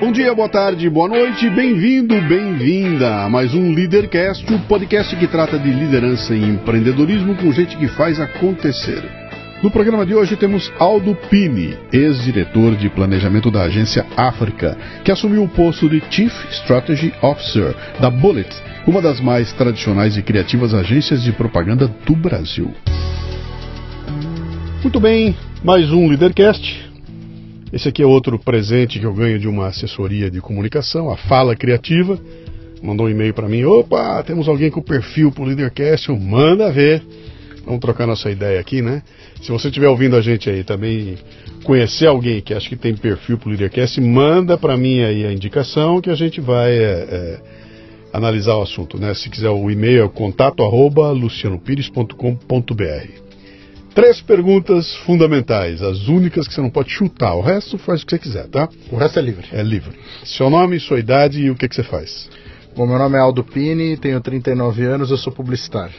[0.00, 5.26] Bom dia, boa tarde, boa noite, bem-vindo, bem-vinda a mais um Leadercast, o podcast que
[5.26, 9.04] trata de liderança e empreendedorismo com gente que faz acontecer.
[9.62, 14.74] No programa de hoje temos Aldo Pini, ex-diretor de planejamento da agência África,
[15.04, 18.48] que assumiu o posto de Chief Strategy Officer da Bullet,
[18.86, 22.72] uma das mais tradicionais e criativas agências de propaganda do Brasil.
[24.82, 26.89] Muito bem, mais um Leadercast.
[27.72, 31.54] Esse aqui é outro presente que eu ganho de uma assessoria de comunicação, a Fala
[31.54, 32.18] Criativa.
[32.82, 37.00] Mandou um e-mail para mim: opa, temos alguém com perfil para o Leadercast, manda ver.
[37.64, 39.02] Vamos trocar nossa ideia aqui, né?
[39.40, 41.16] Se você estiver ouvindo a gente aí também,
[41.62, 45.32] conhecer alguém que acha que tem perfil para o Leadercast, manda para mim aí a
[45.32, 47.40] indicação que a gente vai é, é,
[48.12, 49.14] analisar o assunto, né?
[49.14, 53.29] Se quiser o e-mail é contato arroba lucianopires.com.br.
[53.94, 57.34] Três perguntas fundamentais, as únicas que você não pode chutar.
[57.34, 58.68] O resto faz o que você quiser, tá?
[58.90, 59.46] O resto é livre.
[59.52, 59.96] É livre.
[60.24, 62.28] Seu nome, sua idade e o que, que você faz.
[62.76, 65.94] Bom, meu nome é Aldo Pini, tenho 39 anos, eu sou publicitário.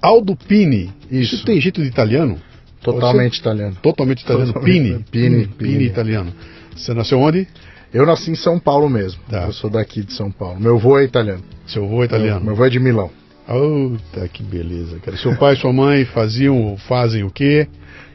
[0.00, 0.90] Aldo Pini.
[1.10, 1.34] Isso.
[1.36, 2.38] Isso tem jeito de italiano?
[2.82, 3.76] Totalmente italiano.
[3.82, 4.52] Totalmente italiano.
[4.52, 4.72] Totalmente.
[4.82, 5.04] Pini.
[5.10, 5.84] Pini, Pini Pini.
[5.84, 6.32] italiano.
[6.74, 7.46] Você nasceu onde?
[7.92, 9.20] Eu nasci em São Paulo mesmo.
[9.28, 9.44] Tá.
[9.44, 10.58] Eu sou daqui de São Paulo.
[10.60, 11.42] Meu avô é italiano.
[11.66, 12.40] Seu avô é Meu, italiano.
[12.44, 13.10] meu avô é de Milão.
[13.46, 15.16] Puta, que beleza, cara.
[15.16, 17.68] Seu pai e sua mãe faziam ou fazem o quê?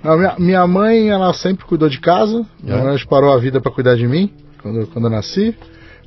[0.04, 2.46] Não, minha, minha mãe, ela sempre cuidou de casa.
[2.62, 2.84] Minha É.
[2.84, 5.56] mãe parou a vida para cuidar de mim quando, quando eu nasci.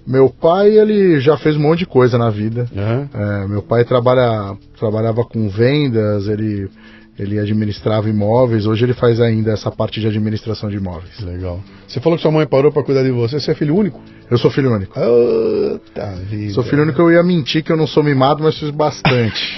[0.07, 2.69] Meu pai, ele já fez um monte de coisa na vida.
[2.77, 3.09] Aham.
[3.15, 6.69] É, meu pai trabalha, trabalhava com vendas, ele,
[7.19, 8.67] ele administrava imóveis.
[8.67, 11.21] Hoje ele faz ainda essa parte de administração de imóveis.
[11.21, 11.61] Legal.
[11.87, 13.39] Você falou que sua mãe parou pra cuidar de você.
[13.39, 14.01] Você é filho único?
[14.31, 14.95] Eu sou filho único.
[14.95, 16.53] Puta vida.
[16.53, 19.57] Sou filho único, eu ia mentir que eu não sou mimado, mas fiz bastante.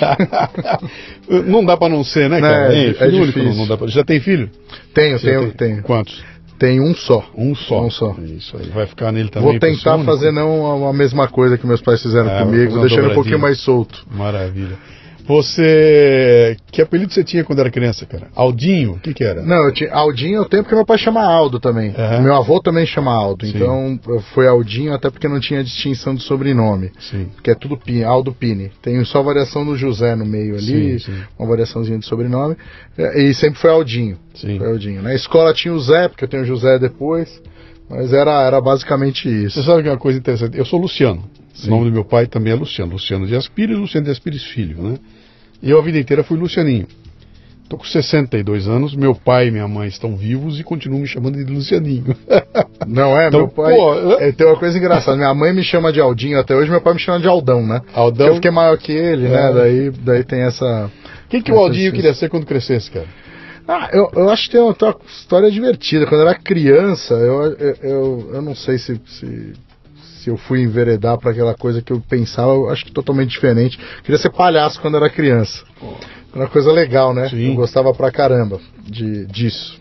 [1.46, 2.74] não dá pra não ser, né, cara?
[2.74, 3.60] É, é filho único difícil.
[3.60, 3.86] não, dá pra...
[3.86, 4.50] Já tem filho?
[4.92, 5.52] tenho, tenho, tem?
[5.52, 5.82] tenho.
[5.82, 6.22] Quantos?
[6.58, 7.24] Tenho um só.
[7.36, 7.84] Um só.
[7.84, 8.16] Um só.
[8.18, 8.68] Isso aí.
[8.70, 9.50] Vai ficar nele também.
[9.50, 13.10] Vou tentar fazer não a mesma coisa que meus pais fizeram Ah, vou comigo, deixando
[13.10, 14.06] um pouquinho mais solto.
[14.10, 14.76] Maravilha.
[15.26, 16.56] Você.
[16.70, 18.28] Que apelido você tinha quando era criança, cara?
[18.34, 18.92] Aldinho?
[18.92, 19.42] O que, que era?
[19.42, 21.94] Não, eu tinha Aldinho eu tenho porque meu pai chama Aldo também.
[21.96, 22.20] Aham.
[22.22, 23.52] Meu avô também chama Aldo, Sim.
[23.56, 24.00] então
[24.34, 26.90] foi Aldinho até porque não tinha distinção de sobrenome.
[26.98, 27.28] Sim.
[27.42, 28.70] Que é tudo Pini, Aldo Pini.
[28.82, 31.22] Tem só variação do José no meio ali, Sim, sim.
[31.38, 32.56] uma variaçãozinha de sobrenome.
[32.98, 34.18] É, E sempre foi Aldinho.
[34.34, 34.58] Sim.
[34.58, 35.02] Foi Aldinho.
[35.02, 37.40] Na escola tinha o Zé, porque eu tenho o José depois.
[37.88, 39.60] Mas era, era basicamente isso.
[39.62, 40.58] Você sabe que é uma coisa interessante?
[40.58, 41.22] Eu sou Luciano.
[41.56, 41.68] Sim.
[41.68, 42.92] O nome do meu pai também é Luciano.
[42.92, 44.98] Luciano de Aspires, Luciano de Aspires Filho, né?
[45.62, 46.86] E eu a vida inteira fui Lucianinho.
[47.68, 51.42] Tô com 62 anos, meu pai e minha mãe estão vivos e continuam me chamando
[51.44, 52.14] de Lucianinho.
[52.86, 53.74] Não é, Então, meu pai.
[53.74, 55.16] pô, é, tem uma coisa engraçada.
[55.16, 57.80] Minha mãe me chama de Aldinho até hoje, meu pai me chama de Aldão, né?
[57.92, 58.28] Aldão.
[58.28, 59.30] Eu fiquei maior que ele, É.
[59.30, 59.52] né?
[59.52, 60.86] Daí, daí tem essa.
[61.24, 63.06] O que, que o Aldinho queria ser quando crescesse, cara?
[63.66, 66.06] Ah, eu, eu acho que tem uma, tem uma história divertida.
[66.06, 69.54] Quando eu era criança, eu, eu, eu, eu não sei se, se,
[70.26, 73.78] se eu fui enveredar para aquela coisa que eu pensava, eu acho que totalmente diferente.
[74.02, 75.62] Queria ser palhaço quando era criança.
[76.32, 77.28] Era uma coisa legal, né?
[77.28, 77.50] Sim.
[77.50, 79.78] Eu gostava pra caramba de, disso.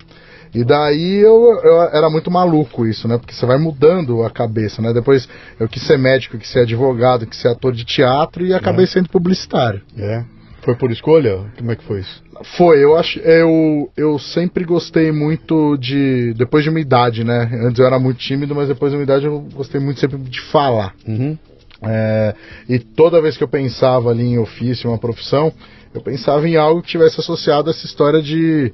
[0.54, 3.18] E daí eu, eu era muito maluco isso, né?
[3.18, 4.94] Porque você vai mudando a cabeça, né?
[4.94, 5.28] Depois
[5.60, 9.10] eu quis ser médico, quis ser advogado, quis ser ator de teatro e acabei sendo
[9.10, 9.82] publicitário.
[9.98, 10.24] É.
[10.66, 11.46] Foi por escolha?
[11.58, 12.24] Como é que foi isso?
[12.58, 17.50] Foi, eu acho, eu, eu sempre gostei muito de, depois de uma idade, né?
[17.64, 20.42] Antes eu era muito tímido, mas depois de uma idade eu gostei muito sempre de
[20.42, 20.94] falar.
[21.08, 21.38] Uhum.
[21.84, 22.34] É,
[22.68, 25.54] e toda vez que eu pensava ali em ofício, uma profissão,
[25.94, 28.74] eu pensava em algo que tivesse associado a essa história de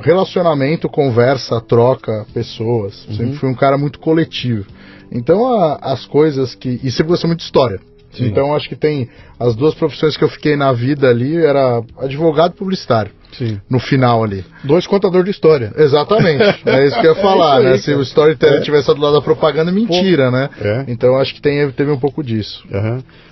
[0.00, 3.06] relacionamento, conversa, troca, pessoas.
[3.16, 4.66] Sempre fui um cara muito coletivo.
[5.10, 6.80] Então a- as coisas que.
[6.82, 7.80] E sempre gostei muito de história.
[8.14, 8.26] Sim.
[8.26, 9.08] Então acho que tem
[9.38, 13.12] as duas profissões que eu fiquei na vida ali era advogado e publicitário.
[13.38, 13.60] Sim.
[13.68, 14.44] No final ali.
[14.62, 15.72] Dois contadores de história.
[15.76, 16.42] Exatamente.
[16.66, 17.78] É isso que eu ia falar, É isso aí, né?
[17.78, 18.60] Se o storytelling É.
[18.60, 20.48] tivesse do lado da propaganda, mentira, né?
[20.60, 20.84] É.
[20.88, 22.64] Então acho que tem, teve um pouco disso.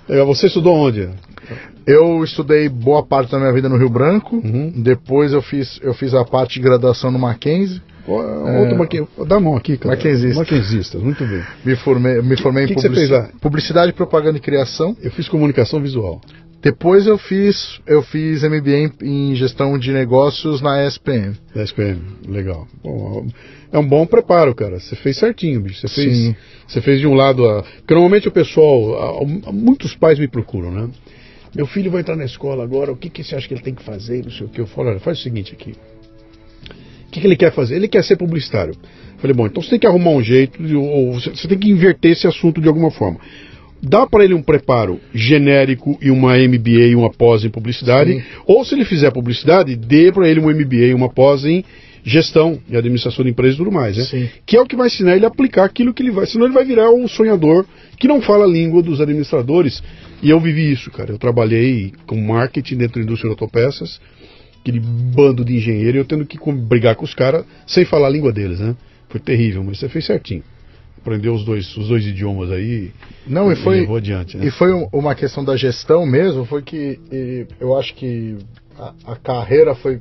[0.09, 0.27] Legal.
[0.27, 1.09] Você estudou onde?
[1.87, 4.37] Eu estudei boa parte da minha vida no Rio Branco.
[4.37, 4.73] Uhum.
[4.83, 7.81] Depois eu fiz, eu fiz a parte de graduação no Mackenzie.
[8.07, 9.05] Pô, Outro Maqui...
[9.27, 9.95] Dá a mão aqui, cara.
[9.95, 10.41] Mackenzista.
[10.41, 11.43] Mackenzistas, muito bem.
[11.65, 14.97] Me formei, me formei Que em que publici- publicidade, propaganda e criação.
[15.01, 16.21] Eu fiz comunicação visual.
[16.63, 21.35] Depois eu fiz, eu fiz MBA em, gestão de negócios na ESPM.
[21.53, 22.69] Da SPM, legal.
[22.83, 23.27] Bom,
[23.73, 24.79] é um bom preparo, cara.
[24.79, 25.81] Você fez certinho, bicho.
[25.81, 26.37] Você fez, Sim.
[26.67, 27.63] você fez de um lado a.
[27.65, 30.89] Porque normalmente o pessoal, a- a- muitos pais me procuram, né?
[31.53, 33.75] Meu filho vai entrar na escola agora, o que, que você acha que ele tem
[33.75, 34.23] que fazer?
[34.23, 34.61] Não sei o que.
[34.61, 35.75] Eu falo, olha, faz o seguinte aqui.
[37.09, 37.75] O que, que ele quer fazer?
[37.75, 38.75] Ele quer ser publicitário.
[39.19, 42.13] Falei, bom, então você tem que arrumar um jeito, ou você você tem que inverter
[42.13, 43.19] esse assunto de alguma forma.
[43.83, 48.23] Dá para ele um preparo genérico e uma MBA e uma pós em publicidade, Sim.
[48.47, 51.65] ou se ele fizer publicidade, dê para ele um MBA e uma pós em
[52.05, 54.05] gestão e administração de empresas e tudo mais, né?
[54.05, 54.29] Sim.
[54.45, 56.27] Que é o que vai ensinar ele a aplicar aquilo que ele vai.
[56.27, 57.65] Senão ele vai virar um sonhador
[57.99, 59.83] que não fala a língua dos administradores.
[60.23, 61.11] E eu vivi isso, cara.
[61.11, 64.01] Eu trabalhei com marketing dentro da indústria de autopeças,
[64.61, 68.11] aquele bando de engenheiro, e eu tendo que brigar com os caras sem falar a
[68.11, 68.77] língua deles, né?
[69.09, 70.43] Foi terrível, mas você fez certinho.
[71.03, 72.93] Aprendeu os dois, os dois idiomas aí
[73.27, 74.47] Não, e foi, levou adiante, né?
[74.47, 78.37] E foi um- uma questão da gestão mesmo, foi que e, eu acho que
[78.79, 80.01] a, a carreira foi,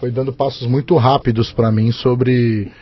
[0.00, 2.72] foi dando passos muito rápidos para mim sobre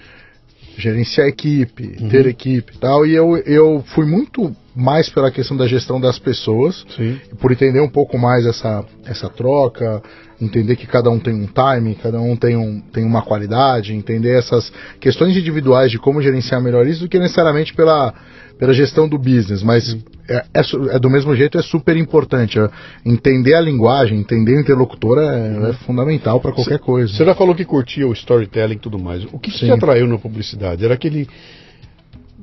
[0.78, 2.08] gerenciar equipe, Uhum.
[2.08, 6.19] ter equipe e tal, e eu, eu fui muito mais pela questão da gestão das
[6.19, 7.19] pessoas, Sim.
[7.40, 10.02] por entender um pouco mais essa, essa troca,
[10.38, 14.38] entender que cada um tem um time, cada um tem, um, tem uma qualidade, entender
[14.38, 14.70] essas
[15.00, 18.12] questões individuais de como gerenciar melhor isso do que necessariamente pela,
[18.58, 19.96] pela gestão do business, mas
[20.28, 22.58] é, é é do mesmo jeito é super importante.
[22.58, 22.69] é,
[23.05, 27.12] entender a linguagem, entender o interlocutor é, é fundamental para qualquer coisa.
[27.14, 29.25] Você já falou que curtia o storytelling e tudo mais.
[29.32, 30.84] O que, que te atraiu na publicidade?
[30.84, 31.26] Era aquele.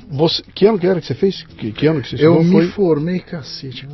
[0.09, 1.43] Você, que ano que era que você fez?
[1.57, 3.87] Que, que ano que você Eu me Foi formei, cacete.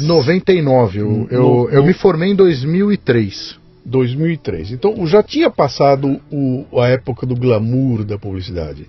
[0.00, 0.98] 99.
[1.00, 3.56] Eu, No- eu, eu no- me formei em 2003.
[3.84, 4.70] 2003.
[4.72, 8.86] Então já tinha passado o- a época do glamour da publicidade.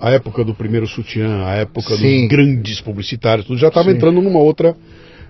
[0.00, 2.20] A época do primeiro sutiã, a época Sim.
[2.22, 4.76] dos grandes publicitários, tudo já estava entrando numa outra,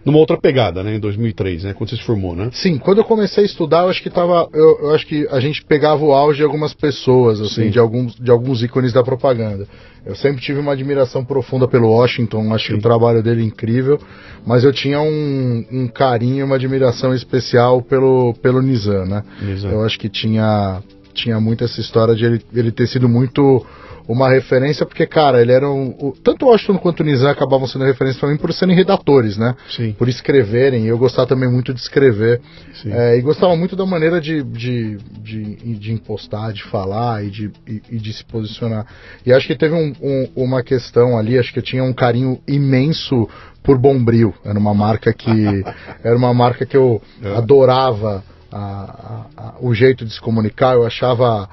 [0.07, 0.95] numa outra pegada, né?
[0.95, 1.75] Em 2003, né?
[1.75, 2.49] Quando você se formou, né?
[2.53, 4.49] Sim, quando eu comecei a estudar, eu acho que tava.
[4.55, 7.71] Eu, eu acho que a gente pegava o auge de algumas pessoas, assim, Sim.
[7.71, 9.67] de alguns, de alguns ícones da propaganda.
[10.07, 13.99] Eu sempre tive uma admiração profunda pelo Washington, acho que o trabalho dele é incrível,
[14.47, 19.25] mas eu tinha um, um carinho, uma admiração especial pelo, pelo Nizam, né?
[19.43, 19.73] Nizam.
[19.73, 20.81] Eu acho que tinha,
[21.13, 23.67] tinha muito essa história de ele, ele ter sido muito
[24.09, 25.89] uma referência, porque, cara, ele era um.
[26.01, 29.37] o- tanto o Washington quanto o Nizam acabavam sendo referência pra mim por serem redatores,
[29.37, 29.55] né?
[29.69, 29.93] Sim.
[29.99, 32.41] Por escreverem, e eu gostava também muito de escrever.
[32.83, 32.93] Sim.
[32.93, 37.51] É, e gostava muito da maneira de, de, de, de impostar, de falar e de,
[37.67, 38.87] e, e de se posicionar.
[39.25, 42.39] E acho que teve um- um- uma questão ali, acho que eu tinha um carinho
[42.47, 43.29] imenso
[43.63, 44.33] por Bombril.
[44.45, 45.31] Era uma marca que
[46.05, 47.35] era uma marca que eu É.
[47.37, 48.23] adorava
[48.53, 51.49] a- a- a- o jeito de se comunicar, eu achava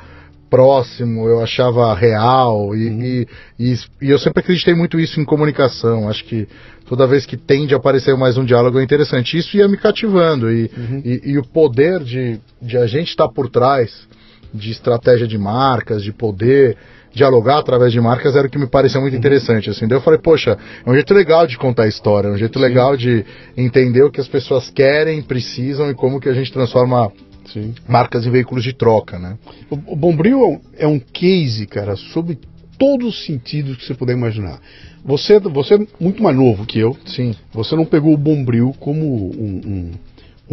[0.54, 3.28] próximo, eu achava real e, e,
[3.60, 6.08] e, e eu sempre acreditei muito isso em comunicação.
[6.08, 6.48] Acho que
[6.88, 9.36] toda vez que tende a aparecer mais um diálogo é interessante.
[9.36, 10.70] Isso ia me cativando e,
[11.04, 14.08] e, e o poder de, de a gente estar por trás
[14.54, 16.78] de estratégia de marcas, de poder
[17.12, 19.72] dialogar através de marcas era o que me parecia muito interessante.
[19.72, 19.88] Assim.
[19.88, 20.56] Daí eu falei, poxa,
[20.86, 23.26] é um jeito legal de contar a história, é um jeito legal de
[23.58, 27.12] entender o que as pessoas querem, precisam e como que a gente transforma
[27.54, 27.74] Sim.
[27.88, 29.38] marcas em veículos de troca, né?
[29.70, 32.38] O, o Bombril é um- é case, cara, sobre
[32.78, 34.60] todos os sentidos que você puder imaginar.
[35.06, 36.98] Você, você é muito mais novo que eu.
[37.06, 37.36] Sim.
[37.54, 39.92] Você não pegou o Bombril como um, um-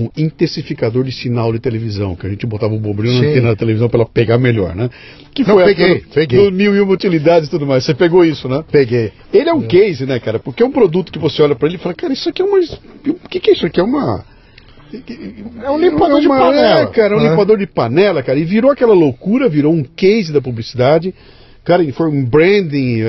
[0.05, 3.56] um intensificador de sinal de televisão, que a gente botava o Bombril na antena da
[3.56, 4.88] televisão para ela pegar melhor, né?
[5.35, 6.44] Que Não, a peguei, do- peguei.
[6.44, 7.85] do mil e uma utilidades e tudo mais.
[7.85, 8.64] Você pegou isso, né?
[8.70, 9.12] Peguei.
[9.32, 10.38] Ele é um case, né, cara?
[10.38, 12.44] Porque é um produto que você olha para ele e fala, cara, isso aqui é
[12.44, 12.58] uma.
[12.61, 13.81] O que, que é isso aqui?
[13.81, 14.25] É uma.
[15.63, 17.31] É um limpador de uma- panela, É, cara, é um né?
[17.31, 18.39] limpador de panela, cara.
[18.39, 21.15] E virou aquela loucura, virou um case da publicidade.
[21.65, 23.07] Cara, foi um branding, é,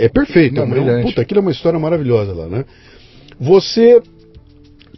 [0.00, 0.54] é- é perfeito.
[0.54, 2.64] Não, É um- puta, aquilo é uma história maravilhosa lá, né?
[3.38, 4.00] Você,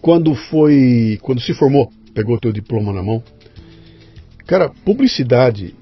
[0.01, 1.19] quando foi.
[1.23, 3.23] Quando se formou, pegou o teu diploma na mão.
[4.47, 5.75] Cara, publicidade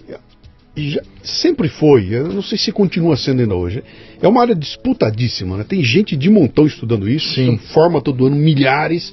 [0.76, 3.82] já- sempre foi, eu não sei se continua sendo ainda hoje.
[4.22, 5.64] É uma área disputadíssima, né?
[5.68, 7.58] Tem gente de montão estudando isso, Sim.
[7.58, 9.12] forma todo ano milhares.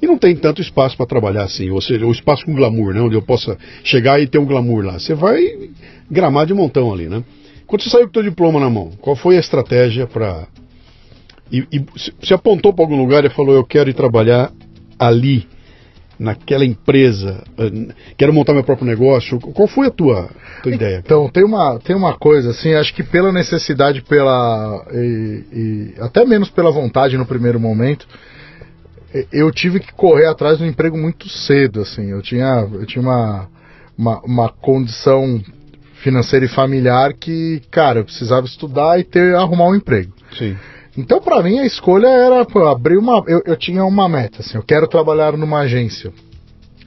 [0.00, 3.00] E não tem tanto espaço para trabalhar assim, ou seja, o espaço com glamour, né?
[3.00, 4.98] Onde eu possa chegar e ter um glamour lá.
[4.98, 5.70] Você vai
[6.10, 7.22] gramar de montão ali, né?
[7.66, 10.46] Quando você saiu com o teu diploma na mão, qual foi a estratégia para
[11.52, 11.84] e, e
[12.22, 14.50] se- apontou para algum lugar e falou: Eu quero ir trabalhar
[14.98, 15.46] ali,
[16.18, 17.42] naquela empresa,
[18.16, 19.38] quero montar meu próprio negócio.
[19.40, 20.28] Qual foi a tua,
[20.62, 21.02] tua ideia?
[21.04, 24.84] Então, tem uma, tem uma coisa, assim, acho que pela necessidade, pela.
[24.92, 28.06] E, e até menos pela vontade no primeiro momento,
[29.32, 32.10] eu tive que correr atrás do emprego muito cedo, assim.
[32.10, 33.48] Eu tinha, eu tinha uma,
[33.96, 35.42] uma, uma condição
[36.02, 40.12] financeira e familiar que, cara, eu precisava estudar e ter arrumar um emprego.
[40.36, 40.56] Sim.
[40.96, 43.22] Então, pra mim, a escolha era pô, abrir uma.
[43.26, 46.12] Eu, eu tinha uma meta, assim, eu quero trabalhar numa agência.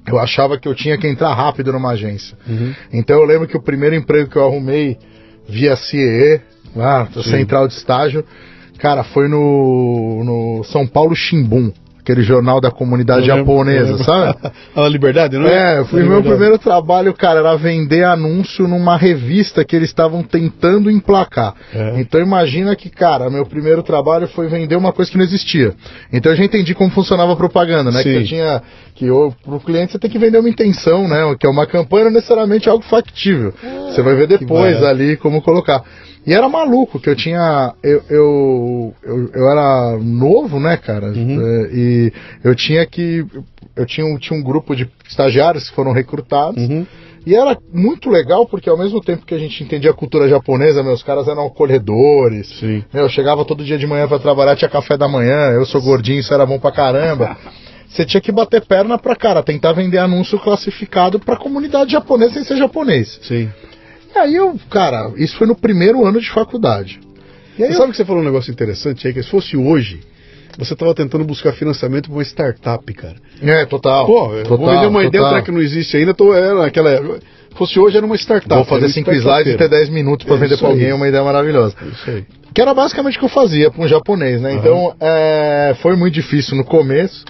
[0.05, 2.37] Eu achava que eu tinha que entrar rápido numa agência.
[2.45, 2.73] Uhum.
[2.91, 4.97] Então, eu lembro que o primeiro emprego que eu arrumei
[5.47, 6.41] via CEE,
[6.75, 7.23] lá, Sim.
[7.23, 8.25] central de estágio,
[8.79, 11.71] cara, foi no, no São Paulo Chimbum,
[12.03, 14.03] aquele jornal da comunidade Eu japonesa, eu lembro.
[14.03, 14.37] sabe?
[14.75, 15.79] A liberdade, não é?
[15.79, 16.29] É, foi meu Liberdade.
[16.35, 21.53] primeiro trabalho, cara, era vender anúncio numa revista que eles estavam tentando emplacar.
[21.73, 21.99] É.
[22.01, 25.73] Então imagina que, cara, meu primeiro trabalho foi vender uma coisa que não existia.
[26.11, 28.03] Então eu já entendi como funcionava a propaganda, né?
[28.03, 28.11] Sim.
[28.11, 28.61] Que eu tinha
[28.95, 31.35] que o pro cliente você tem que vender uma intenção, né?
[31.39, 33.53] Que é uma campanha não necessariamente algo factível.
[33.89, 35.81] você vai ver depois ali como colocar.
[36.25, 37.73] E era maluco que eu tinha.
[37.83, 41.07] Eu, eu, eu, eu era novo, né, cara?
[41.07, 42.13] É, e
[42.43, 43.25] eu tinha que.
[43.75, 46.61] Eu tinha, um- tinha um grupo de estagiários que foram recrutados.
[46.63, 46.85] Uhum.
[47.25, 50.83] E era muito legal porque ao mesmo tempo que a gente entendia a cultura japonesa,
[50.83, 52.49] meus caras eram acolhedores.
[52.59, 52.83] Sim.
[52.93, 55.81] Meu, eu chegava todo dia de manhã pra trabalhar, tinha café da manhã, eu sou
[55.81, 57.37] gordinho, isso era bom pra caramba.
[57.87, 62.43] Você tinha que bater perna pra cara, tentar vender anúncio classificado pra comunidade japonesa sem
[62.43, 63.19] ser japonês.
[63.21, 63.49] Sim.
[64.15, 66.99] E aí eu, cara, isso foi no primeiro ano de faculdade.
[67.57, 69.55] E aí Você eu- sabe que você falou um negócio interessante aí, que se fosse
[69.57, 69.99] hoje,
[70.57, 73.15] você estava tentando buscar financiamento para uma startup, cara.
[73.41, 74.05] É, total.
[74.05, 75.33] Pô, total, vou vender uma ideia total.
[75.33, 78.53] pra que não existe ainda, tô, é, naquela, se fosse hoje era uma startup.
[78.55, 81.07] Vou fazer cinco slides e ter 10 minutos pra É vender pra alguém, é uma
[81.07, 81.75] ideia maravilhosa.
[81.91, 82.25] Isso aí.
[82.53, 84.53] Que era basicamente o que eu fazia para um japonês, né?
[84.53, 87.25] Então, é, foi muito difícil no começo.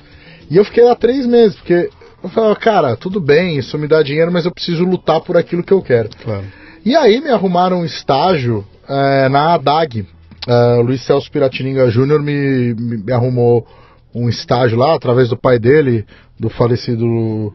[0.51, 1.89] E eu fiquei lá três meses, porque
[2.21, 5.63] eu falava, cara, tudo bem, isso me dá dinheiro, mas eu preciso lutar por aquilo
[5.63, 6.09] que eu quero.
[6.23, 6.43] Claro.
[6.85, 10.05] E aí me arrumaram um estágio é, na ADAG.
[10.45, 13.65] É, o Luiz Celso Piratininga Júnior me, me, me arrumou
[14.13, 16.05] um estágio lá, através do pai dele,
[16.37, 17.53] do falecido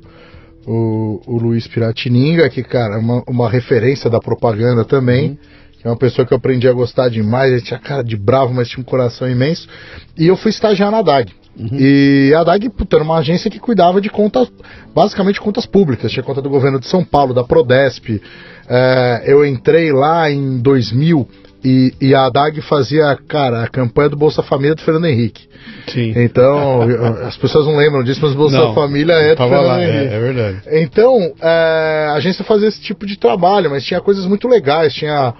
[0.66, 5.38] o, o Luiz Piratininga, que, cara, é uma, uma referência da propaganda também.
[5.78, 7.52] Que é uma pessoa que eu aprendi a gostar demais.
[7.52, 9.68] Ele tinha cara de bravo, mas tinha um coração imenso.
[10.16, 11.32] E eu fui estagiar na DAG.
[11.72, 14.48] E a DAG, puta, era uma agência que cuidava de contas,
[14.94, 16.12] basicamente contas públicas.
[16.12, 18.22] Tinha conta do governo de São Paulo, da Prodesp.
[18.68, 21.28] É, eu entrei lá em 2000
[21.64, 25.48] e, e a DAG fazia, cara, a campanha do Bolsa Família do Fernando Henrique.
[25.88, 26.12] Sim.
[26.16, 26.82] Então,
[27.26, 30.14] as pessoas não lembram disso, mas Bolsa Não, Família é do Fernando lá, Henrique.
[30.14, 30.62] é, é verdade.
[30.70, 34.94] Então, é, a agência fazia esse tipo de trabalho, mas tinha coisas muito legais.
[34.94, 35.34] Tinha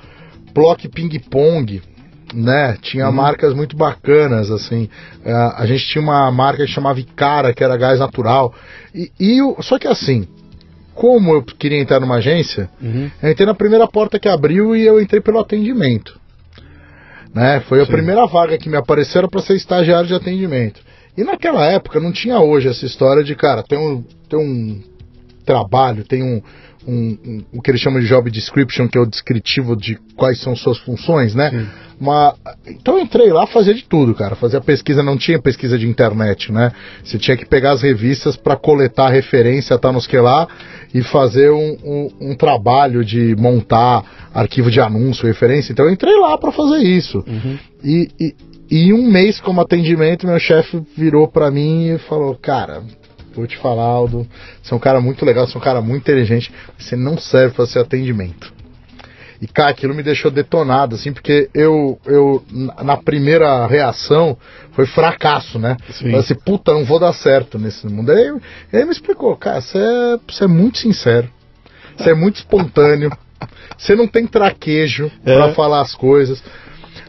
[0.53, 1.81] bloco ping-pong,
[2.35, 2.77] né?
[2.83, 4.89] Tinha marcas muito bacanas, assim.
[5.25, 8.55] É, a gente tinha uma marca que chamava Icara, que era gás natural.
[8.95, 10.27] E, e o- só que assim,
[10.95, 13.11] como eu queria entrar numa agência, Uhum.
[13.23, 16.19] eu entrei na primeira porta que abriu e eu entrei pelo atendimento.
[17.35, 17.61] Né?
[17.61, 17.93] Foi a Sim.
[17.93, 20.81] primeira vaga que me apareceram para ser estagiário de atendimento.
[21.17, 24.81] E naquela época não tinha hoje essa história de, cara, tem um, tem um
[25.45, 26.43] trabalho, tem um,
[26.89, 30.41] um, um- o que eles chamam de job description, que é o descritivo de quais
[30.41, 31.51] são suas funções, né?
[32.01, 32.35] Uma,
[32.67, 34.37] então eu entrei lá fazer de tudo, cara.
[34.37, 36.73] Fazia pesquisa, não tinha pesquisa de internet, né?
[37.05, 40.47] Você tinha que pegar as revistas para coletar referência, tá nos que lá,
[40.95, 45.73] e fazer um, um, um trabalho de montar arquivo de anúncio, referência.
[45.73, 47.23] Então eu entrei lá para fazer isso.
[47.85, 48.35] E, e,
[48.71, 52.83] e em um mês como atendimento, meu chefe virou para mim e falou, cara,
[53.39, 54.27] vou te falar, Aldo,
[54.63, 57.55] você é um cara muito legal, você é um cara muito inteligente, você não serve
[57.55, 58.53] para ser atendimento.
[59.41, 62.45] E, cara, aquilo me deixou detonado, assim, porque eu, eu
[62.83, 64.37] na- primeira reação,
[64.73, 65.77] foi fracasso, né?
[65.91, 66.07] Sim.
[66.07, 68.11] Falei assim, puta, não vou dar certo nesse mundo.
[68.11, 68.33] Aí
[68.73, 71.29] ele me explicou, cara, você é, você é muito sincero,
[71.97, 73.13] você é muito espontâneo,
[73.77, 75.37] você não tem traquejo É.
[75.37, 76.43] pra falar as coisas.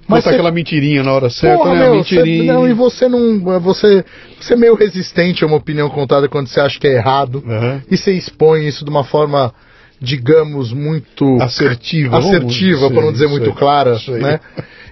[0.09, 1.79] Mas você- aquela mentirinha na hora certa, Porra, né?
[1.85, 2.43] meu, mentirinha.
[2.43, 3.59] Você, não, e você não.
[3.61, 4.03] Você,
[4.39, 7.43] você é meio resistente a uma opinião contada quando você acha que é errado.
[7.47, 7.81] Aham.
[7.89, 9.53] E você expõe isso de uma forma,
[10.01, 12.17] digamos, muito Assertiva.
[12.17, 14.39] assertiva, para não dizer muito aí, clara, né?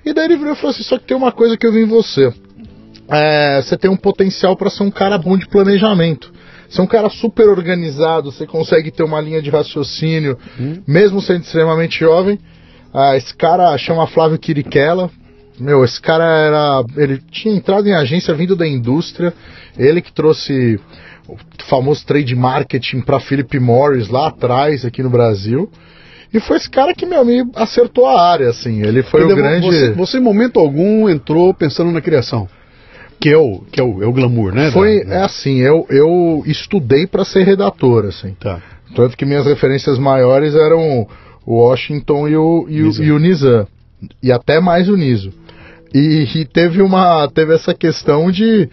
[0.06, 1.82] E daí ele virou e falou assim: só que tem uma coisa que eu vi
[1.82, 2.32] em você.
[3.10, 6.32] É, você tem um potencial para ser um cara bom de planejamento.
[6.70, 10.82] Você é um cara super organizado, você consegue ter uma linha de raciocínio, Hum.
[10.86, 12.38] mesmo sendo extremamente jovem.
[12.94, 15.10] Ah, esse cara chama Flávio Quiriquela.
[15.60, 16.84] Meu, esse cara era.
[16.96, 19.34] Ele tinha entrado em agência vindo da indústria.
[19.78, 20.80] Ele que trouxe
[21.28, 21.36] o
[21.68, 25.70] famoso trade marketing para Philip Morris lá atrás, aqui no Brasil.
[26.34, 28.82] E foi esse cara que, meu amigo, acertou a área, assim.
[28.82, 29.66] Ele foi o grande.
[29.66, 32.48] Você, você, em momento algum, entrou pensando na criação.
[33.20, 34.70] Que é o, que é o, é o glamour, né?
[34.72, 38.36] Foi, da- é assim, eu, eu estudei para ser redator, assim.
[38.40, 38.62] Tá.
[38.96, 41.08] Tanto que minhas referências maiores eram
[41.48, 43.66] o Washington e o, e o, e o Nizam.
[44.22, 45.32] E até mais o Niso.
[45.94, 47.30] E, e teve uma.
[47.30, 48.70] Teve essa questão de.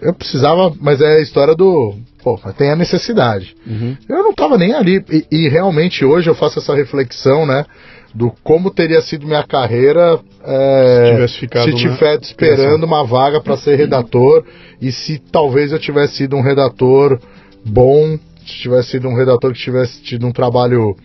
[0.00, 1.94] Eu precisava, mas é a história do.
[2.22, 3.54] Pô, tem a necessidade.
[3.66, 3.94] Uhum.
[4.08, 5.04] Eu não tava nem ali.
[5.10, 7.66] E, e realmente hoje eu faço essa reflexão, né?
[8.14, 13.38] Do como teria sido minha carreira é, Se tivesse ficado se tivesse esperando uma vaga
[13.38, 14.44] para ser redator
[14.80, 17.20] e se talvez eu tivesse sido um redator
[17.66, 20.96] bom, se tivesse sido um redator que tivesse tido um trabalho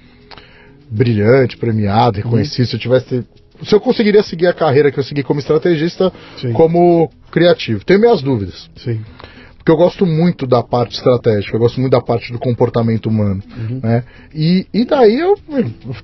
[0.94, 3.26] brilhante, premiado, reconhecido, se eu tivesse
[3.62, 6.52] se eu conseguiria seguir a carreira que eu segui como estrategista, Sim.
[6.54, 7.86] como criativo.
[7.86, 8.70] Tenho minhas dúvidas.
[8.76, 9.02] Sim.
[9.58, 13.42] Porque eu gosto muito da parte estratégica, eu gosto muito da parte do comportamento humano.
[13.56, 13.80] Uhum.
[13.82, 14.04] Né?
[14.34, 15.38] E, e daí eu.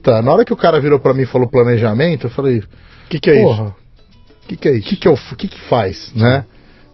[0.01, 2.59] Tá, na hora que o cara virou pra mim e falou planejamento, eu falei.
[2.59, 3.63] O que, que é isso?
[3.63, 4.87] O que, que é isso?
[4.87, 6.45] O que, que, eu, que, que faz, né?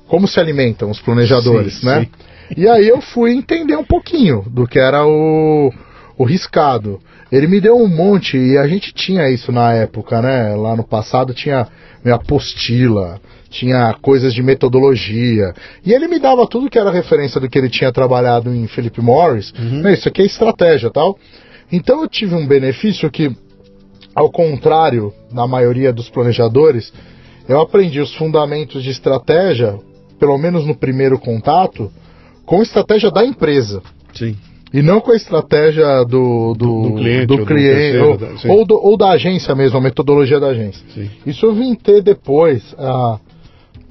[0.08, 2.02] Como se alimentam os planejadores, Sim, né?
[2.02, 2.10] sim.
[2.58, 5.72] E aí eu fui entender um pouquinho do que era o,
[6.18, 7.00] o riscado.
[7.32, 10.56] Ele me deu um monte, e a gente tinha isso na época, né?
[10.56, 11.68] Lá no passado tinha
[12.04, 15.54] minha apostila, tinha coisas de metodologia.
[15.84, 19.02] E ele me dava tudo que era referência do que ele tinha trabalhado em Philip
[19.02, 19.52] Morris.
[19.54, 21.18] Né, Isso aqui é estratégia tal.
[21.72, 23.36] Então eu tive um benefício que,
[24.14, 26.94] ao contrário da maioria dos planejadores,
[27.50, 29.80] eu aprendi os fundamentos de estratégia,
[30.20, 31.92] pelo menos no primeiro contato,
[32.46, 33.82] com estratégia da empresa.
[34.14, 34.38] Sim.
[34.78, 38.58] E não com a estratégia do, do, Do cliente do ou do cliente, terceiro, ou,
[38.60, 40.84] ou do- ou da agência mesmo, a metodologia da agência.
[40.94, 41.10] Sim.
[41.26, 43.18] Isso eu vim ter depois, ah,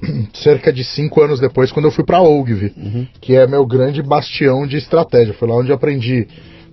[0.33, 3.07] cerca de cinco anos depois, quando eu fui para a Ogilvy, Uhum.
[3.19, 5.33] que é meu grande bastião de estratégia.
[5.33, 6.27] Foi lá onde eu aprendi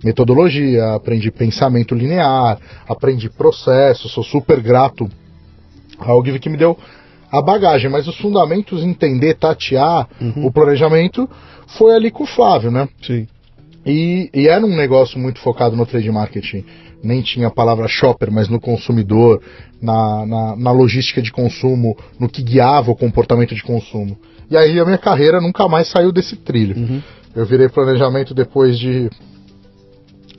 [0.04, 4.08] metodologia, aprendi pensamento linear, aprendi processo.
[4.08, 5.08] Sou super grato
[5.98, 6.76] à Ogilvy que me deu
[7.30, 10.46] a bagagem, mas os fundamentos, entender, tatear Uhum.
[10.46, 11.26] o planejamento,
[11.78, 12.86] foi ali com o Flávio, né?
[13.00, 13.26] Sim.
[13.84, 16.64] E, e era um negócio muito focado no trade marketing.
[17.02, 19.42] Nem tinha a palavra shopper, mas no consumidor,
[19.80, 24.16] na, na, na logística de consumo, no que guiava o comportamento de consumo.
[24.48, 26.76] E aí a minha carreira nunca mais saiu desse trilho.
[26.76, 27.02] Uhum.
[27.34, 29.10] Eu virei planejamento depois de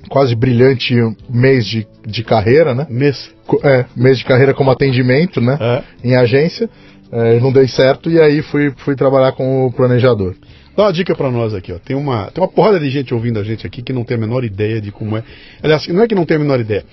[0.09, 0.95] quase brilhante
[1.29, 2.85] mês de, de carreira, né?
[2.89, 3.31] Mês.
[3.63, 5.57] É, mês de carreira como atendimento, né?
[5.59, 5.83] É.
[6.07, 6.69] Em agência.
[7.12, 10.35] É, não dei certo e aí fui, fui trabalhar com o planejador.
[10.75, 11.77] Dá uma dica pra nós aqui, ó.
[11.77, 14.19] Tem uma, tem uma porrada de gente ouvindo a gente aqui que não tem a
[14.19, 15.23] menor ideia de como é.
[15.61, 16.83] Aliás, não é que não tem a menor ideia.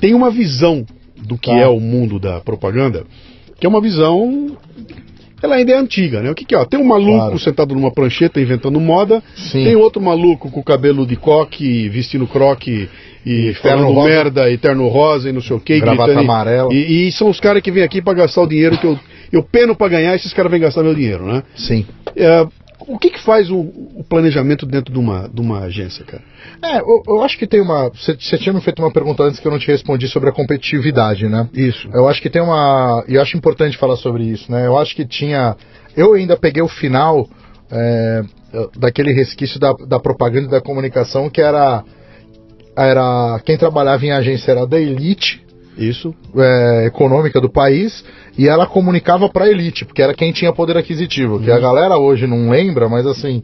[0.00, 0.84] Tem uma visão
[1.16, 1.56] do que Tá.
[1.58, 3.04] é o mundo da propaganda,
[3.58, 4.56] que é uma visão.
[5.42, 6.30] Ela ainda é antiga, né?
[6.30, 6.58] O que, que é?
[6.58, 6.64] ó?
[6.64, 7.38] Tem um maluco Claro.
[7.40, 9.64] sentado numa prancheta inventando moda, Sim.
[9.64, 12.88] tem outro maluco com cabelo de coque, vestindo croque
[13.26, 14.08] e, falando rosa.
[14.08, 16.72] merda, e terno rosa e não sei o que, Gravata amarela.
[16.72, 18.96] E, e são os caras que vêm aqui pra gastar o dinheiro que eu,
[19.32, 21.42] eu peno pra ganhar, esses caras vêm gastar meu dinheiro, né?
[21.56, 21.84] Sim.
[22.14, 22.46] É,
[22.88, 26.22] o que, que faz o, o planejamento dentro de uma, de uma agência, cara?
[26.62, 27.90] É, eu, eu acho que tem uma.
[27.90, 31.28] Você tinha me feito uma pergunta antes que eu não te respondi sobre a competitividade,
[31.28, 31.48] né?
[31.52, 31.88] Isso.
[31.92, 33.04] Eu acho que tem uma.
[33.08, 34.66] E eu acho importante falar sobre isso, né?
[34.66, 35.56] Eu acho que tinha.
[35.96, 37.28] Eu ainda peguei o final
[37.70, 38.22] é,
[38.76, 41.84] daquele resquício da, da propaganda e da comunicação que era.
[42.76, 43.40] Era.
[43.44, 45.42] Quem trabalhava em agência era da elite
[45.76, 46.14] Isso.
[46.36, 48.04] é, econômica do país
[48.36, 51.40] e ela comunicava para a elite, porque era quem tinha poder aquisitivo.
[51.40, 53.42] Que a galera hoje não lembra, mas assim,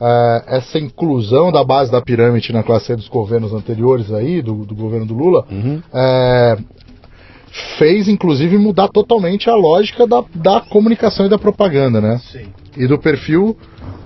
[0.00, 4.74] é, essa inclusão da base da pirâmide na classe dos governos anteriores aí, do, do
[4.74, 5.80] governo do Lula, Uhum.
[5.92, 6.56] é,
[7.78, 12.18] fez inclusive mudar totalmente a lógica da, da comunicação e da propaganda, né?
[12.30, 12.46] Sim.
[12.76, 13.56] E do perfil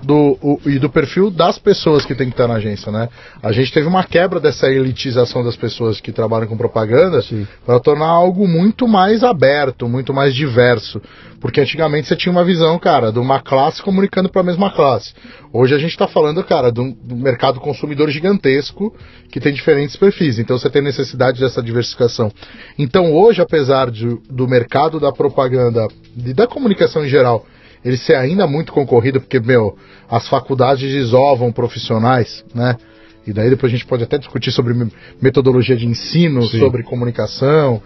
[0.03, 3.07] do o- e do perfil das pessoas que tem que estar na agência, né?
[3.41, 7.19] A gente teve uma quebra dessa elitização das pessoas que trabalham com propaganda
[7.65, 11.01] para tornar algo muito mais aberto, muito mais diverso,
[11.39, 15.13] porque antigamente você tinha uma visão, cara, de uma classe comunicando para a mesma classe.
[15.53, 18.95] Hoje a gente está falando, cara, de um, de um mercado consumidor gigantesco
[19.31, 22.31] que tem diferentes perfis, então você tem necessidade dessa diversificação.
[22.77, 27.45] Então hoje, apesar de, do mercado da propaganda e da comunicação em geral
[27.83, 29.77] ele ser ainda muito concorrido, porque, meu,
[30.09, 32.77] as faculdades desovam profissionais, né?
[33.25, 34.91] E daí depois a gente pode até discutir sobre me-
[35.21, 36.59] metodologia de ensino, Sim.
[36.59, 37.81] sobre comunicação,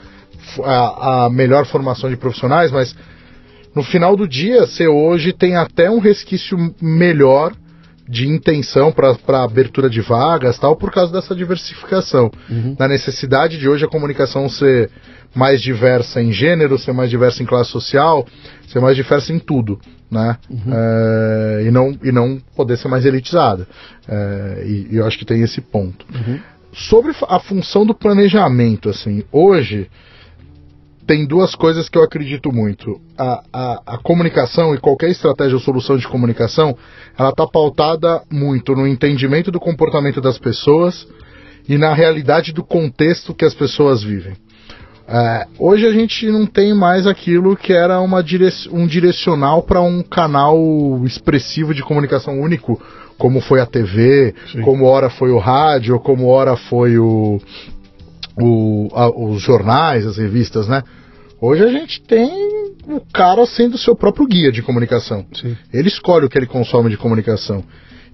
[0.64, 2.96] a, a melhor formação de profissionais, mas
[3.76, 7.54] no final do dia, você hoje tem até um resquício melhor
[8.08, 12.30] de intenção para abertura de vagas tal por causa dessa diversificação
[12.78, 14.92] da necessidade de hoje a comunicação ser
[15.36, 18.26] mais diversa em gênero ser mais diversa em classe social
[18.68, 20.38] ser mais diversa em tudo né?
[20.72, 23.68] É, e não e não poder ser mais elitizada.
[24.08, 26.06] É, e, e eu acho que tem esse ponto.
[26.72, 29.90] Sobre fa- a função do planejamento assim hoje
[31.08, 33.00] tem duas coisas que eu acredito muito.
[33.18, 36.78] A, a, a comunicação e qualquer estratégia ou solução de comunicação,
[37.18, 41.08] ela está pautada muito no entendimento do comportamento das pessoas
[41.68, 44.34] e na realidade do contexto que as pessoas vivem.
[45.08, 49.80] É, hoje a gente não tem mais aquilo que era uma direc um direcional para
[49.82, 50.58] um canal
[51.06, 52.82] expressivo de comunicação único,
[53.18, 54.62] como foi a TV, Sim.
[54.62, 57.40] como ora foi o rádio, como ora foi o,
[58.42, 60.82] o- a- os jornais, as revistas, né?
[61.40, 62.32] Hoje a gente tem
[62.88, 65.24] o cara sendo seu próprio guia de comunicação.
[65.34, 65.56] Sim.
[65.72, 67.64] Ele escolhe o que ele consome de comunicação.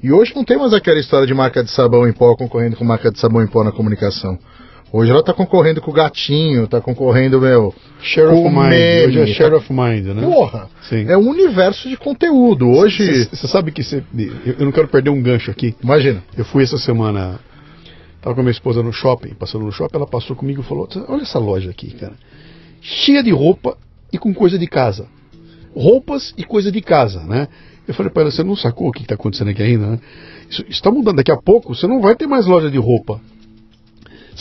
[0.03, 2.83] E hoje não tem mais aquela história de marca de sabão em pó concorrendo com
[2.83, 4.37] marca de sabão em pó na comunicação.
[4.93, 7.73] Hoje ela tá concorrendo com o gatinho, tá concorrendo, meu.
[8.01, 8.69] Share of mind.
[8.69, 10.21] meme, Hoje é tá- share of mind, né?
[10.21, 10.69] Porra!
[10.89, 11.05] Sim.
[11.07, 12.67] É um universo de conteúdo.
[12.67, 13.25] Hoje.
[13.25, 13.81] Você sabe que.
[13.81, 14.03] Eu
[14.59, 15.73] eu não quero perder um gancho aqui.
[15.81, 16.21] Imagina.
[16.37, 17.39] Eu fui essa semana.
[18.21, 20.87] Tava com a minha esposa no shopping, passando no shopping, ela passou comigo e falou:
[21.07, 22.13] Olha essa loja aqui, cara.
[22.81, 23.77] Cheia de roupa
[24.11, 25.07] e com coisa de casa.
[25.73, 27.47] Roupas e coisa de casa, né?
[27.87, 29.99] Eu falei para ela: Você não sacou o que está acontecendo aqui ainda, né?
[30.49, 31.15] Isso está mudando.
[31.15, 33.21] Daqui a pouco você não vai ter mais loja de roupa.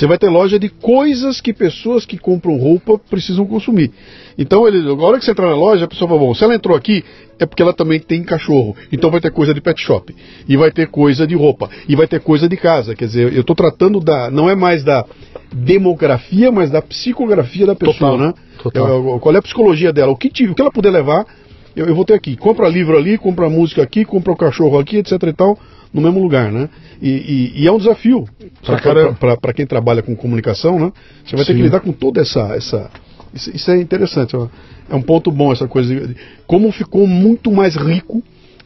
[0.00, 3.90] Você vai ter loja de coisas que pessoas que compram roupa precisam consumir.
[4.38, 6.54] Então, ele, a hora que você entrar na loja, a pessoa fala, bom, se ela
[6.54, 7.04] entrou aqui,
[7.38, 8.74] é porque ela também tem cachorro.
[8.90, 10.16] Então vai ter coisa de pet shop.
[10.48, 11.68] E vai ter coisa de roupa.
[11.86, 12.94] E vai ter coisa de casa.
[12.94, 14.30] Quer dizer, eu estou tratando da.
[14.30, 15.04] Não é mais da
[15.52, 18.34] demografia, mas da psicografia da pessoa, Total, né?
[18.62, 18.88] total.
[18.88, 20.12] Eu- eu- qual é a psicologia dela?
[20.12, 21.26] O que, o que ela puder levar,
[21.76, 22.36] eu, eu vou ter aqui.
[22.36, 25.58] Compra livro ali, compra música aqui, compra o cachorro aqui, etc e tal,
[25.92, 26.68] no mesmo lugar, né?
[27.02, 28.26] E, e- e é um desafio
[29.40, 30.92] para quem trabalha com comunicação, né?
[31.24, 31.58] Você vai ter Sim.
[31.58, 32.40] que lidar com toda essa.
[32.54, 32.90] essa
[33.34, 34.34] isso, isso é interessante.
[34.88, 35.94] É um ponto bom essa coisa.
[35.94, 38.22] de- Como ficou muito mais rico.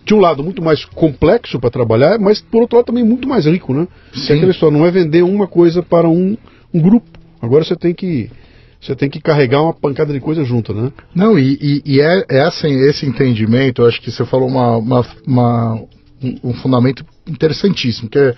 [0.06, 3.46] De um lado, muito mais complexo para trabalhar, mas por outro lado também muito mais
[3.46, 3.88] rico, né?
[4.12, 4.34] Sim.
[4.34, 6.36] é aquela história, não é vender uma coisa para um,
[6.74, 7.06] um grupo.
[7.40, 8.30] Agora você tem que.
[8.78, 10.92] Você tem que carregar uma pancada de coisa junto, né?
[11.14, 14.76] Não, e, e- e é, é assim, esse entendimento, eu acho que você falou uma,
[14.76, 15.82] uma- uma-
[16.24, 18.34] um, um fundamento interessantíssimo, que é,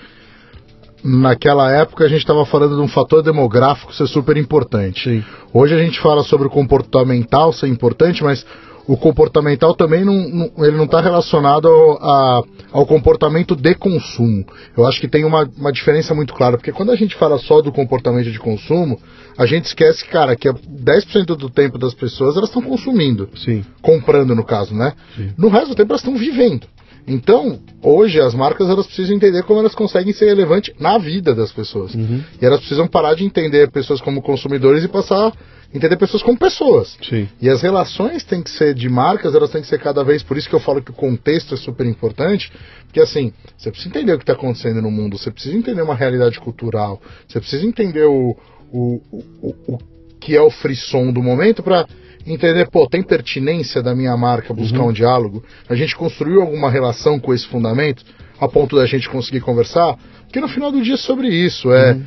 [1.05, 5.05] naquela época a gente estava falando de um fator demográfico ser super importante.
[5.05, 5.25] Sim.
[5.53, 8.44] Hoje a gente fala sobre o comportamental ser importante, mas
[8.88, 14.44] o comportamental também não, não- ele não está relacionado ao, a- ao comportamento de consumo.
[14.77, 17.61] Eu acho que tem uma, uma diferença muito clara, porque quando a gente fala só
[17.61, 19.01] do comportamento de consumo,
[19.37, 23.64] a gente esquece, cara, que é 10% do tempo das pessoas elas estão consumindo, Sim.
[23.83, 24.92] comprando no caso, né?
[25.16, 25.33] Sim.
[25.37, 26.66] No resto do tempo elas estão vivendo.
[27.06, 31.52] Então, hoje as marcas elas precisam entender como elas conseguem ser relevantes na vida das
[31.52, 31.94] pessoas.
[31.94, 32.22] Uhum.
[32.40, 35.32] E elas precisam parar de entender pessoas como consumidores e passar a
[35.76, 36.96] entender pessoas como pessoas.
[37.08, 37.28] Sim.
[37.40, 40.36] E as relações têm que ser de marcas, elas têm que ser cada vez, por
[40.36, 42.50] isso que eu falo que o contexto é super importante,
[42.86, 45.94] porque assim, você precisa entender o que está acontecendo no mundo, você precisa entender uma
[45.94, 48.36] realidade cultural, você precisa entender o,
[48.72, 49.78] o, o, o- o
[50.18, 51.86] que é o frisson do momento para
[52.26, 55.44] entender, pô, tem pertinência da minha marca buscar um diálogo?
[55.68, 58.04] A gente construiu alguma relação com esse fundamento
[58.40, 59.96] a ponto da gente conseguir conversar?
[60.24, 61.98] Porque no final do dia é sobre isso, é,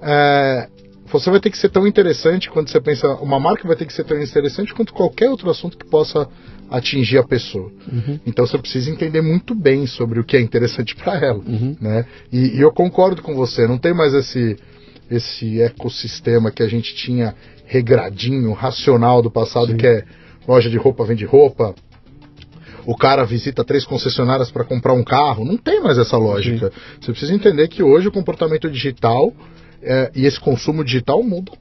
[0.00, 0.68] é,
[1.06, 3.92] você vai ter que ser tão interessante quando você pensa, uma marca vai ter que
[3.92, 6.28] ser tão interessante quanto qualquer outro assunto que possa
[6.70, 7.70] atingir a pessoa.
[8.26, 11.42] Então você precisa entender muito bem sobre o que é interessante para ela,
[11.80, 12.06] né?
[12.32, 14.56] E, e eu concordo com você, não tem mais esse
[15.10, 17.34] esse ecossistema que a gente tinha
[17.64, 20.04] regradinho, racional do passado, que é
[20.46, 21.74] loja de roupa vende roupa,
[22.86, 25.44] o cara visita três concessionárias para comprar um carro.
[25.44, 26.70] Não tem mais essa lógica.
[27.00, 29.32] Você precisa entender que hoje o comportamento digital
[29.82, 31.52] é, e esse consumo digital muda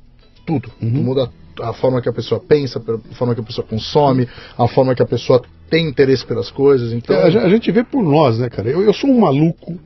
[0.46, 0.70] tudo.
[0.82, 1.30] Muda
[1.62, 5.02] a forma que a pessoa pensa, a forma que a pessoa consome, a forma que
[5.02, 6.92] a pessoa tem interesse pelas coisas.
[6.92, 8.70] Então, É, a, gen- a gente vê por nós, né, cara?
[8.70, 9.80] Eu, eu sou um maluco,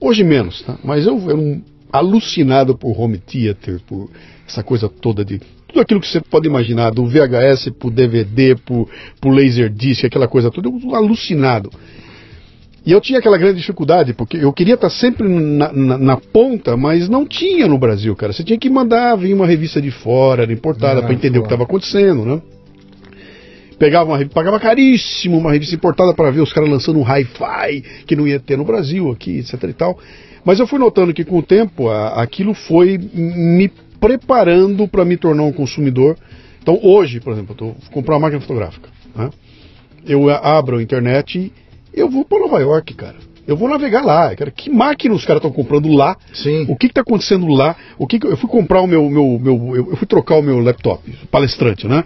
[0.00, 0.78] hoje menos, tá?
[0.84, 4.08] Mas eu era um alucinado por home theater, por
[4.52, 5.40] essa coisa toda de.
[5.68, 8.86] Tudo aquilo que você pode imaginar, do VHS pro DVD, pro,
[9.20, 11.70] pro Laserdisc, aquela coisa toda, eu alucinado.
[12.84, 16.76] E eu tinha aquela grande dificuldade, porque eu queria estar sempre na, na- na ponta,
[16.76, 18.32] mas não tinha no Brasil, cara.
[18.32, 21.42] Você tinha que mandar vir uma revista de fora, era importada, Ah, para entender o
[21.42, 21.62] que claro.
[21.62, 22.42] estava acontecendo, né?
[23.78, 27.82] Pegava uma revista, pagava caríssimo uma revista importada para ver os caras lançando um hi-fi
[28.06, 29.98] que não ia ter no Brasil aqui, etc e tal.
[30.44, 33.70] Mas eu fui notando que com o tempo a- aquilo foi me
[34.02, 36.16] preparando para me tornar um consumidor.
[36.60, 38.88] Então hoje, por exemplo, eu tô vou comprar uma máquina fotográfica.
[39.14, 39.30] né?
[40.04, 41.52] Eu abro a internet e
[41.94, 43.14] eu vou para Nova York, cara.
[43.46, 44.34] Eu vou navegar lá.
[44.34, 46.16] Cara, que máquina os caras estão comprando lá?
[46.32, 46.64] Sim.
[46.68, 47.76] O que está acontecendo lá?
[47.98, 50.42] O que que- eu fui comprar o meu, meu, meu eu eu fui trocar o
[50.42, 52.02] meu laptop, palestrante, né?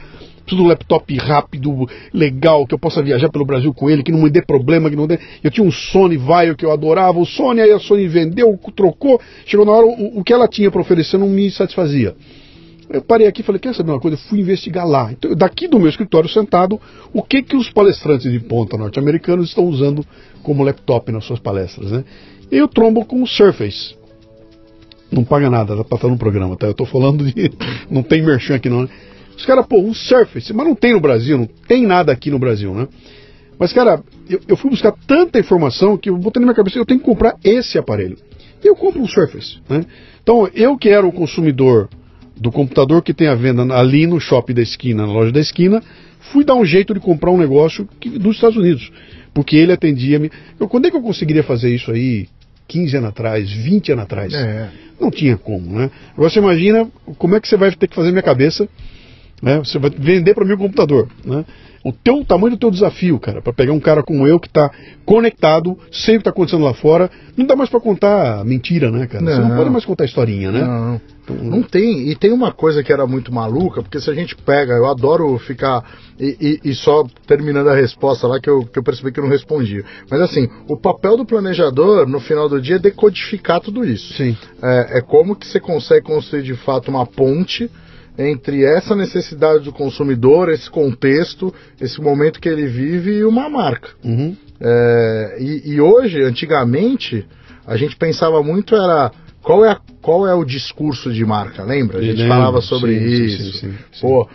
[0.46, 4.12] Preciso de um laptop rápido, legal, que eu possa viajar pelo Brasil com ele, que
[4.12, 5.18] não me dê problema, que não dê.
[5.42, 9.20] Eu tinha um Sony Vaio que eu adorava, o Sony, aí a Sony vendeu, trocou,
[9.44, 12.14] chegou na hora, o, o que ela tinha para oferecer não me satisfazia.
[12.88, 14.16] Eu parei aqui e falei, quer saber uma coisa?
[14.16, 15.10] Eu fui investigar lá.
[15.10, 16.80] Então, daqui do meu escritório sentado,
[17.12, 20.06] o que que os palestrantes de ponta norte-americanos estão usando
[20.44, 22.04] como laptop nas suas palestras, né?
[22.52, 23.96] E eu trombo com o Surface.
[25.10, 26.66] Não paga nada, pra estar no programa, tá?
[26.68, 27.50] Eu tô falando de.
[27.90, 28.88] Não tem merchan aqui não, né?
[29.36, 32.38] Os caras, pô, um Surface, mas não tem no Brasil, não tem nada aqui no
[32.38, 32.88] Brasil, né?
[33.58, 36.84] Mas, cara, eu, eu fui buscar tanta informação que eu botei na minha cabeça, eu
[36.86, 38.16] tenho que comprar esse aparelho.
[38.62, 39.84] E eu compro um Surface, né?
[40.22, 41.88] Então, eu que era o consumidor
[42.36, 45.82] do computador que tem a venda ali no shopping da esquina, na loja da esquina,
[46.32, 48.90] fui dar um jeito de comprar um negócio que- dos Estados Unidos,
[49.32, 50.30] porque ele atendia-me.
[50.60, 52.28] Eu, quando é que eu conseguiria fazer isso aí?
[52.68, 54.34] 15 anos atrás, 20 anos atrás.
[54.34, 54.68] É.
[55.00, 55.90] Não tinha como, né?
[56.14, 58.68] Agora você imagina como é que você vai ter que fazer minha cabeça,
[59.42, 59.58] né?
[59.58, 61.44] Você vai vender para mim o computador, né?
[61.84, 64.48] O teu o tamanho do teu desafio, cara, para pegar um cara como eu que
[64.48, 64.68] está
[65.04, 69.06] conectado, sei o que está acontecendo lá fora, não dá mais para contar mentira, né,
[69.06, 69.24] cara?
[69.24, 69.56] Você não Não.
[69.56, 70.62] pode mais contar historinha, né?
[70.64, 72.08] Não, Então, não tem.
[72.08, 75.38] E tem uma coisa que era muito maluca, porque se a gente pega, eu adoro
[75.38, 75.84] ficar.
[76.18, 79.24] E, e- e só terminando a resposta lá que eu, que eu percebi que eu
[79.24, 79.84] não respondi.
[80.10, 84.12] Mas assim, o papel do planejador no final do dia é decodificar tudo isso.
[84.14, 84.36] Sim.
[84.62, 87.70] É, é como que você consegue construir de fato uma ponte
[88.18, 93.90] entre essa necessidade do consumidor, esse contexto, esse momento que ele vive e uma marca.
[94.04, 94.36] Uhum.
[94.60, 97.26] É, e, e hoje, antigamente,
[97.66, 99.10] a gente pensava muito era
[99.42, 101.98] qual é, a- qual é o discurso de marca, lembra?
[101.98, 103.52] A gente Lembro, falava sobre sim, isso.
[103.58, 104.00] sim, sim.
[104.00, 104.28] Pô,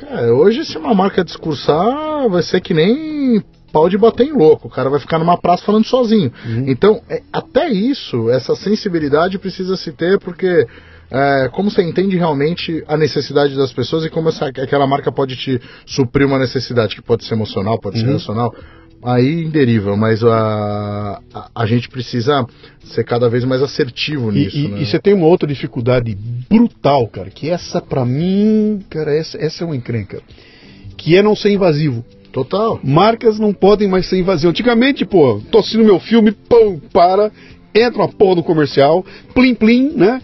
[0.00, 4.68] cara, hoje se uma marca discursar, vai ser que nem pau de bater em louco.
[4.68, 6.32] O cara vai ficar numa praça falando sozinho.
[6.44, 6.64] Uhum.
[6.68, 10.66] Então, é, até isso, essa sensibilidade precisa se ter, porque
[11.12, 15.36] é, como você entende realmente a necessidade das pessoas e como essa, aquela marca pode
[15.36, 18.14] te suprir uma necessidade, que pode ser emocional, pode ser Uhum.
[18.14, 18.54] racional,
[19.04, 22.46] aí deriva, mas a, a, a gente precisa
[22.84, 24.56] ser cada vez mais assertivo E, nisso.
[24.56, 24.82] e- né?
[24.82, 26.16] e você tem uma outra dificuldade
[26.48, 30.20] brutal, cara, que essa pra mim, cara, essa, essa é uma encrenca.
[30.96, 32.04] Que é não ser invasivo.
[32.32, 32.80] Total.
[32.82, 34.50] Marcas não podem mais ser invasivas.
[34.50, 37.30] Antigamente, pô, tô assistindo meu filme, pum, para,
[37.74, 40.22] entra uma porra do comercial, plim plim, né?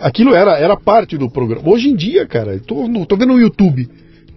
[0.00, 1.68] Aquilo era, era parte do programa.
[1.68, 3.88] Hoje em dia, cara, eu tô, no- tô vendo no YouTube.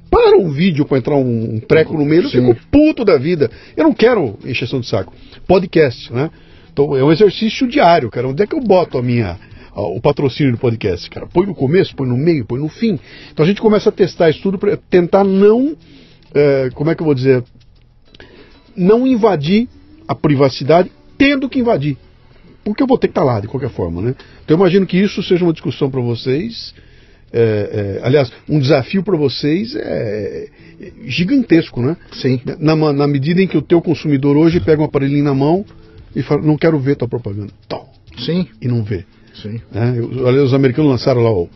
[0.09, 2.53] Para um vídeo pra entrar um, um treco no meio, eu Sim.
[2.53, 3.49] fico puto da vida.
[3.75, 5.11] Eu não quero encheção de saco.
[5.47, 6.29] Podcast, né?
[6.71, 8.27] Então é um exercício diário, cara.
[8.27, 9.37] Onde é que eu boto a minha,
[9.75, 11.25] o patrocínio do podcast, cara?
[11.27, 12.99] Põe no começo, põe no meio, põe no fim.
[13.31, 15.75] Então a gente começa a testar isso tudo para tentar não,
[16.33, 17.43] eh, como é que eu vou dizer,
[18.75, 19.67] não invadir
[20.07, 21.97] a privacidade, tendo que invadir.
[22.63, 24.15] Porque eu vou ter que estar lá, de qualquer forma, né?
[24.43, 26.73] Então eu imagino que isso seja uma discussão para vocês.
[27.31, 29.79] é, é, aliás, um desafio para vocês é,
[30.81, 31.97] é gigantesco, né?
[32.13, 32.39] Sim.
[32.59, 35.65] Na, na medida em que o teu consumidor hoje pega um aparelhinho na mão
[36.15, 37.51] e fala, não quero ver tua propaganda.
[37.67, 37.89] Tal.
[38.19, 38.47] Sim.
[38.61, 39.03] E não vê.
[39.41, 39.59] Sim.
[39.71, 39.95] Né?
[40.23, 41.49] Olha, os americanos lançaram lá o.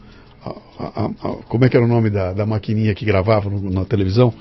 [0.44, 3.70] a- a- a- como é que era o nome da, da maquininha que gravava no-
[3.70, 4.34] na televisão?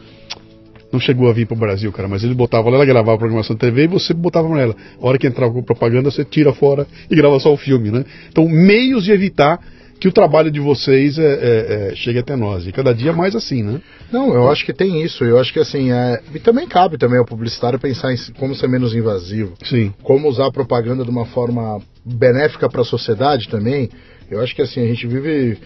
[0.93, 3.19] Não chegou a vir para o Brasil, cara, mas ele botava lá, ela gravava a
[3.19, 4.75] programação da TV e você botava nela.
[5.01, 8.05] A hora que entrava com propaganda, você tira fora e grava só o filme, né?
[8.31, 9.59] Então, meios de evitar
[9.99, 12.67] que o trabalho de vocês é, é, é, chegue até nós.
[12.67, 13.81] E cada dia mais assim, né?
[14.13, 15.25] Não, eu acho que tem isso.
[15.25, 16.21] Eu acho que assim, é...
[16.35, 19.55] e também cabe também ao publicitário pensar em como ser menos invasivo.
[19.65, 19.93] Sim.
[20.03, 23.91] como usar a propaganda de uma forma benéfica para a sociedade também.
[24.31, 25.59] Eu acho que assim a gente vive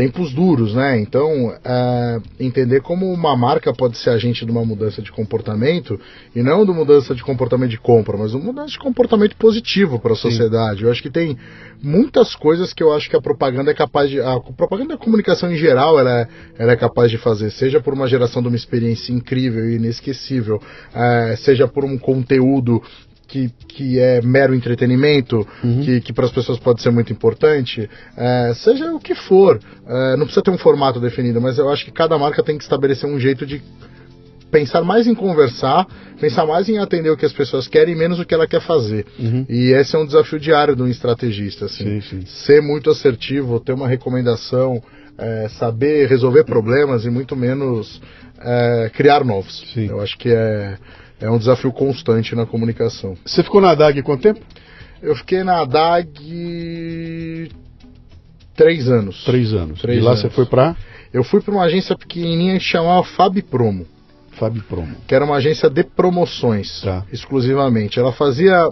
[0.00, 0.98] tempos duros, né?
[0.98, 6.00] Então é, entender como uma marca pode ser agente de uma mudança de comportamento
[6.34, 10.14] e não de mudança de comportamento de compra, mas uma mudança de comportamento positivo para
[10.14, 10.84] a sociedade.
[10.84, 11.36] Eu acho que tem
[11.82, 15.52] muitas coisas que eu acho que a propaganda é capaz de a propaganda da comunicação
[15.52, 18.56] em geral ela é, ela é capaz de fazer, seja por uma geração de uma
[18.56, 20.62] experiência incrível e inesquecível,
[20.94, 22.82] é, seja por um conteúdo
[23.30, 25.46] que, que é mero entretenimento,
[25.84, 30.16] que, que para as pessoas pode ser muito importante, é, seja o que for, é,
[30.16, 33.08] não precisa ter um formato definido, mas eu acho que cada marca tem que estabelecer
[33.08, 33.62] um jeito de
[34.50, 35.86] pensar mais em conversar,
[36.20, 39.06] pensar mais em atender o que as pessoas querem menos o que ela quer fazer.
[39.16, 39.46] Uhum.
[39.48, 42.26] E esse é um desafio diário de um estrategista, assim, Sim, sim.
[42.26, 44.82] ser muito assertivo, ter uma recomendação,
[45.16, 48.02] é, saber resolver problemas e muito menos
[48.40, 49.64] é, criar novos.
[49.72, 49.86] Sim.
[49.86, 50.76] Eu acho que é,
[51.20, 53.16] é um desafio constante na comunicação.
[53.24, 54.40] Você ficou na DAG quanto tempo?
[55.02, 57.50] Eu fiquei na DAG
[58.54, 59.24] três anos.
[59.24, 59.80] Três anos.
[59.80, 60.20] Três e lá anos.
[60.22, 60.76] você foi para
[61.12, 63.86] Eu fui para uma agência pequenininha que chamava Fab Promo,
[64.32, 64.94] Fábio Promo.
[65.06, 67.04] que era uma agência de promoções, Tá.
[67.12, 67.98] exclusivamente.
[67.98, 68.68] Ela fazia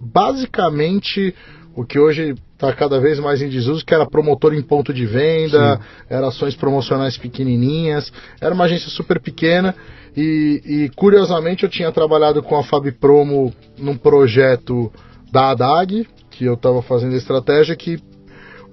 [0.00, 1.34] basicamente
[1.74, 5.06] o que hoje está cada vez mais em desuso, que era promotor em ponto de
[5.06, 8.12] venda, era ações promocionais pequenininhas.
[8.40, 9.74] Era uma agência super pequena
[10.16, 14.92] e, e, curiosamente eu tinha trabalhado com a Fab Promo num projeto
[15.30, 17.98] da ADAG, que eu estava fazendo a estratégia que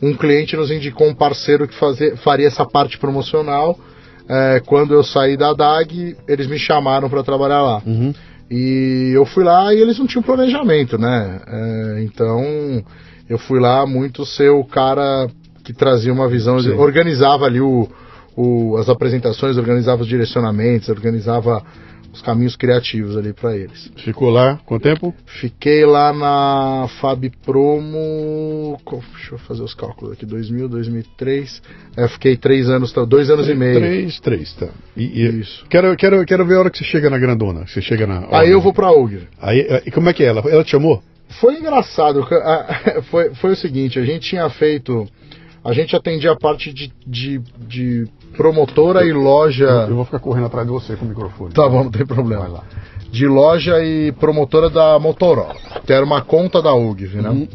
[0.01, 3.77] um cliente nos indicou um parceiro que fazer, faria essa parte promocional.
[4.29, 7.81] É, quando eu saí da DAG, eles me chamaram para trabalhar lá.
[7.85, 8.13] Uhum.
[8.49, 11.41] E eu fui lá e eles não tinham planejamento, né?
[11.47, 12.83] É, então
[13.29, 15.27] eu fui lá muito ser o cara
[15.63, 17.89] que trazia uma visão, organizava ali o,
[18.37, 21.61] o- as apresentações, organizava os direcionamentos, organizava
[22.13, 23.91] os caminhos criativos ali para eles.
[23.97, 25.13] Ficou lá quanto tempo?
[25.25, 28.77] Fiquei lá na Fab Promo.
[29.15, 30.25] Deixa eu fazer os cálculos aqui.
[30.25, 31.61] 2000, 2003.
[31.95, 33.75] É, fiquei três anos, tá, dois anos e meio.
[33.79, 34.67] Três, três, tá.
[34.95, 35.65] E, e- Isso.
[35.69, 37.67] Quero, quero, quero ver a hora que você chega na grandona.
[37.67, 38.27] Você chega na.
[38.31, 39.27] Aí eu vou pra Uger.
[39.41, 40.27] Aí, e como é que é?
[40.27, 41.01] Ela, ela te chamou?
[41.41, 42.25] Foi engraçado.
[43.11, 45.05] Foi, foi o seguinte, a gente tinha feito.
[45.63, 49.65] A gente atendia a parte de, de, de promotora e loja.
[49.65, 51.53] Eu, eu, vou ficar correndo atrás de você com o microfone.
[51.53, 52.43] Tá bom, não tem problema.
[52.43, 52.63] Vai lá.
[53.11, 57.29] De loja e promotora da Motorola, que era uma conta da UGV, né?
[57.29, 57.47] Uhum.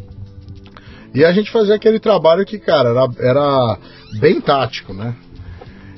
[1.13, 3.77] E a gente fazia aquele trabalho que, cara, era, era
[4.19, 5.15] bem tático, né?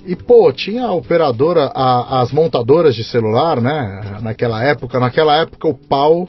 [0.06, 4.20] E, pô, tinha a operadora, a, as montadoras de celular, né?
[4.22, 5.00] Naquela época.
[5.00, 6.28] Naquela época o pau.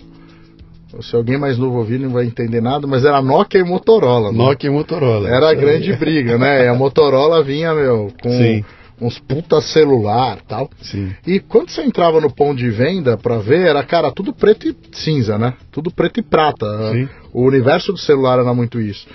[1.02, 4.32] Se alguém mais novo ouvir não vai entender nada, mas era Nokia e Motorola.
[4.32, 4.38] Né?
[4.38, 5.28] Nokia e Motorola.
[5.28, 6.64] Era a grande briga, né?
[6.64, 8.64] E a Motorola vinha, meu, com Sim.
[9.00, 10.70] uns puta celular tal.
[10.80, 11.12] Sim.
[11.26, 14.76] E quando você entrava no ponto de venda pra ver, era, cara, tudo preto e
[14.92, 15.54] cinza, né?
[15.70, 16.66] Tudo preto e prata.
[16.92, 17.08] Sim.
[17.32, 19.06] O universo do celular era muito isso.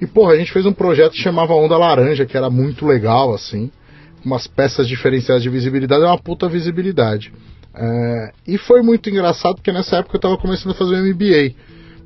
[0.00, 3.34] E, porra, a gente fez um projeto que chamava Onda Laranja, que era muito legal,
[3.34, 3.70] assim
[4.24, 7.32] umas peças diferenciadas de visibilidade, é uma puta visibilidade.
[7.74, 11.54] É, e foi muito engraçado porque nessa época eu estava começando a fazer o MBA.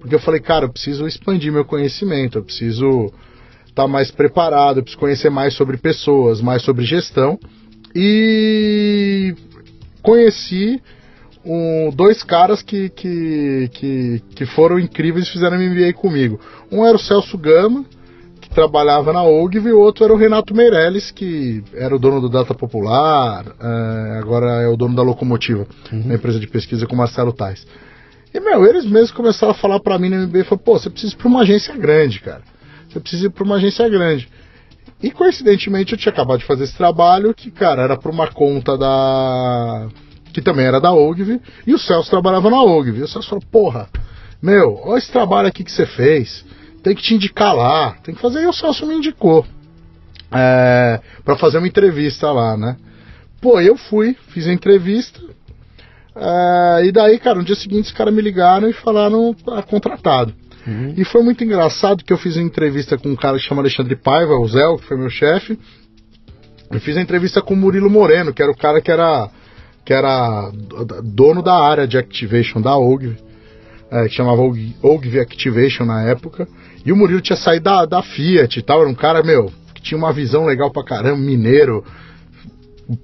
[0.00, 3.12] Porque eu falei, cara, eu preciso expandir meu conhecimento, eu preciso
[3.66, 7.38] estar tá mais preparado, eu preciso conhecer mais sobre pessoas, mais sobre gestão.
[7.94, 9.34] E
[10.02, 10.82] conheci
[11.44, 16.40] um, dois caras que, que, que, que foram incríveis e fizeram MBA comigo.
[16.70, 17.84] Um era o Celso Gama,
[18.52, 22.28] trabalhava na OGV e o outro era o Renato Meirelles, que era o dono do
[22.28, 26.00] Data Popular, é, agora é o dono da Locomotiva, uhum.
[26.02, 27.66] uma empresa de pesquisa com Marcelo Tais.
[28.34, 31.12] E, meu, eles mesmos começaram a falar para mim no MBA, falaram, pô, você precisa
[31.12, 32.42] ir pra uma agência grande, cara.
[32.88, 34.28] Você precisa ir pra uma agência grande.
[35.02, 38.78] E, coincidentemente, eu tinha acabado de fazer esse trabalho, que, cara, era pra uma conta
[38.78, 39.88] da...
[40.32, 43.00] que também era da OGV, e o Celso trabalhava na OGV.
[43.00, 43.88] E o Celso falou, porra,
[44.40, 46.44] meu, olha esse trabalho aqui que você fez
[46.82, 48.42] tem que te indicar lá, tem que fazer.
[48.42, 49.46] E o Celso me indicou
[50.32, 52.76] é, para fazer uma entrevista lá, né?
[53.40, 55.20] Pô, eu fui, fiz a entrevista.
[56.14, 60.34] É, e daí, cara, no dia seguinte os caras me ligaram e falaram ah, contratado.
[60.66, 60.94] Uhum.
[60.96, 63.96] E foi muito engraçado que eu fiz uma entrevista com um cara que chama Alexandre
[63.96, 65.58] Paiva, o Zé, que foi meu chefe.
[66.70, 69.28] Eu fiz a entrevista com o Murilo Moreno, que era o cara que era,
[69.84, 70.50] que era
[71.02, 73.16] dono da área de Activation da OG,
[73.90, 76.46] é, que chamava OGV Activation na época.
[76.84, 79.82] E o Murilo tinha saído da, da Fiat e tal, era um cara, meu, que
[79.82, 81.84] tinha uma visão legal pra caramba, mineiro,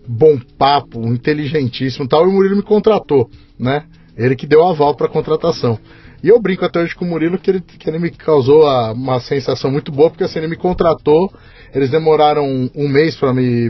[0.07, 3.85] bom papo, inteligentíssimo e tal, e o Murilo me contratou, né?
[4.17, 5.79] Ele que deu aval pra contratação.
[6.23, 8.93] E eu brinco até hoje com o Murilo que ele, que ele me causou a,
[8.93, 11.33] uma sensação muito boa, porque assim, ele me contratou,
[11.73, 13.17] eles demoraram um, mês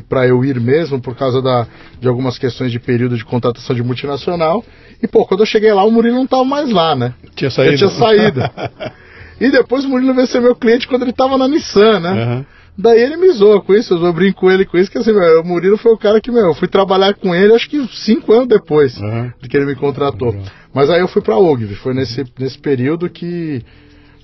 [0.09, 1.67] para eu ir mesmo, por causa da,
[2.01, 4.65] de algumas questões de período de contratação de multinacional.
[5.03, 7.13] E pô, quando eu cheguei lá, o Murilo não tava mais lá, né?
[7.35, 7.71] Tinha saído.
[7.71, 8.41] Ele tinha saído.
[9.41, 12.13] E depois o Murilo veio ser meu cliente quando ele tava na Nissan, né?
[12.13, 12.45] Uhum.
[12.77, 15.41] Daí ele me zoa com isso, eu brinco com ele com isso, que assim, meu,
[15.41, 18.33] o Murilo foi o cara que, meu, eu fui trabalhar com ele acho que cinco
[18.33, 19.33] anos depois uhum.
[19.43, 20.33] de que ele me contratou.
[20.33, 20.45] Uhum.
[20.73, 23.65] Mas aí eu fui pra OGV, foi nesse, nesse período que,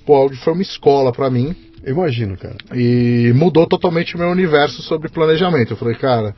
[0.05, 1.53] pô, a OGV foi uma escola para mim.
[1.85, 2.55] Imagino, cara.
[2.73, 5.73] E mudou totalmente o meu universo sobre planejamento.
[5.73, 6.33] Eu falei, cara,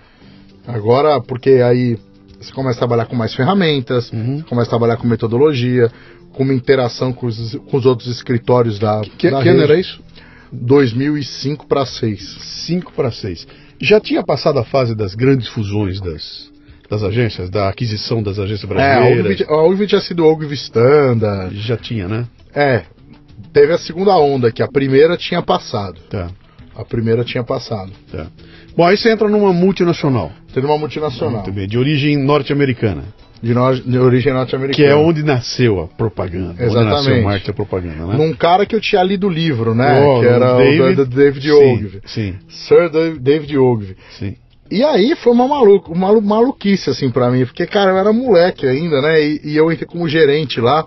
[0.68, 1.98] agora, porque aí
[2.40, 4.42] você começa a trabalhar com mais ferramentas, uhum.
[4.48, 5.92] começa a trabalhar com metodologia,
[6.34, 9.02] com uma interação com os, com os outros escritórios da.
[9.18, 10.02] Que, da que ano era isso?
[10.52, 12.38] 2005 para 6.
[12.68, 13.48] 5 para 6.
[13.82, 16.50] Já tinha passado a fase das grandes fusões das,
[16.90, 19.42] das agências, da aquisição das agências brasileiras?
[19.42, 21.56] É, a Ogvi tinha sido Ogvi Standard.
[21.60, 22.26] Já tinha, né?
[22.54, 22.84] É.
[23.54, 26.00] Teve a segunda onda, que a primeira tinha passado.
[26.10, 26.30] Tá.
[26.78, 27.92] A primeira tinha passado.
[28.12, 28.28] Tá.
[28.76, 30.32] Bom, aí você entra numa multinacional.
[30.54, 31.38] Tem uma multinacional.
[31.38, 33.04] Muito bem, de origem norte-americana.
[33.42, 34.76] De, no, de origem norte-americana.
[34.76, 36.54] Que é onde nasceu a propaganda.
[36.54, 36.78] Exatamente.
[36.78, 38.18] Onde nasceu o marketing a propaganda, né?
[38.18, 40.06] Num cara que eu tinha lido o livro, né?
[40.06, 42.02] Oh, que era David, o David Ogilvy.
[42.06, 42.36] Sim.
[42.48, 43.96] Sir David Ogilvy.
[44.20, 44.36] Sim.
[44.70, 48.68] E aí foi uma maluco, uma maluquice assim para mim, porque cara, eu era moleque
[48.68, 49.20] ainda, né?
[49.20, 50.86] E, e eu entrei como gerente lá.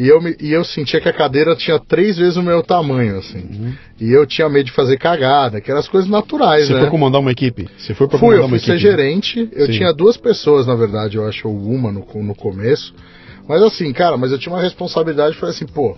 [0.00, 3.18] E eu, me, e eu sentia que a cadeira tinha três vezes o meu tamanho,
[3.18, 3.40] assim.
[3.40, 3.74] Uhum.
[4.00, 6.80] E eu tinha medo de fazer cagada, que eram as coisas naturais, Você né?
[6.80, 7.68] foi comandar uma equipe?
[7.76, 9.46] Você foi pra Fui, eu fui ser equipe, gerente.
[9.52, 9.72] Eu Sim.
[9.72, 12.94] tinha duas pessoas, na verdade, eu acho, uma no, no começo.
[13.46, 15.94] Mas assim, cara, mas eu tinha uma responsabilidade, falei assim, pô,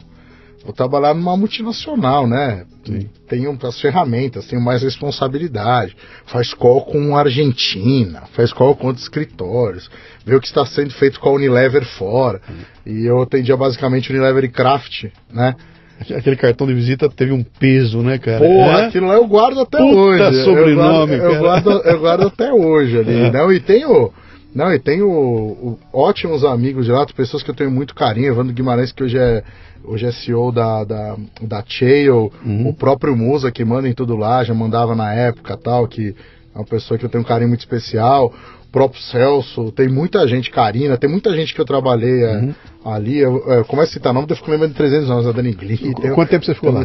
[0.64, 2.64] Vou trabalhar numa multinacional, né?
[2.84, 3.08] Sim.
[3.28, 5.96] Tenho as ferramentas, tenho mais responsabilidade.
[6.26, 9.90] Faz call com a Argentina, faz call com outros escritórios,
[10.24, 12.40] vê o que está sendo feito com a Unilever fora.
[12.86, 15.56] E eu atendia basicamente Unilever e Craft, né?
[16.16, 18.38] Aquele cartão de visita teve um peso, né, cara?
[18.38, 18.86] Porra, é?
[18.86, 20.44] aquilo lá eu guardo até Puta hoje.
[20.44, 23.12] sobrenome, eu guardo, eu guardo, eu guardo, até hoje ali.
[23.22, 23.30] É.
[23.30, 24.12] Não, e tenho.
[24.54, 28.52] Não, e tenho o, ótimos amigos de lá, pessoas que eu tenho muito carinho, Evandro
[28.52, 29.42] Guimarães, que hoje é
[29.84, 32.68] hoje é CEO da, da, da Chail, uhum.
[32.68, 36.14] o próprio Musa que manda em tudo lá, já mandava na época tal, que
[36.54, 38.32] é uma pessoa que eu tenho um carinho muito especial.
[38.68, 42.54] O próprio Celso, tem muita gente, Karina, tem muita gente que eu trabalhei é, uhum.
[42.86, 45.52] ali, eu, eu começo a citar nome, eu fico lembrando de 300 anos, a Dani
[45.52, 45.92] Glee.
[46.14, 46.84] Quanto tempo você ficou lá?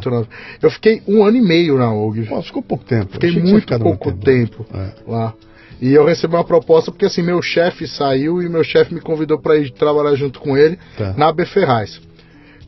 [0.62, 2.28] Eu fiquei um ano e meio na OG.
[2.44, 3.14] Ficou pouco tempo.
[3.14, 4.94] Fiquei muito pouco tempo, tempo é.
[5.08, 5.34] lá.
[5.80, 9.40] E eu recebi uma proposta porque assim, meu chefe saiu e meu chefe me convidou
[9.40, 11.14] para ir trabalhar junto com ele tá.
[11.16, 12.02] na B Ferraz.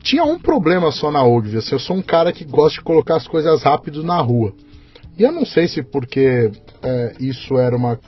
[0.01, 3.15] Tinha um problema só na OGV, assim, eu sou um cara que gosta de colocar
[3.15, 4.53] as coisas rápido na rua.
[5.17, 6.51] E eu não sei se porque
[6.81, 7.99] é, isso era uma.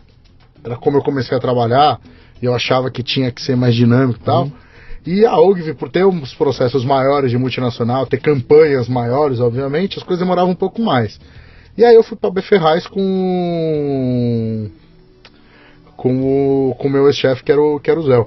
[0.64, 2.00] Era como eu comecei a trabalhar,
[2.42, 4.44] e eu achava que tinha que ser mais dinâmico e tal.
[4.44, 4.52] Uhum.
[5.06, 10.04] E a OGV, por ter uns processos maiores de multinacional, ter campanhas maiores, obviamente, as
[10.04, 11.20] coisas demoravam um pouco mais.
[11.78, 14.70] E aí eu fui para a Ferraz com
[16.02, 18.26] com o com meu ex-chefe, que era o, que era o Zé.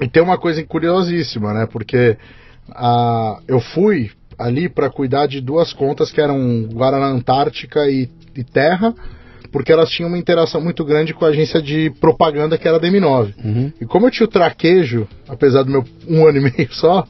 [0.00, 1.68] E tem uma coisa curiosíssima, né?
[1.70, 2.16] Porque
[2.68, 8.42] a, eu fui ali para cuidar de duas contas que eram Guaraná Antártica e, e
[8.42, 8.92] Terra,
[9.52, 12.80] porque elas tinham uma interação muito grande com a agência de propaganda que era a
[12.80, 13.34] DM9.
[13.44, 13.72] Uhum.
[13.80, 17.06] E como eu tinha o traquejo, apesar do meu um ano e meio só,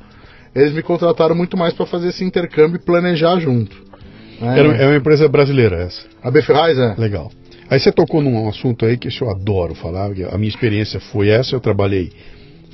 [0.55, 3.75] eles me contrataram muito mais para fazer esse intercâmbio e planejar junto.
[4.43, 6.03] É, é uma empresa brasileira essa.
[6.23, 6.95] A Befrais é.
[6.99, 7.31] Legal.
[7.71, 11.55] Aí você tocou num assunto aí que eu adoro falar, a minha experiência foi essa,
[11.55, 12.11] eu trabalhei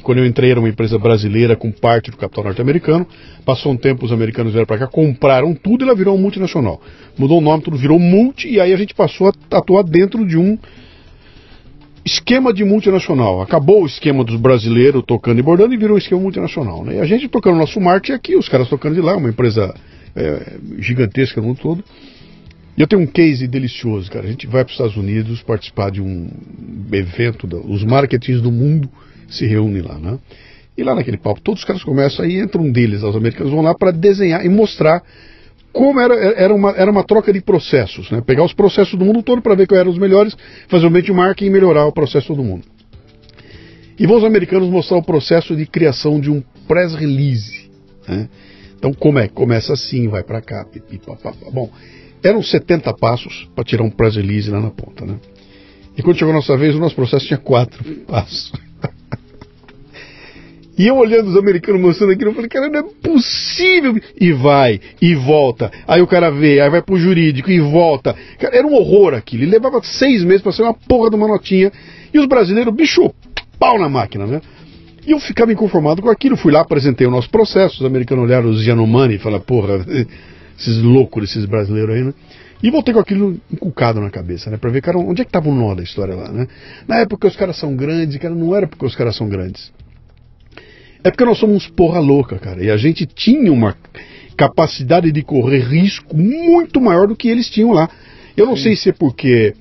[0.07, 3.05] quando eu entrei era uma empresa brasileira com parte do capital norte-americano.
[3.45, 6.81] Passou um tempo, os americanos vieram para cá, compraram tudo e ela virou multinacional.
[7.19, 10.39] Mudou o nome, tudo virou multi e aí a gente passou a atuar dentro de
[10.39, 10.57] um
[12.05, 13.43] esquema de multinacional.
[13.43, 16.85] Acabou o esquema dos brasileiros tocando e bordando e virou um esquema multinacional.
[16.85, 16.99] Né?
[16.99, 19.75] E a gente tocando nosso marketing aqui, os caras tocando de lá, uma empresa
[20.15, 21.85] é, gigantesca no mundo todo.
[22.77, 24.27] E eu tenho um case delicioso, cara.
[24.27, 26.29] A gente vai para os Estados Unidos participar de um
[26.93, 28.89] evento, os marketings do mundo
[29.29, 30.19] se reúne lá, né?
[30.77, 33.63] E lá naquele palco, todos os caras começam, aí entra um deles, os americanos vão
[33.63, 35.03] lá para desenhar e mostrar
[35.73, 38.21] como era, era, uma, era uma troca de processos, né?
[38.21, 40.37] Pegar os processos do mundo todo para ver quais eram os melhores,
[40.69, 42.65] fazer um benchmark e melhorar o processo do mundo.
[43.99, 47.71] E vão os americanos mostrar o processo de criação de um press release,
[48.07, 48.29] né?
[48.79, 49.29] Então como é?
[49.29, 51.33] Começa assim, vai para cá, pipipapá.
[51.53, 51.71] Bom,
[52.27, 55.17] eram 70 passos para tirar um press release lá na ponta, né?
[55.97, 58.53] E quando chegou a nossa vez, o nosso processo tinha quatro passos.
[60.79, 63.99] E eu olhando os americanos mostrando aquilo, eu falei, cara, não é possível.
[64.21, 65.73] E vai, e volta.
[65.89, 68.15] Aí o cara vê, aí vai pro jurídico e volta.
[68.39, 69.49] Cara, era um horror aquilo.
[69.49, 71.73] Levava seis meses para ser uma porra de uma notinha.
[72.13, 73.11] E os brasileiros, bicho,
[73.59, 74.43] pau na máquina, né?
[75.07, 76.37] E eu ficava inconformado com aquilo.
[76.37, 77.81] Fui lá, apresentei o nosso processo.
[77.81, 79.83] Os americanos olharam os Yanomami e falaram, porra,
[80.59, 82.15] esses loucos, esses brasileiros aí, né?
[82.63, 84.57] E voltei com aquilo inculcado na cabeça, né?
[84.57, 86.47] Pra ver, cara, onde é que tava o nó da história lá, né?
[86.89, 89.73] Na época os caras são grandes, cara, não era porque os caras são grandes.
[91.05, 92.65] É porque nós somos porra louca, cara.
[92.65, 93.77] E a gente tinha uma
[94.37, 97.89] capacidade de correr risco muito maior do que eles tinham lá.
[98.37, 98.63] Eu não Sim.
[98.63, 99.55] sei se é porque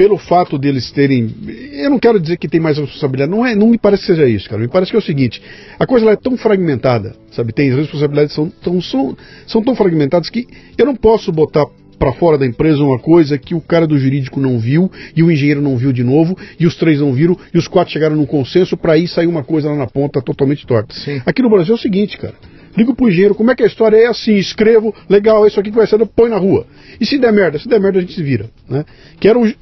[0.00, 1.30] pelo fato deles terem.
[1.74, 4.26] Eu não quero dizer que tem mais responsabilidade, não, é, não me parece que seja
[4.26, 4.62] isso, cara.
[4.62, 5.42] Me parece que é o seguinte:
[5.78, 7.52] a coisa lá é tão fragmentada, sabe?
[7.52, 9.14] Tem as responsabilidades são tão, são,
[9.46, 10.46] são tão fragmentadas que
[10.78, 11.66] eu não posso botar
[11.98, 15.30] para fora da empresa uma coisa que o cara do jurídico não viu e o
[15.30, 18.24] engenheiro não viu de novo e os três não viram e os quatro chegaram num
[18.24, 20.94] consenso para aí sair uma coisa lá na ponta totalmente torta.
[20.94, 21.20] Sim.
[21.26, 22.36] Aqui no Brasil é o seguinte, cara.
[22.74, 25.76] Ligo pro engenheiro, como é que a história é assim, escrevo, legal, isso aqui que
[25.76, 26.66] vai ser, põe na rua.
[26.98, 28.84] E se der merda, se der merda a gente se vira, né?
[29.18, 29.52] Que era o,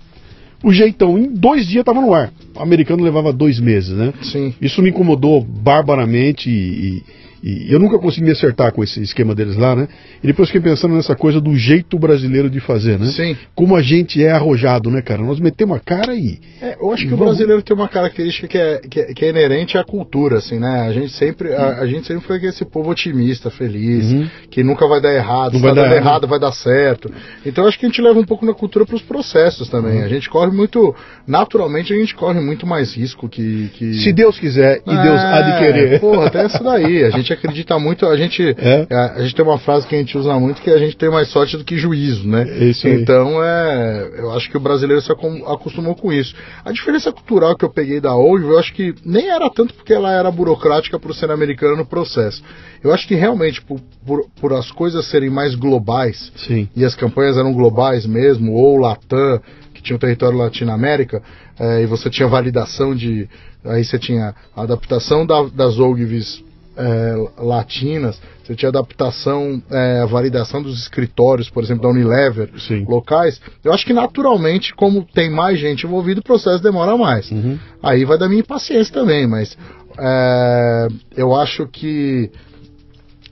[0.63, 2.33] o jeitão, em dois dias tava no ar.
[2.55, 4.13] O americano levava dois meses, né?
[4.23, 4.55] Sim.
[4.61, 7.03] Isso me incomodou barbaramente e, e
[7.49, 9.89] e eu nunca consegui me acertar com esse esquema deles lá, né?
[10.23, 13.07] E depois fiquei pensando nessa coisa do jeito brasileiro de fazer, né?
[13.07, 13.37] Sim.
[13.55, 15.23] Como a gente é arrojado, né, cara?
[15.23, 16.39] Nós metemos a cara e.
[16.61, 17.23] É, eu acho que vamos...
[17.23, 20.59] o brasileiro tem uma característica que é, que é, que, é, inerente à cultura, assim,
[20.59, 20.87] né?
[20.89, 24.29] A gente sempre, a, a gente sempre foi esse povo otimista, feliz, uhum.
[24.51, 27.11] que nunca vai dar errado, Não se vai tá dar errado, errado, vai dar certo.
[27.47, 29.99] Então acho que a gente leva um pouco na cultura para os processos também.
[29.99, 30.05] Uhum.
[30.05, 30.95] A gente corre muito,
[31.27, 33.71] naturalmente, a gente corre muito mais risco que.
[33.75, 33.95] que...
[33.95, 36.01] Se Deus quiser e é, Deus há de querer.
[36.01, 37.05] Porra, até isso daí.
[37.05, 38.87] A gente gente acredita muito, a gente, é?
[38.91, 41.11] a, a, gente tem uma frase que a gente usa muito que a gente tem
[41.11, 42.45] mais sorte do que juízo, né?
[42.59, 46.35] Isso então, é, eu acho que o brasileiro se acostumou com isso.
[46.65, 49.93] A diferença cultural que eu peguei da hoje, eu acho que nem era tanto porque
[49.93, 52.43] ela era burocrática por ser americana no processo.
[52.83, 56.69] Eu acho que realmente, por, por, por as coisas serem mais globais, Sim.
[56.77, 59.41] e as campanhas eram globais mesmo, ou Latam,
[59.75, 61.23] que tinha o território Latino-América,
[61.59, 63.29] é, e você tinha validação de.
[63.65, 66.45] Aí você tinha a adaptação da, das OGVs
[66.79, 72.85] é, latinas, você tinha adaptação, é, validação dos escritórios, por exemplo, da Unilever, Sim.
[72.89, 73.41] locais.
[73.65, 77.31] Eu acho que naturalmente, como tem mais gente envolvida, o processo demora mais.
[77.31, 77.59] Uhum.
[77.83, 79.59] Aí vai da minha impaciência também, mas
[79.99, 82.31] é, eu acho que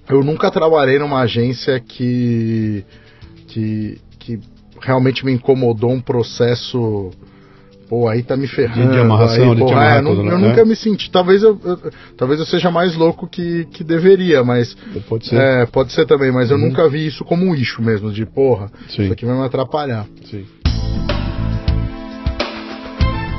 [0.09, 2.85] eu nunca trabalhei numa agência que,
[3.47, 4.41] que, que
[4.81, 7.13] realmente me incomodou um processo
[7.89, 8.93] pô, aí tá me ferrando.
[8.93, 10.33] De amarração, aí, de pô, te é, tudo, né?
[10.33, 10.41] eu É.
[10.41, 11.11] nunca me senti.
[11.11, 11.79] Talvez eu, eu-
[12.17, 14.77] talvez eu seja mais louco que, que deveria, mas.
[15.09, 15.37] Pode ser.
[15.37, 15.41] Uhum.
[15.43, 18.71] É, pode ser também, mas eu nunca vi isso como um issue mesmo, de porra,
[18.89, 19.05] Sim.
[19.05, 20.07] isso aqui vai me atrapalhar.
[20.25, 20.45] Sim.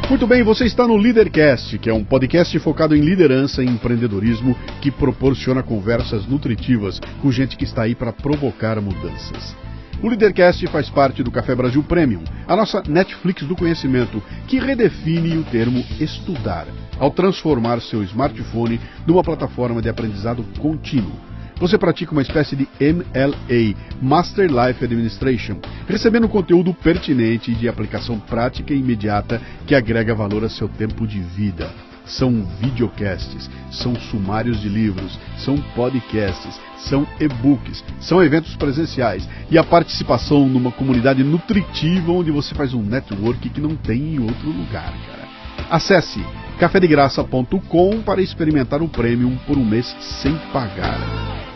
[0.10, 4.56] Muito bem, você está no Leadercast, que é um podcast focado em liderança e empreendedorismo
[4.82, 9.54] que proporciona conversas nutritivas com gente que está aí para provocar mudanças.
[10.02, 15.38] O Leadercast faz parte do Café Brasil Premium, a nossa Netflix do conhecimento, que redefine
[15.38, 16.68] o termo estudar,
[17.00, 21.20] ao transformar seu smartphone numa plataforma de aprendizado contínuo.
[21.60, 28.20] Você pratica uma espécie de MLA, Master Life Administration, recebendo conteúdo pertinente e de aplicação
[28.20, 31.87] prática e imediata que agrega valor a seu tempo de vida.
[32.08, 39.64] São videocasts, são sumários de livros, são podcasts, são e-books, são eventos presenciais e a
[39.64, 44.94] participação numa comunidade nutritiva onde você faz um network que não tem em outro lugar,
[45.08, 45.28] cara.
[45.70, 46.24] Acesse
[46.60, 51.47] cafedegraça.com para experimentar o Premium por um mês sem pagar.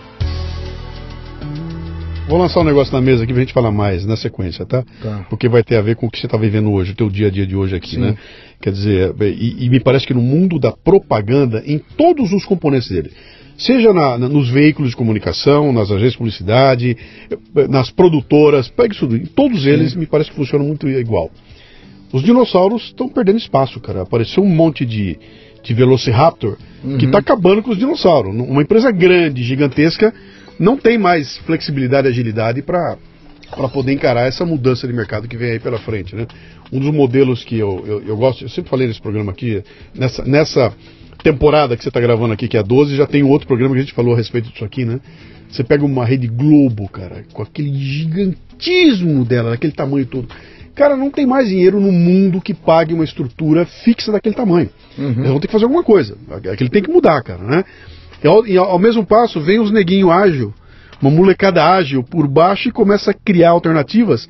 [2.31, 4.85] Vou lançar um negócio na mesa aqui pra gente falar mais na sequência, tá?
[5.03, 5.25] Tá.
[5.29, 7.27] Porque vai ter a ver com o que você está vivendo hoje, o teu dia
[7.27, 7.99] a dia de hoje aqui, Sim.
[7.99, 8.15] né?
[8.61, 12.87] Quer dizer, e, e me parece que no mundo da propaganda, em todos os componentes
[12.87, 13.11] dele,
[13.57, 16.95] seja na- na- nos veículos de comunicação, nas agências de publicidade,
[17.31, 21.29] eh, nas produtoras, pegue isso tudo, em todos eles me parece que funciona muito igual.
[22.13, 24.03] Os dinossauros estão perdendo espaço, cara.
[24.03, 25.19] Apareceu um monte de,
[25.61, 26.55] de Velociraptor
[26.97, 28.33] que está acabando com os dinossauros.
[28.33, 30.13] Uma empresa grande, gigantesca,
[30.61, 32.97] não tem mais flexibilidade e agilidade para
[33.53, 36.25] para poder encarar essa mudança de mercado que vem aí pela frente, né?
[36.71, 39.61] Um dos modelos que eu, eu, eu gosto, eu sempre falei nesse programa aqui,
[39.93, 40.73] nessa, nessa
[41.21, 43.75] temporada que você está gravando aqui, que é a 12, já tem um outro programa
[43.75, 45.01] que a gente falou a respeito disso aqui, né?
[45.49, 50.29] Você pega uma rede Globo, cara, com aquele gigantismo dela, daquele tamanho todo.
[50.73, 54.69] Cara, não tem mais dinheiro no mundo que pague uma estrutura fixa daquele tamanho.
[55.17, 56.17] Eles vão ter que fazer alguma coisa.
[56.53, 57.65] Aquele tem que mudar, cara, né?
[58.23, 60.53] E ao, e ao mesmo passo, vem os neguinho ágil,
[61.01, 64.27] uma molecada ágil por baixo e começa a criar alternativas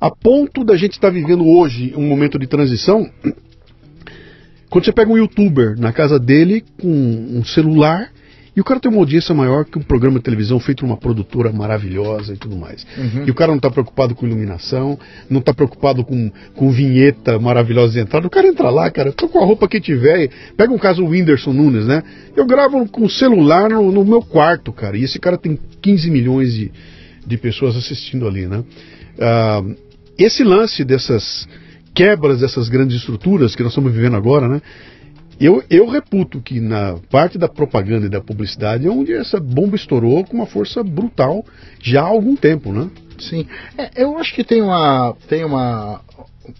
[0.00, 3.10] a ponto da gente estar vivendo hoje um momento de transição.
[4.68, 8.10] Quando você pega um youtuber na casa dele com um celular
[8.56, 10.96] e o cara tem uma audiência maior que um programa de televisão feito por uma
[10.96, 12.86] produtora maravilhosa e tudo mais.
[13.26, 14.98] E o cara não está preocupado com iluminação,
[15.28, 18.26] não está preocupado com, com vinheta maravilhosa de entrada.
[18.26, 20.30] O cara entra lá, cara, tô com a roupa que tiver.
[20.56, 22.02] Pega um caso o Whindersson Nunes, né?
[22.34, 24.96] Eu gravo com o celular no, no meu quarto, cara.
[24.96, 26.72] E esse cara tem 15 milhões de,
[27.26, 28.64] de pessoas assistindo ali, né?
[29.20, 29.62] Ah,
[30.16, 31.46] esse lance dessas
[31.94, 34.62] quebras dessas grandes estruturas que nós estamos vivendo agora, né?
[35.38, 39.76] Eu, eu reputo que na parte da propaganda e da publicidade é onde essa bomba
[39.76, 41.44] estourou com uma força brutal
[41.80, 42.90] já há algum tempo, né?
[43.18, 43.46] Sim.
[43.76, 46.00] É, eu acho que tem uma, tem uma,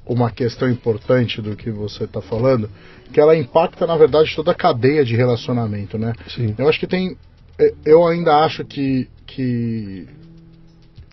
[0.07, 2.71] uma questão importante do que você está falando,
[3.13, 6.13] que ela impacta, na verdade, toda a cadeia de relacionamento, né?
[6.29, 6.55] Sim.
[6.59, 7.17] Eu acho que tem.
[7.59, 10.07] é, Eu ainda acho que, que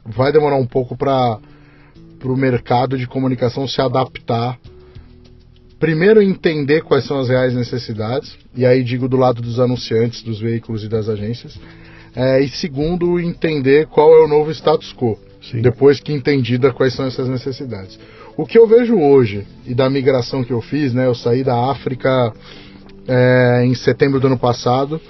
[0.05, 1.39] vai demorar um pouco para
[2.23, 4.59] o mercado de comunicação se adaptar.
[5.79, 10.39] Primeiro, entender quais são as reais necessidades, e aí digo do lado dos anunciantes, dos
[10.39, 11.59] veículos e das agências.
[12.15, 15.61] É, e segundo, entender qual é o novo status quo, Sim.
[15.61, 17.99] depois que entendida quais são essas necessidades.
[18.37, 21.69] O que eu vejo hoje, e da migração que eu fiz, né, eu saí da
[21.69, 22.33] África
[23.07, 25.01] é, em setembro do ano passado,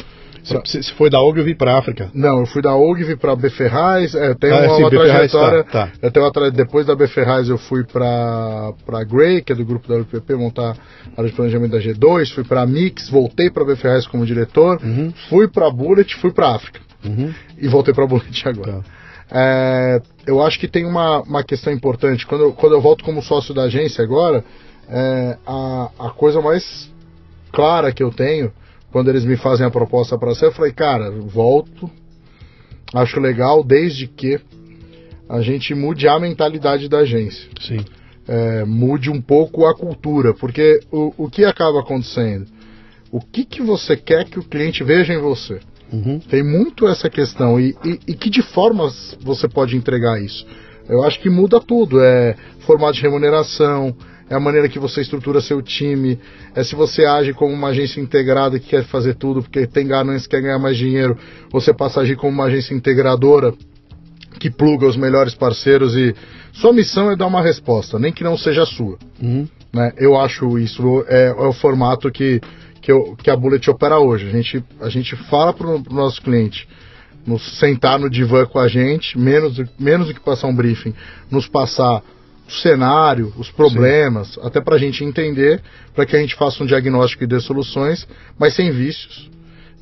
[0.43, 2.09] Você foi da OG e vim para África.
[2.13, 4.89] não, eu fui da OG, vim pra Beferraz, é, eu tenho Ah, uma, sim, uma
[4.89, 5.63] Beferraz, trajetória.
[5.63, 5.91] tá, tá.
[6.01, 6.51] Eu tenho uma.
[6.51, 10.71] Depois da Beferraz eu fui pra, pra Grey, que é do grupo da UPP, montar
[11.15, 15.13] a área de planejamento da G2, fui pra Mix, voltei pra Beferraz como diretor, Uhum.
[15.29, 16.81] fui pra Bullet, fui pra África.
[17.05, 17.33] Uhum.
[17.57, 18.73] E voltei pra Bullet agora.
[18.73, 18.81] Tá.
[19.35, 22.25] É, eu acho que tem uma, uma questão importante.
[22.27, 24.43] Quando eu, quando eu volto como sócio da agência agora,
[24.89, 26.91] é, a, a coisa mais
[27.51, 28.51] clara que eu tenho,
[28.93, 31.89] quando eles me fazem a proposta para ser, eu falei, cara, volto,
[32.93, 34.39] acho legal, desde que
[35.27, 37.49] a gente mude a mentalidade da agência.
[37.59, 37.83] Sim.
[38.27, 42.45] É, mude um pouco a cultura, porque o, o que acaba acontecendo?
[43.11, 45.59] O que, que você quer que o cliente veja em você?
[45.91, 46.19] Uhum.
[46.19, 47.59] Tem muito essa questão.
[47.59, 50.45] E, e, e que de formas você pode entregar isso?
[50.87, 51.99] Eu acho que muda tudo.
[51.99, 53.95] É formato de remuneração,
[54.29, 56.19] é a maneira que você estrutura seu time,
[56.55, 60.29] é se você age como uma agência integrada que quer fazer tudo porque tem ganância,
[60.29, 61.17] quer ganhar mais dinheiro,
[61.51, 63.53] você passa a agir como uma agência integradora
[64.39, 66.15] que pluga os melhores parceiros e
[66.51, 68.97] sua missão é dar uma resposta, nem que não seja a sua.
[69.21, 69.47] Uhum.
[69.73, 69.91] Né?
[69.97, 72.39] Eu acho isso é, é o formato que,
[72.81, 74.27] que, eu, que a Bullet opera hoje.
[74.27, 76.67] A gente, a gente fala para o nosso cliente
[77.25, 80.93] nos sentar no divã com a gente, menos, menos do que passar um briefing,
[81.31, 82.03] nos passar
[82.47, 84.41] cenário, os problemas, Sim.
[84.43, 85.61] até para a gente entender,
[85.95, 89.29] para que a gente faça um diagnóstico e dê soluções, mas sem vícios.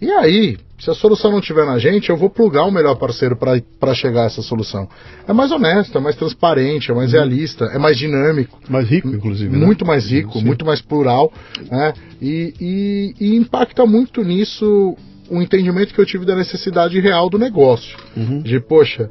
[0.02, 3.38] E aí, se a solução não estiver na gente, eu vou plugar o melhor parceiro
[3.38, 4.90] para chegar a essa solução.
[5.28, 7.20] É mais honesto, é mais transparente, é mais uhum.
[7.20, 8.60] realista, é mais dinâmico.
[8.68, 9.56] Mais rico, inclusive.
[9.56, 9.64] Né?
[9.64, 10.46] Muito mais rico, Sim.
[10.46, 11.32] muito mais plural.
[11.70, 11.94] Né?
[12.20, 14.98] E, e, e, impacta muito nisso
[15.30, 17.96] o entendimento que eu tive da necessidade real do negócio.
[18.18, 18.42] Uhum.
[18.42, 19.08] De, poxa,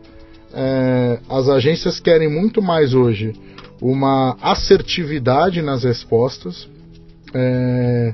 [0.54, 3.32] é, as agências querem muito mais hoje
[3.80, 6.68] uma assertividade nas respostas.
[7.32, 8.12] É,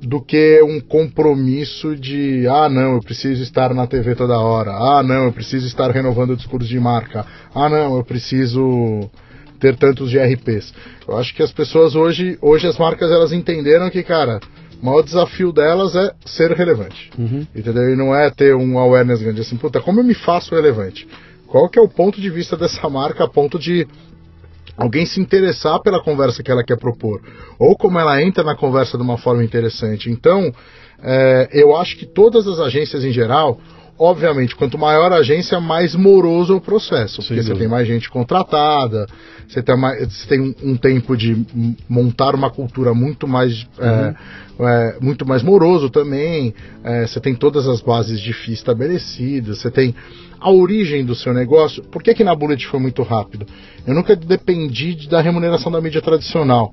[0.00, 5.02] do que um compromisso de ah não, eu preciso estar na TV toda hora, ah
[5.02, 9.10] não, eu preciso estar renovando o discurso de marca, ah não, eu preciso
[9.58, 10.72] ter tantos GRPs.
[11.06, 14.40] Eu acho que as pessoas hoje, hoje as marcas elas entenderam que, cara,
[14.80, 17.10] o maior desafio delas é ser relevante.
[17.18, 17.46] Uhum.
[17.54, 17.90] Entendeu?
[17.90, 21.06] E não é ter um awareness grande assim, puta, como eu me faço relevante?
[21.46, 23.86] Qual que é o ponto de vista dessa marca a ponto de
[24.78, 27.20] alguém se interessar pela conversa que ela quer propor,
[27.58, 30.08] ou como ela entra na conversa de uma forma interessante.
[30.08, 30.52] Então,
[31.02, 33.58] é, eu acho que todas as agências em geral,
[33.98, 39.06] obviamente, quanto maior a agência, mais moroso o processo, porque você tem mais gente contratada,
[39.48, 41.44] você tem, mais, você tem um, tempo de
[41.88, 43.90] montar uma cultura muito mais, é,
[44.60, 44.66] uhum.
[44.66, 49.58] é, é, muito mais moroso também, é, você tem todas as bases de FII estabelecidas,
[49.58, 49.94] você tem
[50.40, 51.82] a origem do seu negócio.
[51.82, 53.46] Por que, que na Bullet foi muito rápido?
[53.84, 56.72] Eu nunca dependi da remuneração da mídia tradicional,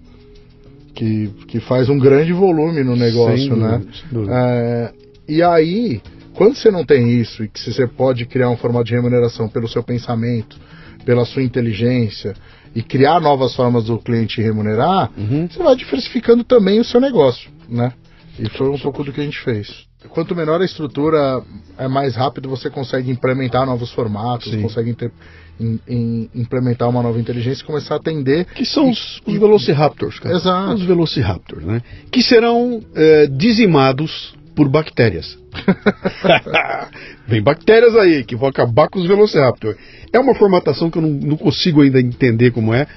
[0.93, 3.81] que, que faz um grande volume no negócio, né?
[4.29, 4.93] É,
[5.27, 6.01] e aí,
[6.35, 9.67] quando você não tem isso e que você pode criar um formato de remuneração pelo
[9.67, 10.57] seu pensamento,
[11.05, 12.33] pela sua inteligência
[12.75, 15.47] e criar novas formas do cliente remunerar, uhum.
[15.49, 17.93] você vai diversificando também o seu negócio, né?
[18.37, 21.41] E foi um pouco do que a gente fez quanto menor a estrutura,
[21.77, 24.61] é mais rápido você consegue implementar novos formatos, Sim.
[24.61, 25.11] consegue inter,
[25.59, 28.45] in, in, implementar uma nova inteligência e começar a atender.
[28.45, 30.35] Que são os, os Velociraptors, cara.
[30.35, 30.73] Exato.
[30.73, 31.81] Os Velociraptors, né?
[32.11, 35.37] Que serão é, dizimados por bactérias.
[37.27, 39.77] Vem bactérias aí que vão acabar com os Velociraptors.
[40.13, 42.87] É uma formatação que eu não, não consigo ainda entender como é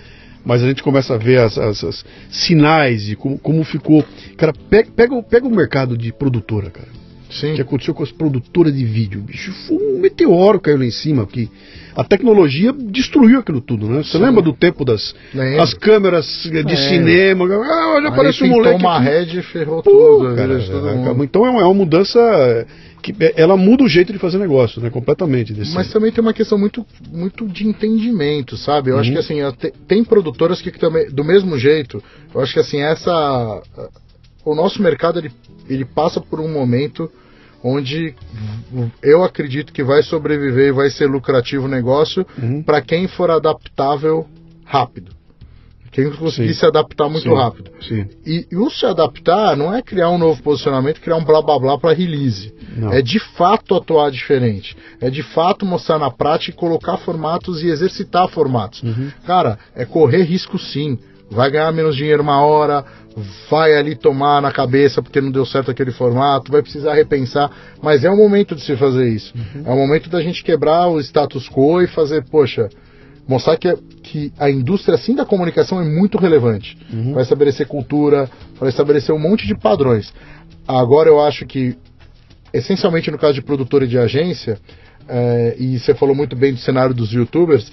[0.44, 4.02] mas a gente começa a ver as, as, as sinais de como, como ficou.
[4.36, 6.88] Cara, pega, pega, pega o mercado de produtora, cara.
[7.31, 7.55] Sim.
[7.55, 9.20] que aconteceu com as produtoras de vídeo.
[9.20, 11.49] Bicho, foi um meteoro caiu lá em cima, porque
[11.95, 14.03] a tecnologia destruiu aquilo tudo, né?
[14.03, 15.14] Você lembra do tempo das
[15.61, 17.45] as câmeras de cinema?
[17.45, 18.81] Ah, olha, aparece um moleque.
[18.81, 20.37] uma rede e ferrou Pô, tudo.
[20.37, 22.66] Cara, é, então é uma, é uma mudança
[23.03, 24.91] que é, ela muda o jeito de fazer negócio, né?
[24.91, 25.53] Completamente.
[25.53, 25.74] Desse...
[25.74, 28.91] Mas também tem uma questão muito, muito de entendimento, sabe?
[28.91, 29.01] Eu uhum.
[29.01, 29.39] acho que assim,
[29.87, 32.03] tem produtoras que também, do mesmo jeito,
[32.35, 33.62] eu acho que assim, essa.
[34.51, 35.30] O nosso mercado ele
[35.68, 37.11] ele passa por um momento
[37.62, 38.14] onde
[39.03, 42.62] eu acredito que vai sobreviver e vai ser lucrativo o negócio uhum.
[42.62, 44.26] para quem for adaptável
[44.64, 45.18] rápido.
[45.90, 46.61] Quem conseguir Sim.
[46.61, 47.34] se adaptar muito Sim.
[47.34, 47.70] rápido.
[47.80, 48.07] Sim.
[48.24, 51.59] E, e, o se adaptar não é criar um novo posicionamento, criar um blá blá
[51.59, 52.55] blá para release.
[52.76, 52.92] Não.
[52.92, 54.76] É de fato atuar diferente.
[55.01, 58.82] É de fato mostrar na prática e colocar formatos e exercitar formatos.
[58.82, 59.11] Uhum.
[59.26, 60.99] Cara, é correr risco sim.
[61.31, 62.85] Vai ganhar menos dinheiro uma hora,
[63.51, 67.51] vai ali tomar na cabeça porque não deu certo aquele formato, vai precisar repensar,
[67.83, 69.35] mas é o momento de se fazer isso.
[69.37, 69.62] Uhum.
[69.66, 72.68] É o momento da gente quebrar o status quo e fazer, poxa,
[73.26, 76.79] mostrar que, que a indústria assim da comunicação é muito relevante.
[76.93, 77.12] Uhum.
[77.12, 80.12] Vai estabelecer cultura, vai estabelecer um monte de padrões.
[80.66, 81.76] Agora eu acho que,
[82.53, 84.59] essencialmente no caso de produtora e de agência,
[85.09, 87.70] é, e você falou muito bem do cenário dos youtubers,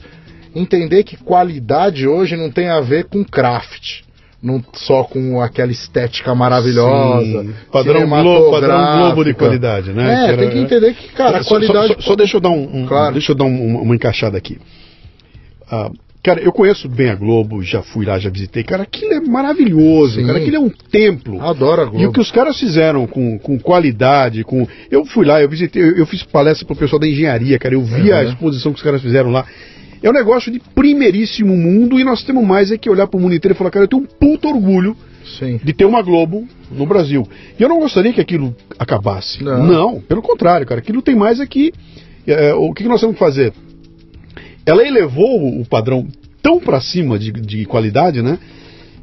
[0.56, 4.06] entender que qualidade hoje não tem a ver com craft
[4.45, 7.41] não só com aquela estética maravilhosa.
[7.43, 7.53] Sim.
[7.72, 10.26] Padrão, globo, padrão globo de qualidade, né?
[10.26, 11.88] É, que tem que entender que, cara, a qualidade.
[11.88, 13.14] Só, só, só, deixa eu dar um, um claro.
[13.14, 14.60] deixa eu dar um, uma encaixada aqui.
[15.68, 15.89] Ah,
[16.22, 18.64] cara, eu conheço bem a Globo, já fui lá, já visitei.
[18.64, 20.28] Cara, aquilo é maravilhoso, Sim.
[20.28, 21.41] cara, aquilo é um templo.
[21.41, 22.03] Adoro a Globo.
[22.03, 24.68] E o que os caras fizeram com, com qualidade, com.
[24.91, 27.84] Eu fui lá, eu visitei, eu, eu fiz palestra pro pessoal da engenharia, cara, eu
[27.84, 29.43] vi a exposição que os caras fizeram lá.
[30.06, 33.20] É um negócio de primeiríssimo mundo e nós temos mais é que olhar para o
[33.20, 34.95] mundo inteiro e falar, cara, eu tenho um puto orgulho
[35.39, 35.60] Sim.
[35.64, 37.28] de ter uma Globo no Brasil.
[37.60, 39.43] E eu não gostaria que aquilo acabasse.
[39.43, 40.80] Não, não pelo contrário, cara.
[40.80, 41.74] Aquilo tem mais é que.
[42.28, 43.51] É, o que nós temos que fazer?
[44.64, 46.08] Ela elevou o padrão
[46.39, 48.38] tão para cima de, de, qualidade, né?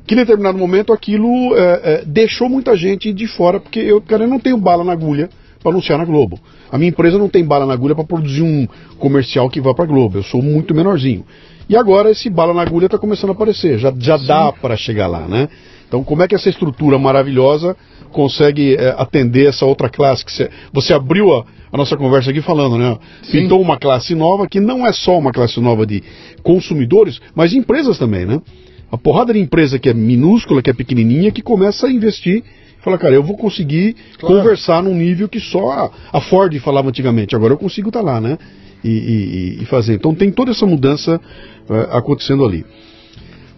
[0.07, 4.23] Que em determinado momento aquilo é, é, deixou muita gente de fora, porque eu, cara,
[4.23, 5.29] eu não tenho bala na agulha
[5.63, 6.39] para anunciar na Globo.
[6.71, 8.67] A minha empresa não tem bala na agulha para produzir um
[8.99, 10.19] comercial que vá para a Globo.
[10.19, 11.25] Eu sou muito menorzinho.
[11.69, 13.79] E agora esse bala na agulha está começando a aparecer.
[13.79, 15.49] Já, já dá para chegar lá, né?
[15.87, 17.77] Então, como é que essa estrutura maravilhosa
[18.11, 20.25] consegue é, atender essa outra classe?
[20.25, 22.97] Que você, você abriu a, a nossa conversa aqui falando, né?
[23.23, 23.43] Sim.
[23.43, 26.03] Pintou uma classe nova que não é só uma classe nova de
[26.43, 28.41] consumidores, mas de empresas também, né?
[28.91, 32.43] A porrada de empresa que é minúscula, que é pequenininha, que começa a investir
[32.83, 34.37] Fala, cara, eu vou conseguir Claro.
[34.37, 37.35] conversar num nível que só a, Ford falava antigamente.
[37.37, 38.37] Agora eu consigo estar lá, né?
[38.85, 38.89] E,
[39.59, 39.95] e- e fazer.
[39.95, 41.21] Então tem toda essa mudança
[41.71, 42.67] eh, acontecendo ali.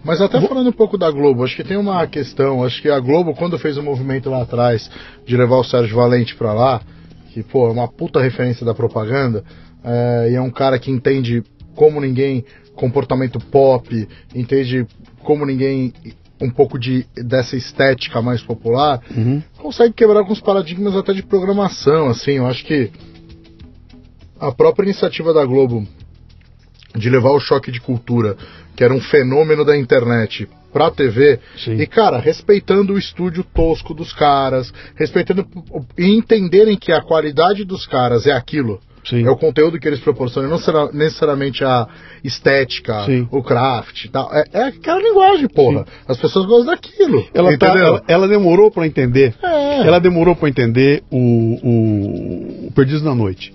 [0.03, 2.99] Mas até falando um pouco da Globo, acho que tem uma questão, acho que a
[2.99, 4.87] Globo, quando fez o movimento lá atrás
[5.25, 6.79] de levar o Sérgio Valente pra lá,
[7.33, 9.43] que, pô, é uma puta referência da propaganda,
[9.83, 11.41] é, e é um cara que entende
[11.73, 12.45] como ninguém
[12.75, 14.85] comportamento pop, entende
[15.23, 15.91] como ninguém
[16.39, 19.01] um pouco de dessa estética mais popular,
[19.57, 22.91] consegue quebrar alguns paradigmas até de programação, assim, eu acho que
[24.39, 25.87] a própria iniciativa da Globo
[26.93, 28.37] de levar o choque de cultura,
[28.75, 31.75] que era um fenômeno da internet, pra TV, Sim.
[31.75, 35.47] e cara, respeitando o estúdio tosco dos caras, respeitando
[35.97, 38.81] e entenderem que a qualidade dos caras é aquilo.
[39.05, 39.25] Sim.
[39.25, 41.87] É o conteúdo que eles proporcionam, não será necessariamente a
[42.23, 43.27] estética, Sim.
[43.31, 44.29] o craft e tal.
[44.33, 45.85] É, é aquela linguagem, porra.
[46.07, 47.25] As pessoas gostam daquilo.
[47.33, 49.35] Ela, tá- ela, ela demorou para entender.
[49.43, 49.87] É.
[49.87, 53.53] Ela demorou para entender o, o, o Perdidos na Noite.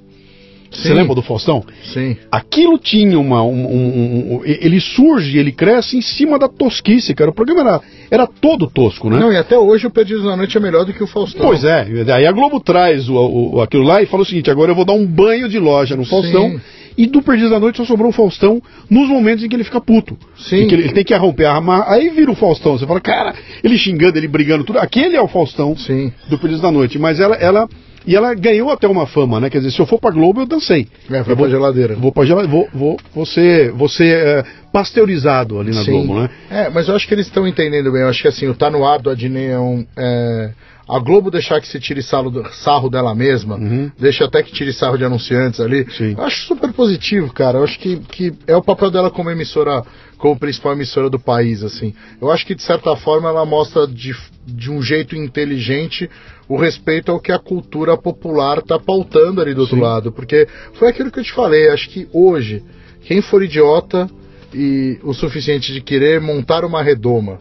[0.71, 1.65] Você lembra do Faustão?
[1.93, 2.17] Sim.
[2.31, 3.43] Aquilo tinha uma.
[3.43, 7.31] um- um- um- ele surge, ele cresce em cima da tosquice, cara.
[7.31, 9.19] O programa era, era todo tosco, né?
[9.19, 11.45] Não, e até hoje o Perdidos na Noite é melhor do que o Faustão.
[11.47, 14.71] Pois é, aí a Globo traz o, o- aquilo lá e fala o seguinte: agora
[14.71, 16.51] eu vou dar um banho de loja no Faustão.
[16.51, 16.61] Sim.
[16.99, 18.61] E do Perdido da Noite só sobrou o Faustão
[18.91, 20.19] nos momentos em que ele fica puto.
[20.37, 20.65] Sim.
[20.65, 21.85] Em que ele, ele tem que romper a arma.
[21.89, 22.77] Aí vira o Faustão.
[22.77, 23.33] Você fala, cara,
[23.65, 24.79] ele xingando, ele brigando, tudo.
[24.81, 26.13] Aquele é o Faustão Sim.
[26.29, 26.99] do Perdido da Noite.
[26.99, 27.67] Mas ela, ela.
[28.11, 29.49] E ela ganhou até uma fama, né?
[29.49, 30.89] Quer dizer, se eu for pra Globo, eu dancei.
[31.09, 31.95] É, foi eu vou, pra geladeira.
[31.95, 32.51] Vou pra geladeira.
[32.51, 35.93] Vou, vou, vou ser, vou ser é, pasteurizado ali na Sim.
[35.93, 36.31] Globo, né?
[36.51, 38.03] É, mas eu acho que eles estão entendendo bem.
[38.03, 39.87] Eu acho que assim, o Tá No Ar do Adnei é um.
[39.97, 40.51] é,
[40.89, 43.57] a Globo deixar que se tire sarro, dela mesma,
[43.97, 45.83] deixa até que tire sarro de anunciantes ali.
[45.83, 45.91] Uhum.
[45.91, 46.15] Sim.
[46.19, 47.59] Eu acho super positivo, cara.
[47.59, 49.85] Eu acho que, que é o papel dela como emissora,
[50.21, 51.95] como principal emissora do país, assim.
[52.21, 54.15] Eu acho que de certa forma ela mostra de,
[54.47, 56.09] de um jeito inteligente
[56.47, 59.83] o respeito ao que a cultura popular está pautando ali do outro Sim.
[59.83, 60.13] lado.
[60.13, 61.71] Porque foi aquilo que eu te falei.
[61.71, 62.63] Acho que hoje,
[63.03, 64.11] quem for idiota
[64.53, 67.41] e o suficiente de querer montar uma redoma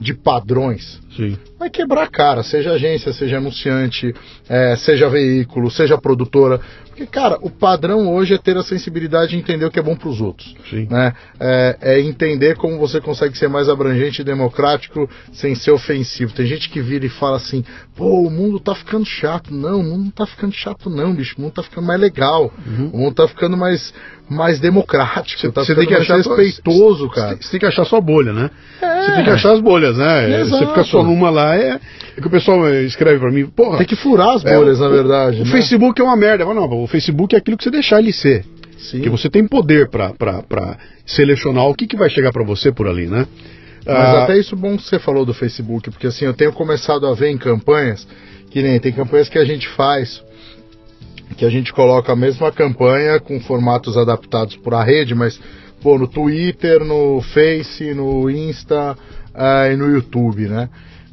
[0.00, 1.36] de padrões Sim.
[1.58, 4.14] vai quebrar a cara, seja agência, seja anunciante,
[4.48, 6.60] é, seja veículo, seja produtora.
[6.86, 9.94] Porque, cara, o padrão hoje é ter a sensibilidade de entender o que é bom
[9.94, 10.54] para os outros.
[10.68, 10.88] Sim.
[10.90, 11.12] Né?
[11.38, 16.32] É, é entender como você consegue ser mais abrangente e democrático sem ser ofensivo.
[16.32, 17.64] Tem gente que vira e fala assim:
[17.96, 19.54] pô, o mundo tá ficando chato.
[19.54, 21.36] Não, o mundo não tá ficando chato, não, bicho.
[21.38, 22.52] O mundo tá ficando mais legal.
[22.92, 23.94] O mundo tá ficando mais,
[24.28, 25.40] mais democrático.
[25.52, 25.66] tá Uhum.
[25.66, 27.36] Você ficando tem que achar respeitoso, cara.
[27.36, 28.50] Você tem que achar sua bolha, né?
[28.82, 29.02] É.
[29.02, 30.32] Você tem que achar as bolhas, né?
[30.32, 30.64] É, Exato.
[30.64, 31.80] Você fica só numa lá, é,
[32.16, 33.78] é que o pessoal eh, escreve pra mim, porra.
[33.78, 35.42] Tem que furar as é, bolhas, o- na verdade.
[35.42, 35.50] O, né?
[35.50, 36.44] Facebook é uma merda.
[36.44, 38.44] Falo, Não, o Facebook é aquilo que você deixar ele ser.
[38.78, 38.98] Sim.
[38.98, 40.12] Porque você tem poder pra
[41.04, 43.26] selecionar o que, que vai chegar pra você por ali, né?
[43.84, 47.06] Mas Ah, até isso bom que você falou do Facebook, porque assim, eu tenho começado
[47.06, 48.06] a ver em campanhas,
[48.50, 50.22] que nem tem campanhas que a gente faz,
[51.36, 55.40] que a gente coloca a mesma campanha com formatos adaptados para a rede, mas
[55.82, 58.96] pô, no Twitter, no Face, no Insta
[59.34, 60.68] ah, e no YouTube, né?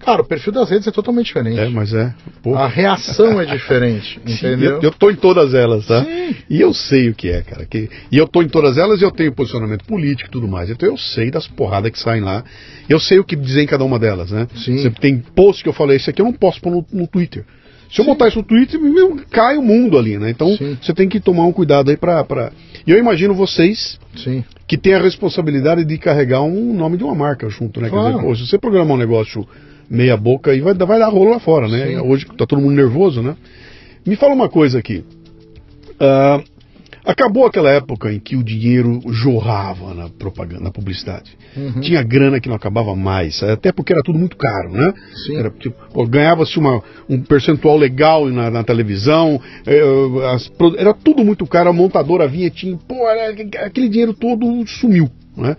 [0.06, 1.60] Cara, o perfil das redes é totalmente diferente.
[1.60, 2.14] É, mas é.
[2.44, 2.56] Pô.
[2.56, 4.76] A reação é diferente, entendeu?
[4.76, 6.04] Eu, eu tô em todas elas, tá?
[6.04, 6.36] Sim.
[6.48, 7.66] E eu sei o que é, cara.
[7.66, 10.70] Que, e eu tô em todas elas e eu tenho posicionamento político e tudo mais.
[10.70, 12.44] Então eu sei das porradas que saem lá.
[12.88, 14.48] Eu sei o que dizer em cada uma delas, né?
[14.56, 14.78] Sim.
[14.78, 17.44] Você tem post que eu falei, isso aqui eu não posso pôr no, no Twitter.
[17.92, 20.30] Se eu botar isso no Twitter, meu, cai o mundo ali, né?
[20.30, 20.78] Então Sim.
[20.82, 22.52] você tem que tomar um cuidado aí pra, pra.
[22.86, 24.44] E eu imagino vocês Sim.
[24.68, 27.88] que têm a responsabilidade de carregar um nome de uma marca junto, né?
[27.90, 28.16] Quer Claro.
[28.16, 29.48] dizer, pô, se você programar um negócio
[29.90, 31.88] meia boca aí vai, vai dar rolo lá fora, né?
[31.88, 31.98] Sim.
[32.00, 33.36] Hoje tá todo mundo nervoso, né?
[34.06, 35.04] Me fala uma coisa aqui.
[36.00, 36.42] Ah,
[37.06, 41.38] acabou aquela época em que o dinheiro jorrava na propaganda, na publicidade.
[41.56, 41.80] Uhum.
[41.82, 44.94] Tinha grana que não acabava mais, até porque era tudo muito caro, né?
[45.60, 49.82] Tipo, Ganhava-se uma- um percentual legal na, na televisão, eh,
[50.34, 53.06] as pro- era tudo muito caro, a montadora vinha, tinha, pô,
[53.64, 55.56] aquele dinheiro todo sumiu, né?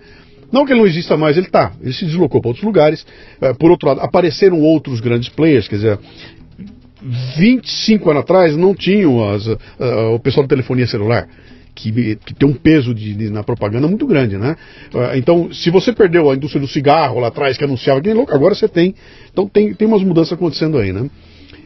[0.51, 3.05] Não que ele não exista mais, ele tá, ele se deslocou para outros lugares.
[3.41, 5.99] Eh, por outro lado, apareceram outros grandes players, quer dizer,
[7.37, 11.27] 25 anos atrás não tinham as, ah, o pessoal de telefonia celular.
[11.75, 14.55] Que, que tem um peso de, de- na propaganda muito grande, né?
[14.95, 18.33] Ah, Então, se você perdeu a indústria do cigarro lá atrás, que anunciava que louco,
[18.33, 18.95] agora você tem.
[19.31, 21.07] Então tem, tem umas mudanças acontecendo aí, né?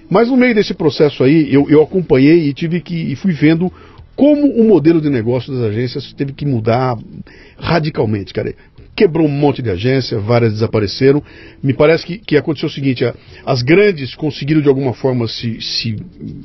[0.09, 3.71] Mas no meio desse processo aí, eu, eu acompanhei e tive que e fui vendo
[4.13, 6.97] como o modelo de negócio das agências teve que mudar
[7.57, 8.53] radicalmente, cara.
[8.96, 11.24] Quebrou um monte de agência, várias desapareceram.
[11.62, 13.14] Me parece que, que aconteceu o seguinte: a,
[13.46, 15.96] as grandes conseguiram de alguma forma se, se,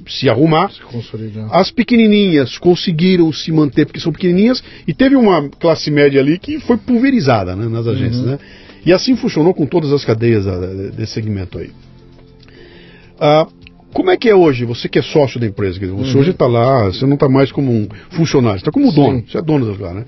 [0.07, 0.81] se arrumar, Se
[1.51, 6.59] as pequenininhas conseguiram se manter porque são pequenininhas e teve uma classe média ali que
[6.61, 8.25] foi pulverizada né, nas agências.
[8.25, 8.39] Né?
[8.85, 10.59] E assim funcionou com todas as cadeias ah,
[10.97, 11.71] desse segmento aí.
[13.19, 13.47] Ah,
[13.93, 14.65] como é que é hoje?
[14.65, 17.73] Você que é sócio da empresa, você hoje está lá, você não está mais como
[17.73, 20.05] um funcionário, você está como dono, você é dono do lugar, né?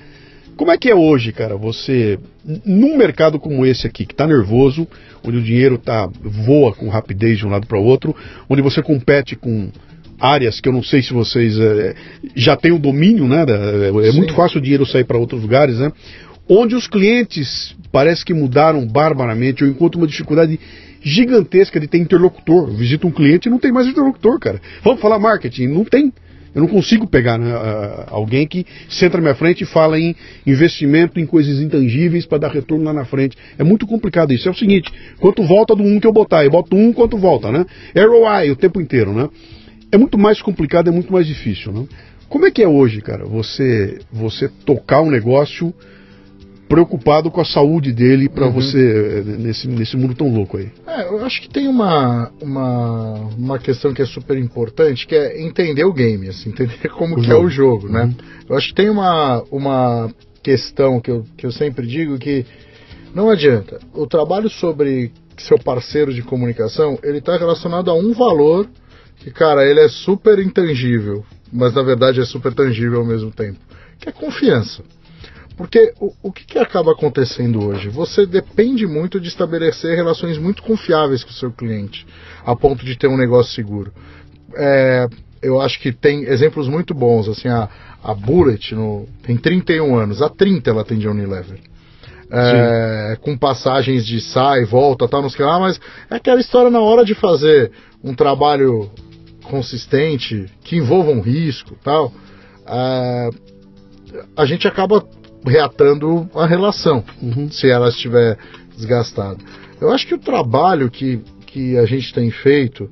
[0.59, 2.18] Como é que é hoje, cara, você,
[2.66, 4.88] num mercado como esse aqui, que está nervoso,
[5.24, 8.14] onde o dinheiro tá, voa com rapidez de um lado para o outro,
[8.50, 9.70] onde você compete com
[10.18, 11.94] áreas que eu não sei se vocês eh,
[12.34, 13.46] já têm o domínio, né?
[13.48, 15.92] É, é muito fácil o dinheiro sair para outros lugares, né?
[16.48, 20.59] Onde os clientes parece que mudaram barbaramente, eu encontro uma dificuldade
[21.00, 22.68] gigantesca de ter interlocutor.
[22.68, 24.61] Eu visito um cliente e não tem mais interlocutor, cara.
[24.82, 25.68] Vamos falar marketing?
[25.68, 26.12] Não tem.
[26.59, 27.52] Eu não consigo pegar né,
[28.09, 32.50] alguém que senta na minha frente e fala em investimento em coisas intangíveis para dar
[32.50, 33.36] retorno lá na frente.
[33.56, 34.48] É muito complicado isso.
[34.48, 37.52] É o seguinte, quanto volta do um que eu botar, eu boto um, quanto volta,
[37.52, 37.64] né?
[37.96, 39.28] ROI o tempo inteiro, né?
[39.92, 41.86] É muito mais complicado, é muito mais difícil, né?
[42.28, 45.72] Como é que é hoje, cara, você, você tocar um negócio
[46.68, 50.70] preocupado com a saúde dele para você eh, nesse, nesse mundo tão louco aí?
[50.86, 55.40] É, eu acho que tem uma, uma, uma questão que é super importante, que é
[55.40, 57.42] entender o game, assim, entender como O que jogo.
[57.42, 58.04] é o jogo, né?
[58.04, 58.14] Uhum.
[58.50, 60.10] Eu acho que tem uma, uma
[60.42, 62.44] questão que eu, que eu sempre digo que
[63.14, 63.80] não adianta.
[63.94, 68.68] O trabalho sobre seu parceiro de comunicação, ele está relacionado a um valor
[69.16, 73.58] que, cara, ele é super intangível, mas na verdade é super tangível ao mesmo tempo,
[73.98, 74.82] que é confiança.
[75.59, 77.88] Porque o, o que, que acaba acontecendo hoje?
[77.88, 82.06] Você depende muito de estabelecer relações muito confiáveis com o seu cliente,
[82.46, 83.92] a ponto de ter um negócio seguro.
[84.54, 85.09] É,
[85.42, 87.68] eu acho que tem exemplos muito bons, assim, a,
[88.04, 91.59] a Bullet no, tem 31 anos, há 30 ela atende a Unilever.
[92.30, 96.80] É, com passagens de sai, volta, tal, não sei lá, mas é aquela história na
[96.80, 97.72] hora de fazer
[98.04, 98.88] um trabalho
[99.42, 102.12] consistente, que envolva um risco tal,
[102.66, 103.30] é,
[104.36, 105.04] a gente acaba
[105.45, 107.05] reatando a relação,
[107.51, 108.39] se ela estiver
[108.76, 109.39] desgastada.
[109.80, 112.89] Eu acho que o trabalho que, que a gente tem feito,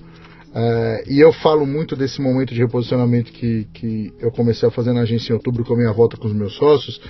[0.55, 4.93] é, e eu falo muito desse momento de reposicionamento que, que eu comecei a fazer
[4.93, 7.01] na agência em outubro com a minha volta com os meus sócios,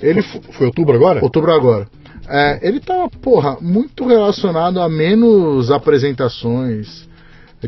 [0.00, 1.22] ele Foi, foi outubro agora?
[1.22, 1.88] Outubro agora.
[2.28, 7.08] É, ele tá, porra, muito relacionado a menos apresentações,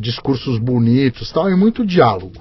[0.00, 2.32] discursos bonitos tal, e muito diálogo.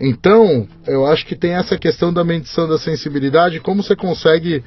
[0.00, 4.62] Então, eu acho que tem essa questão da medição da sensibilidade, como você consegue.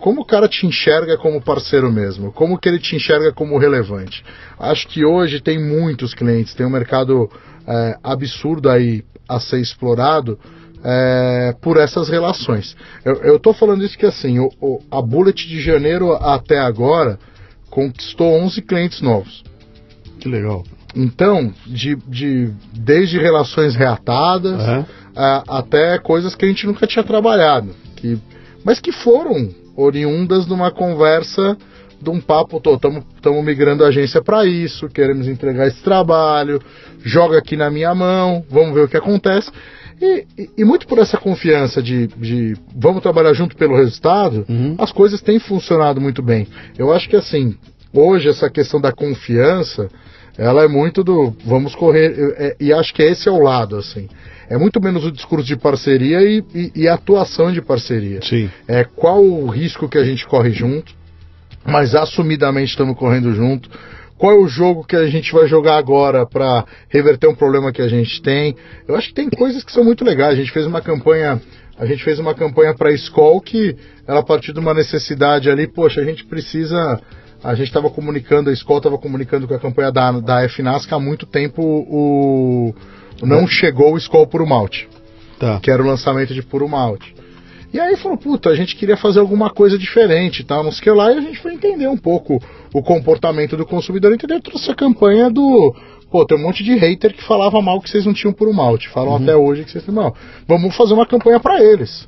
[0.00, 4.24] Como o cara te enxerga como parceiro mesmo, como que ele te enxerga como relevante.
[4.58, 7.30] Acho que hoje tem muitos clientes, tem um mercado
[7.66, 10.38] é, absurdo aí a ser explorado
[10.82, 12.74] é, por essas relações.
[13.04, 17.18] Eu estou falando isso que assim, o, o- a Bullet de janeiro até agora
[17.68, 19.44] conquistou 11 clientes novos.
[20.18, 20.64] Que legal.
[20.94, 24.86] Então, de, de- desde relações reatadas Aham.
[25.16, 28.18] a- até coisas que a gente nunca tinha trabalhado, que,
[28.64, 31.56] mas que foram oriundas de uma conversa,
[32.02, 36.60] de um papo, estamos migrando a agência para isso, queremos entregar esse trabalho,
[37.04, 39.50] joga aqui na minha mão, vamos ver o que acontece.
[40.00, 44.74] E, e- e muito por essa confiança de, de vamos trabalhar junto pelo resultado, Uhum.
[44.78, 46.46] as coisas têm funcionado muito bem.
[46.78, 47.54] Eu acho que assim,
[47.92, 49.90] hoje essa questão da confiança,
[50.38, 54.08] ela é muito do vamos correr, é- e acho que esse é o lado, assim.
[54.48, 58.20] É muito menos o discurso de parceria e, e, e a atuação de parceria.
[58.22, 58.50] Sim.
[58.66, 60.92] É qual o risco que a gente corre junto,
[61.64, 63.70] mas assumidamente estamos correndo junto.
[64.18, 67.80] Qual é o jogo que a gente vai jogar agora para reverter um problema que
[67.80, 68.54] a gente tem?
[68.86, 70.32] Eu acho que tem coisas que são muito legais.
[70.32, 71.40] A gente fez uma campanha,
[71.78, 73.76] a gente fez uma campanha para a escola que
[74.06, 77.00] ela partiu de uma necessidade ali, poxa, a gente precisa
[77.42, 80.98] a gente estava comunicando, a escola estava comunicando com a campanha da, da FNASC há
[80.98, 82.74] muito tempo o
[83.22, 84.88] não chegou o Skol Puro Malte
[85.40, 85.58] Tá.
[85.58, 87.14] que era o lançamento de Puro Malte.
[87.72, 90.82] E aí falou, puta, a gente queria fazer alguma coisa diferente, tal, não sei o
[90.82, 92.38] que lá, e a gente foi entender um pouco
[92.74, 94.36] o comportamento do consumidor, entendeu?
[94.36, 95.74] Eu trouxe a campanha do,
[96.10, 98.90] pô, tem um monte de hater que falava mal que vocês não tinham Puro Malte,
[98.90, 100.14] falam até hoje que vocês mal.
[100.46, 102.06] Vamos fazer uma campanha para eles.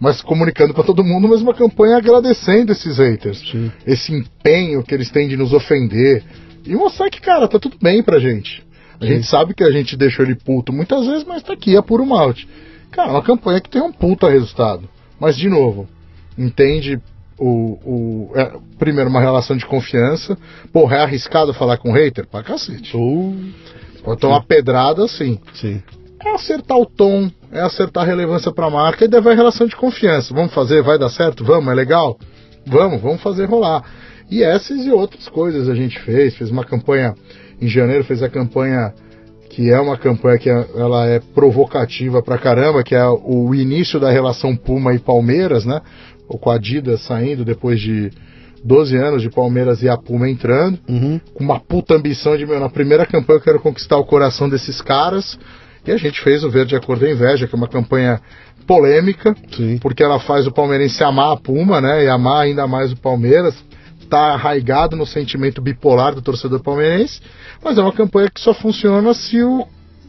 [0.00, 3.40] Mas comunicando para todo mundo, mas uma campanha agradecendo esses haters.
[3.50, 3.72] Sim.
[3.86, 6.22] Esse empenho que eles têm de nos ofender.
[6.66, 8.64] E mostrar que, cara, tá tudo bem pra gente.
[9.00, 11.82] A gente sabe que a gente deixou ele puto muitas vezes, mas tá aqui, é
[11.82, 12.48] puro malte.
[12.90, 14.88] Cara, uma campanha que tem um puta resultado.
[15.18, 15.88] Mas, de novo,
[16.38, 17.00] entende
[17.38, 17.78] o.
[17.84, 20.38] o é, primeiro, uma relação de confiança.
[20.72, 22.26] Porra, é arriscado falar com hater?
[22.26, 22.96] Pra cacete.
[22.96, 23.34] Ou.
[24.04, 25.40] Pode tomar pedrada, sim.
[25.54, 25.82] Sim.
[26.24, 30.32] É acertar o tom, é acertar a relevância pra marca e a relação de confiança.
[30.34, 31.44] Vamos fazer, vai dar certo?
[31.44, 32.18] Vamos, é legal?
[32.66, 33.84] vamos, vamos fazer rolar.
[34.30, 37.14] E essas e outras coisas a gente fez, fez uma campanha
[37.60, 38.92] em janeiro, fez a campanha
[39.50, 44.00] que é uma campanha que é, ela é provocativa pra caramba, que é o início
[44.00, 45.80] da relação Puma e Palmeiras, né?
[46.28, 48.10] O com a Adidas saindo depois de
[48.64, 51.20] 12 anos de Palmeiras e a Puma entrando, Uhum.
[51.34, 54.80] com uma puta ambição de, meu, na primeira campanha eu quero conquistar o coração desses
[54.80, 55.38] caras.
[55.86, 58.20] E a gente fez o Verde a Cor da Inveja, que é uma campanha
[58.66, 59.78] polêmica, Sim.
[59.78, 62.04] porque ela faz o palmeirense amar a Puma, né?
[62.04, 63.54] E amar ainda mais o Palmeiras.
[64.08, 67.20] Tá arraigado no sentimento bipolar do torcedor palmeirense,
[67.62, 69.66] mas é uma campanha que só funciona se o,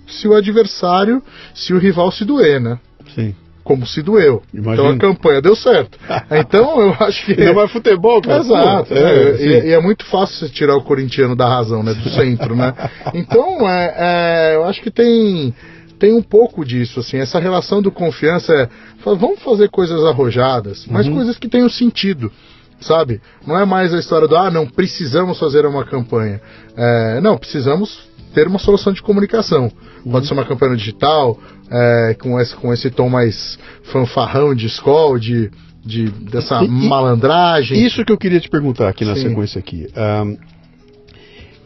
[0.07, 1.23] se o adversário,
[1.53, 2.78] se o rival se doer, né?
[3.13, 3.34] Sim.
[3.66, 4.43] Como se doeu.
[4.53, 4.74] Imagina.
[4.74, 5.97] Então a campanha deu certo.
[6.32, 7.36] Então eu acho que.
[7.36, 8.39] Não é futebol, cara.
[8.39, 8.93] Exato.
[8.93, 9.43] É, é, sim.
[9.43, 11.93] e, e é muito fácil você tirar o corintiano da razão, né?
[11.95, 12.74] Do centro, né?
[13.16, 15.51] Então, é, é, eu acho que tem,
[15.97, 17.18] tem um pouco disso, assim.
[17.18, 18.70] Essa relação do confiança é...
[19.03, 21.16] Vamos fazer coisas arrojadas, mas Uhum.
[21.16, 22.32] coisas que tenham sentido,
[22.80, 23.20] sabe?
[23.47, 26.39] Não é mais a história do, ah, não, precisamos fazer uma campanha.
[26.78, 27.99] É, não, precisamos
[28.36, 29.71] ter uma solução de comunicação.
[30.05, 30.11] Uhum.
[30.11, 31.39] Pode ser uma campanha digital,
[31.71, 33.57] é, com, esse, com esse tom mais
[33.91, 35.49] fanfarrão de escola, de,
[35.83, 37.83] de, dessa E- e- malandragem.
[37.83, 39.29] Isso que eu queria te perguntar aqui na Sim.
[39.29, 39.88] sequência aqui.
[39.95, 40.36] Ahn,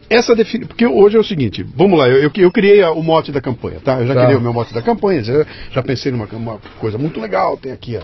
[0.09, 0.36] essa.
[0.67, 3.41] Porque hoje é o seguinte, vamos lá, eu, eu, eu criei a- o mote da
[3.41, 3.99] campanha, tá?
[3.99, 4.22] Eu já Tá.
[4.24, 7.72] criei o meu mote da campanha, já, já pensei numa uma coisa muito legal, tem
[7.72, 8.03] aqui a,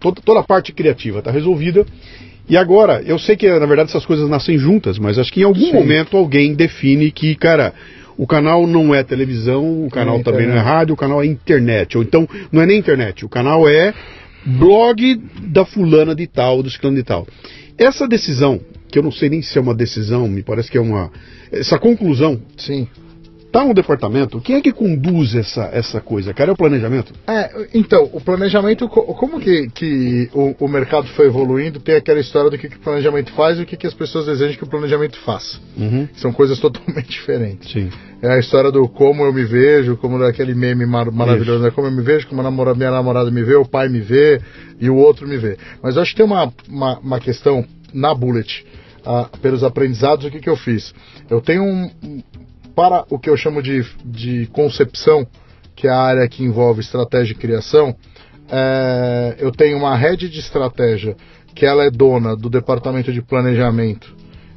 [0.00, 1.84] toda, toda a parte criativa tá resolvida.
[2.48, 5.44] E agora, eu sei que na verdade essas coisas nascem juntas, mas acho que em
[5.44, 5.72] algum Sim.
[5.72, 7.72] momento alguém define que, cara,
[8.16, 11.26] o canal não é televisão, o canal é também não é rádio, o canal é
[11.26, 11.96] internet.
[11.96, 13.94] Ou então, não é nem internet, o canal é
[14.44, 17.26] blog da fulana de tal, do ciclano de tal.
[17.78, 20.80] Essa decisão, que eu não sei nem se é uma decisão, me parece que é
[20.80, 21.10] uma.
[21.50, 22.86] Essa conclusão, Sim.
[23.54, 24.40] Tá no departamento?
[24.40, 26.50] Quem é que conduz essa, essa coisa, cara?
[26.50, 27.12] É o planejamento?
[27.26, 32.18] É, então, o planejamento, co- como que, que o, o mercado foi evoluindo, tem aquela
[32.18, 34.64] história do que, que o planejamento faz e o que, que as pessoas desejam que
[34.64, 35.60] o planejamento faça.
[35.76, 36.08] Uhum.
[36.16, 37.70] São coisas totalmente diferentes.
[37.72, 37.90] Sim.
[38.20, 41.70] É a história do como eu me vejo, como daquele meme mar- maravilhoso, né?
[41.70, 44.40] Como eu me vejo, como a namora- minha namorada me vê, o pai me vê
[44.80, 45.56] e o outro me vê.
[45.80, 48.66] Mas eu acho que tem uma, uma, uma questão na Bullet,
[49.06, 50.92] ah, pelos aprendizados, o que, que eu fiz?
[51.30, 51.90] Eu tenho um.
[52.74, 55.26] Para o que eu chamo de, de concepção,
[55.76, 57.94] que é a área que envolve estratégia e criação,
[58.48, 61.16] é, eu tenho uma rede de estratégia
[61.54, 64.12] que ela é dona do departamento de planejamento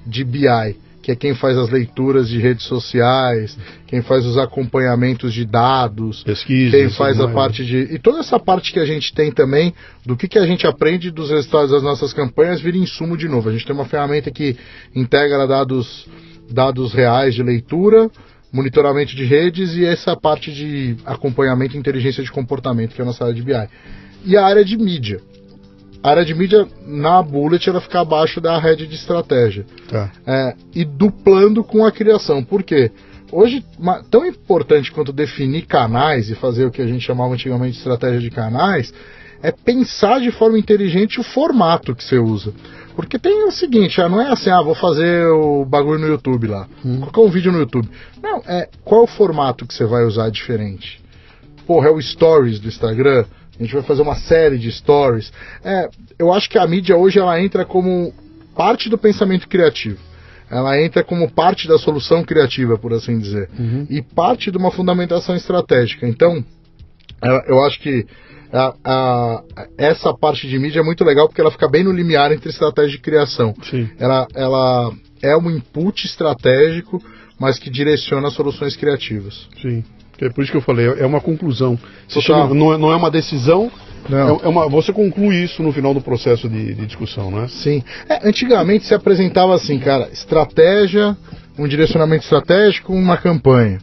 [0.05, 0.75] de BI,
[1.07, 6.23] que é quem faz as leituras de redes sociais, quem faz os acompanhamentos de dados,
[6.23, 6.75] Pesquisa.
[6.75, 7.77] quem faz a mais, parte de.
[7.93, 9.73] E toda essa parte que a gente tem também,
[10.05, 13.47] do que, que a gente aprende dos resultados das nossas campanhas, vira insumo de novo.
[13.47, 14.57] A gente tem uma ferramenta que
[14.93, 16.09] integra dados,
[16.49, 18.09] dados reais de leitura,
[18.51, 23.05] monitoramento de redes e essa parte de acompanhamento e inteligência de comportamento, que é a
[23.05, 23.67] nossa área de BI.
[24.25, 25.19] E a área de mídia.
[26.01, 30.11] A área de mídia na Bullet ela fica abaixo da rede de estratégia Tá.
[30.25, 32.43] é, e duplando com a criação.
[32.43, 32.91] Por quê?
[33.31, 33.63] Hoje,
[34.09, 38.21] tão importante quanto definir canais e fazer o que a gente chamava antigamente de estratégia
[38.21, 38.93] de canais,
[39.43, 42.53] é pensar de forma inteligente o formato que você usa.
[42.97, 46.47] Porque tem o seguinte, ah, não é assim, ah, vou fazer o bagulho no YouTube
[46.47, 47.87] lá, colocar um vídeo no YouTube.
[48.23, 50.99] Não, é qual é o formato que você vai usar diferente?
[51.67, 53.23] Porra, é o Stories do Instagram.
[53.59, 55.31] A gente vai fazer uma série de stories.
[55.63, 58.11] É, eu acho que a mídia hoje ela entra como
[58.55, 59.99] parte do pensamento criativo.
[60.49, 63.47] Ela entra como parte da solução criativa, por assim dizer.
[63.91, 66.07] E parte de uma fundamentação estratégica.
[66.07, 66.43] Então,
[67.21, 68.07] é, eu acho que
[68.51, 69.43] a- a-
[69.77, 72.95] essa parte de mídia é muito legal porque ela fica bem no limiar entre estratégia
[72.95, 73.53] e criação.
[73.63, 73.89] Sim.
[73.99, 74.91] Ela, ela
[75.21, 77.01] é um input estratégico,
[77.39, 79.47] mas que direciona soluções criativas.
[79.61, 79.83] Sim.
[80.19, 81.77] É por isso que eu falei, é uma conclusão.
[82.07, 83.71] Chama- não, é, não é uma decisão,
[84.09, 87.47] é, é uma, você conclui isso no final do processo de, de discussão, não é?
[87.47, 87.83] Sim.
[88.09, 91.15] É, antigamente se apresentava assim, cara, estratégia,
[91.59, 93.79] um direcionamento estratégico, uma campanha.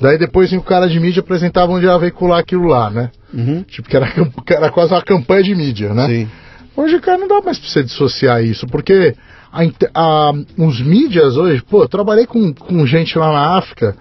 [0.00, 3.10] Daí depois o cara de mídia apresentava onde ia veicular aquilo lá, né?
[3.36, 3.62] Uhum.
[3.62, 4.08] Tipo, que era,
[4.48, 6.06] era quase uma campanha de mídia, né?
[6.08, 6.28] Sim.
[6.76, 9.14] Hoje, cara, não dá mais pra você dissociar isso, porque
[9.52, 9.62] a
[9.94, 13.96] a- os mídias hoje, pô, eu trabalhei com, com gente lá na África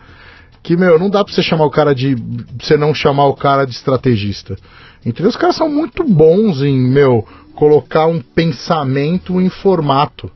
[0.63, 2.15] que, meu, não dá pra você chamar o cara de.
[2.59, 4.55] você não chamar o cara de estrategista.
[5.05, 5.29] Entendeu?
[5.29, 10.31] Os caras são muito bons em, meu, colocar um pensamento em formato.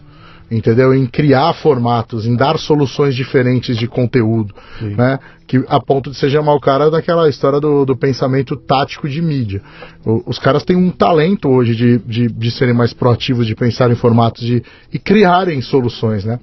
[0.51, 0.95] Entendeu?
[0.95, 4.95] Em criar formatos, em dar soluções diferentes de conteúdo, Sim.
[4.95, 5.19] né?
[5.45, 9.21] Que a ponto de você chamar o cara daquela história do, do pensamento tático de
[9.21, 9.61] mídia.
[10.05, 13.91] O- os caras têm um talento hoje de, de, de serem mais proativos, de pensar
[13.91, 16.39] em formatos de, e criarem soluções, né?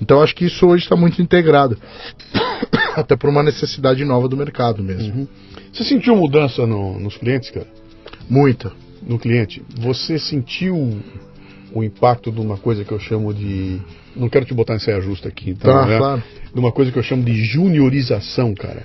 [0.00, 1.76] Então eu acho que isso hoje está muito integrado.
[2.96, 5.28] Até por uma necessidade nova do mercado mesmo.
[5.72, 7.66] Você sentiu mudança no- nos clientes, cara?
[8.28, 8.72] Muita.
[9.06, 9.62] No cliente?
[9.78, 11.00] Você sentiu
[11.74, 13.80] o impacto de uma coisa que eu chamo de.
[14.14, 15.98] Não quero te botar em saia justa aqui, então, Tá, né?
[15.98, 16.22] claro.
[16.52, 18.82] De uma coisa que eu chamo de juniorização, cara.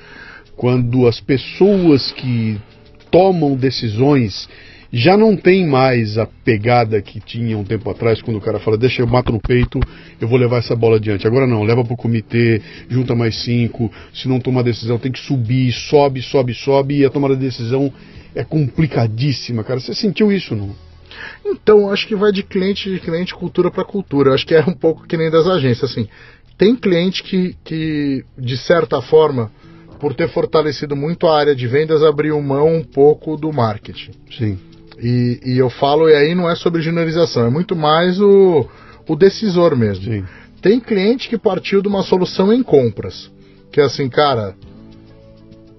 [0.56, 2.58] Quando as pessoas que
[3.12, 4.48] tomam decisões
[4.92, 8.78] já não têm mais a pegada que tinha um tempo atrás, quando o cara fala,
[8.78, 9.80] deixa eu mato no peito,
[10.20, 11.28] eu vou levar essa bola adiante.
[11.28, 15.72] Agora não, leva pro comitê, junta mais cinco, se não tomar decisão tem que subir,
[15.74, 17.92] sobe, sobe, sobe, e a tomada de decisão
[18.34, 19.80] é complicadíssima, cara.
[19.80, 20.74] Você sentiu isso, não?
[21.46, 24.34] Então, acho que vai de cliente de cliente, cultura para cultura.
[24.34, 25.92] Acho que é um pouco que nem das agências.
[25.92, 26.08] Assim,
[26.58, 29.52] tem cliente que, que, de certa forma,
[30.00, 34.12] por ter fortalecido muito a área de vendas, abriu mão um pouco do marketing.
[34.38, 34.60] Sim.
[35.00, 38.68] E, e eu falo, e aí não é sobre generalização, é muito mais o,
[39.08, 40.06] o decisor mesmo.
[40.06, 40.26] Sim.
[40.62, 43.32] Tem cliente que partiu de uma solução em compras.
[43.72, 44.56] Que é assim, cara,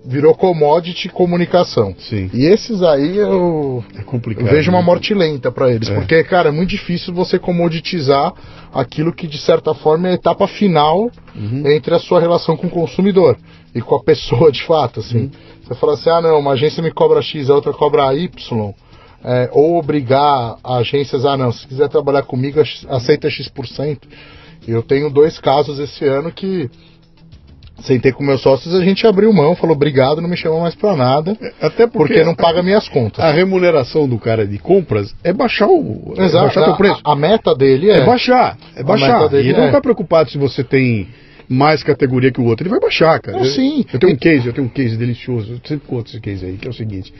[0.04, 1.94] virou commodity comunicação.
[1.98, 2.30] Sim.
[2.32, 4.46] E esses aí eu, É eu complicado.
[4.48, 4.84] vejo uma né?
[4.84, 5.88] morte lenta para eles.
[5.88, 5.94] É.
[5.94, 8.32] Porque, cara, é muito difícil você comoditizar
[8.72, 11.68] aquilo que, de certa forma, é a etapa final Uhum.
[11.70, 13.36] entre a sua relação com o consumidor
[13.74, 15.00] e com a pessoa de fato.
[15.00, 15.18] Assim.
[15.24, 15.30] Uhum.
[15.62, 18.72] Você fala assim, ah, não, uma agência me cobra X, a outra cobra Y.
[19.22, 23.98] É, ou obrigar agências, ah, não, se quiser trabalhar comigo, aceita X%.
[24.66, 26.70] Eu tenho dois casos esse ano que
[27.80, 30.96] sentei com meus sócios, a gente abriu mão, falou obrigado, não me chama mais pra
[30.96, 33.24] nada, Até porque, porque não paga minhas contas.
[33.24, 36.44] a remuneração do cara de compras é baixar o, é Exato.
[36.46, 37.00] baixar teu preço.
[37.04, 37.98] A, a meta dele é.
[37.98, 39.32] É baixar, é baixar.
[39.32, 41.08] E ele não é- tá preocupado se você tem
[41.48, 43.38] mais categoria que o outro, ele vai baixar, cara.
[43.38, 43.84] Não, Eu- sim.
[43.92, 46.56] Eu tenho um case, eu tenho um case delicioso, eu sempre conto esse case aí,
[46.56, 47.12] que é o seguinte.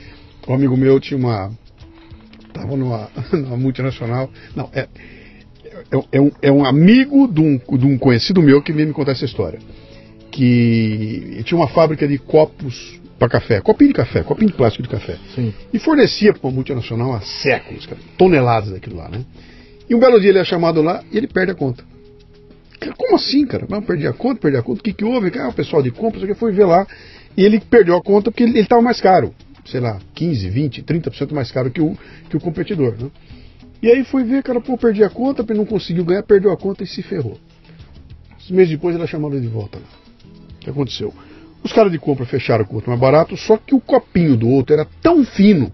[0.47, 1.51] Um amigo meu tinha uma.
[2.53, 4.29] Tava numa, numa multinacional.
[4.55, 4.87] Não, é.
[5.91, 8.93] É, é um, é um amigo de um, de um conhecido meu que veio me
[8.93, 9.59] contar essa história.
[10.31, 14.89] Que tinha uma fábrica de copos para café, copinho de café, copinho de plástico de
[14.89, 15.17] café.
[15.35, 15.53] Sim.
[15.73, 19.25] E fornecia para uma multinacional há séculos, cara, toneladas daquilo lá, né?
[19.89, 21.83] E um belo dia ele é chamado lá e ele perde a conta.
[22.79, 23.65] Cara, como assim, cara?
[23.67, 24.79] Não, perdi a conta, perdi a conta.
[24.79, 25.31] O que, que houve?
[25.37, 26.87] Ah, o pessoal de compras, que foi ver lá.
[27.35, 29.33] E ele perdeu a conta porque ele estava mais caro.
[29.65, 31.97] Sei lá, 15, 20, 30% mais caro que o,
[32.29, 33.09] que o competidor, né?
[33.81, 36.83] E aí foi ver, cara, pô, perdi a conta, não conseguiu ganhar, perdeu a conta
[36.83, 37.37] e se ferrou.
[38.49, 40.08] Meses depois ele é chamado de volta lá.
[40.59, 41.13] O que aconteceu?
[41.63, 44.73] Os caras de compra fecharam o outro mais barato, só que o copinho do outro
[44.73, 45.71] era tão fino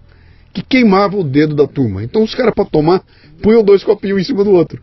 [0.52, 2.02] que queimava o dedo da turma.
[2.02, 3.02] Então os caras, para tomar,
[3.42, 4.80] punham dois copinhos em cima do outro.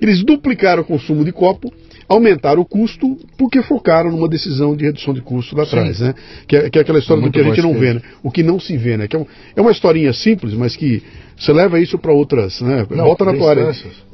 [0.00, 1.72] Eles duplicaram o consumo de copo,
[2.08, 6.14] aumentaram o custo, porque focaram numa decisão de redução de custo lá atrás, né?
[6.46, 8.02] Que é, que é aquela história do que a gente não vê, né?
[8.22, 9.08] O que não se vê, né?
[9.08, 9.26] Que é, um-
[9.56, 11.02] é uma historinha simples, mas que
[11.36, 12.86] você leva isso para outras, né?
[12.88, 13.62] Não, Volta na tua área.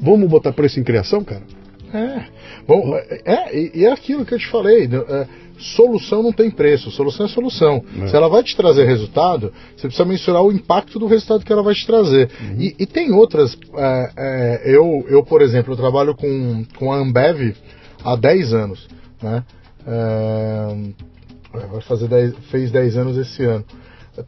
[0.01, 1.43] Vamos botar preço em criação, cara?
[1.93, 2.24] É.
[2.66, 4.88] Bom, é, é, e- e é aquilo que eu te falei.
[4.88, 5.26] né, é,
[5.59, 7.84] solução não tem preço, solução é solução.
[8.03, 8.09] É.
[8.09, 11.62] Se ela vai te trazer resultado, você precisa mensurar o impacto do resultado que ela
[11.62, 12.30] vai te trazer.
[12.40, 12.61] Uhum.
[12.61, 13.57] E, e tem outras.
[13.76, 17.55] é, é, eu, eu, por exemplo, eu trabalho com, com a Ambev
[18.05, 18.88] há 10 anos.
[19.22, 19.45] Né?
[19.86, 20.76] É,
[21.68, 23.64] vai fazer 10, fez 10 anos esse ano.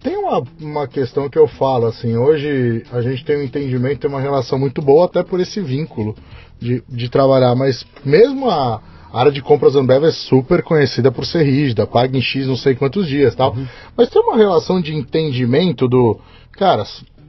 [0.02, 4.08] Tem uma, uma questão que eu falo, assim, hoje a gente tem um entendimento, tem
[4.10, 6.16] uma relação muito boa até por esse vínculo
[6.61, 8.80] de, de trabalhar, mas mesmo a
[9.12, 12.74] área de compras Ambev é super conhecida por ser rígida, paga em X não sei
[12.74, 13.55] quantos dias tal,
[13.96, 16.18] mas tem uma relação de entendimento do,
[16.52, 16.84] cara,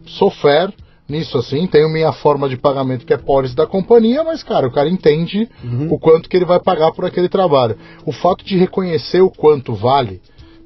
[0.05, 0.73] sou fair
[1.07, 4.71] nisso assim, tenho minha forma de pagamento que é pólice da companhia, mas cara, o
[4.71, 5.47] cara entende
[5.89, 7.78] o quanto que ele vai pagar por aquele trabalho.
[8.05, 10.19] O fato de reconhecer o quanto vale,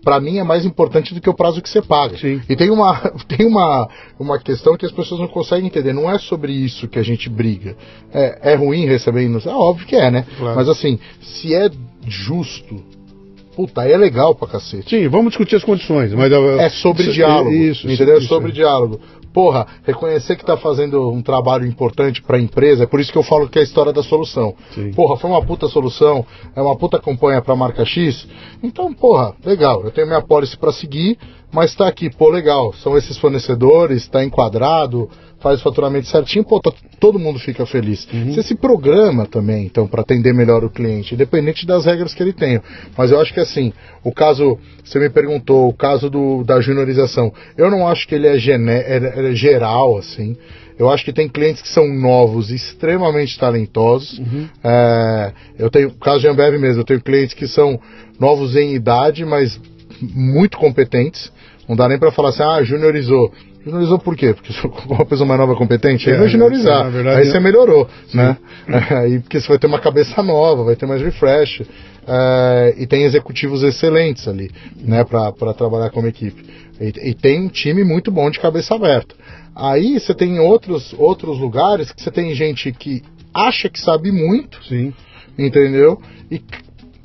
[0.10, 2.18] Pra mim é mais importante do que o prazo que você paga.
[2.18, 2.42] Sim.
[2.50, 2.98] E tem uma
[3.30, 3.88] tem uma,
[4.20, 5.94] uma questão que as pessoas não conseguem entender.
[5.94, 7.78] Não é sobre isso que a gente briga.
[8.12, 9.52] É, é ruim receber inocência?
[9.52, 10.26] É óbvio que é, né?
[10.36, 10.56] Claro.
[10.56, 11.70] Mas assim, se é
[12.08, 12.84] justo,
[13.56, 14.90] puta, aí é legal pra cacete.
[14.90, 16.12] Sim, vamos discutir as condições.
[16.14, 17.52] Mas, É sobre diálogo.
[17.52, 18.18] Isso, entendeu?
[18.18, 19.00] isso, é sobre diálogo.
[19.34, 23.24] Porra, reconhecer que tá fazendo um trabalho importante pra empresa, é por isso que eu
[23.24, 24.56] falo que é a história da solução.
[24.74, 24.92] Sim.
[24.94, 26.26] Porra, foi uma puta solução,
[26.56, 28.28] é uma puta campanha pra marca X.
[28.64, 31.18] Então, porra, legal, eu tenho minha policy pra seguir,
[31.52, 35.10] mas tá aqui, pô, legal, são esses fornecedores, tá enquadrado,
[35.40, 38.08] faz o faturamento certinho, pô, tá- todo mundo fica feliz.
[38.34, 42.34] Você se programa também, então, pra atender melhor o cliente, independente das regras que ele
[42.34, 42.62] tenha.
[42.98, 43.72] Mas eu acho que assim,
[44.04, 48.28] o caso, você me perguntou, o caso do, da juniorização, eu não acho que ele
[48.28, 50.36] é, é- é geral, assim.
[50.78, 54.22] Eu acho que tem clientes que são novos, extremamente talentosos.
[54.64, 57.80] É, eu tenho, caso de Ambev mesmo, eu tenho clientes que são
[58.18, 59.60] novos em idade, mas
[60.02, 61.32] muito competentes.
[61.68, 63.32] Não dá nem pra falar assim, ah, juniorizou.
[63.64, 64.34] Juniorizou por quê?
[64.34, 64.54] Porque
[64.88, 66.86] uma pessoa mais nova competente, aí É, é juniorizar.
[66.86, 68.18] na verdade, aí você melhorou, Sim.
[68.18, 68.38] né?
[69.02, 71.62] Aí porque você vai ter uma cabeça nova, vai ter mais refresh.
[72.08, 76.44] é, e tem executivos excelentes ali, né, pra trabalhar como equipe.
[76.80, 79.14] E, e tem um time muito bom de cabeça aberta.
[79.56, 83.04] Aí você tem outros, outros lugares que você tem gente que
[83.34, 84.94] acha que sabe muito, Sim.
[85.38, 86.02] entendeu?
[86.32, 86.42] E,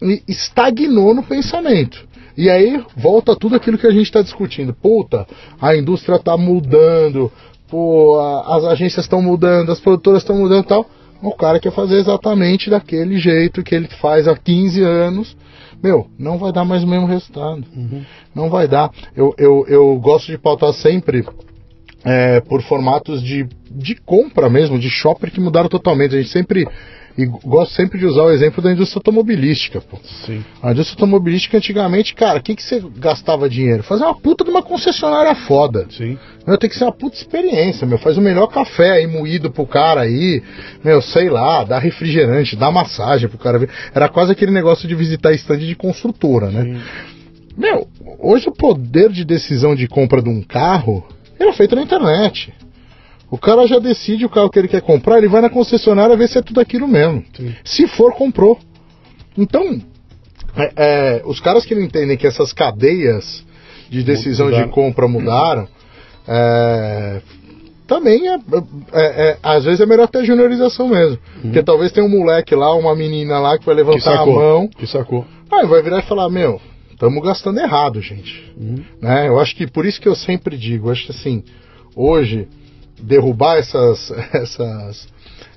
[0.01, 2.07] e estagnou no pensamento.
[2.36, 4.74] E aí volta tudo aquilo que a gente está discutindo.
[4.74, 5.27] Puta,
[5.61, 7.31] a indústria está mudando,
[7.69, 10.86] pô, a- as agências estão mudando, as produtoras estão mudando e tal.
[11.23, 15.36] O cara quer fazer exatamente daquele jeito que ele faz há 15 anos.
[15.82, 17.65] Meu, não vai dar mais o mesmo resultado.
[18.35, 18.90] Não vai dar.
[19.16, 21.24] Eu, eu, eu gosto de pautar sempre
[22.05, 26.15] é, por formatos de, de compra mesmo, de shopper que mudaram totalmente.
[26.15, 26.66] A gente sempre.
[27.16, 29.99] E gosto sempre de usar o exemplo da indústria automobilística, pô.
[30.27, 30.45] Sim.
[30.61, 33.85] A indústria automobilística antigamente, cara, o que, que você gastava dinheiro?
[33.85, 35.86] Fazer uma puta de uma concessionária foda.
[35.91, 36.19] Sim.
[36.45, 37.99] Meu, tem que ser uma puta experiência, meu.
[37.99, 40.43] Faz o melhor café aí moído pro cara aí.
[40.82, 43.70] Meu, sei lá, dá refrigerante, dá massagem pro cara ver.
[43.95, 46.81] Era quase aquele negócio de visitar stand de construtora, né?
[47.57, 47.86] Meu,
[48.19, 51.05] hoje o poder de decisão de compra de um carro
[51.39, 52.53] ele é feito na internet.
[53.35, 56.28] O cara já decide o carro que ele quer comprar, ele vai na concessionária ver
[56.28, 57.24] se é tudo aquilo mesmo.
[57.36, 57.52] Sim.
[57.65, 58.56] Se for, comprou.
[59.36, 59.81] Então,
[60.56, 63.44] é, é, os caras que não entendem que essas cadeias
[63.90, 64.70] de decisão de Mudaram.
[64.70, 65.66] compra mudaram,
[66.28, 67.20] é,
[67.89, 71.19] também é, é- é- às vezes é melhor ter juniorização mesmo.
[71.43, 74.35] Porque talvez tenha um moleque lá, uma menina lá que vai Que levantar a sacou.
[74.35, 75.27] mão, Que sacou.
[75.51, 76.61] aí vai virar e falar, meu,
[76.93, 78.52] estamos gastando errado, gente.
[78.56, 78.77] Uhum.
[79.02, 79.27] Né?
[79.27, 81.43] Eu acho que por isso que eu sempre digo, acho que assim,
[81.97, 82.47] hoje,
[83.01, 85.09] derrubar essas, essas,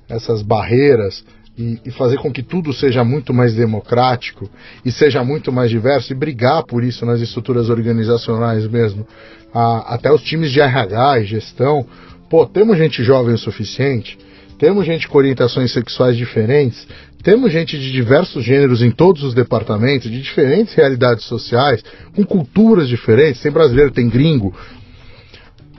[0.10, 1.24] essas barreiras
[1.58, 4.50] e, e fazer com que tudo seja muito mais democrático
[4.86, 9.08] e seja muito mais diverso e brigar por isso nas estruturas organizacionais mesmo,
[9.54, 11.86] a- até os times de RH e gestão,
[12.30, 14.18] pô, temos gente jovem o suficiente,
[14.60, 16.88] temos gente com orientações sexuais diferentes,
[17.24, 21.84] temos gente de diversos gêneros em todos os departamentos, de diferentes realidades sociais,
[22.16, 24.56] com culturas diferentes, tem brasileiro, tem gringo.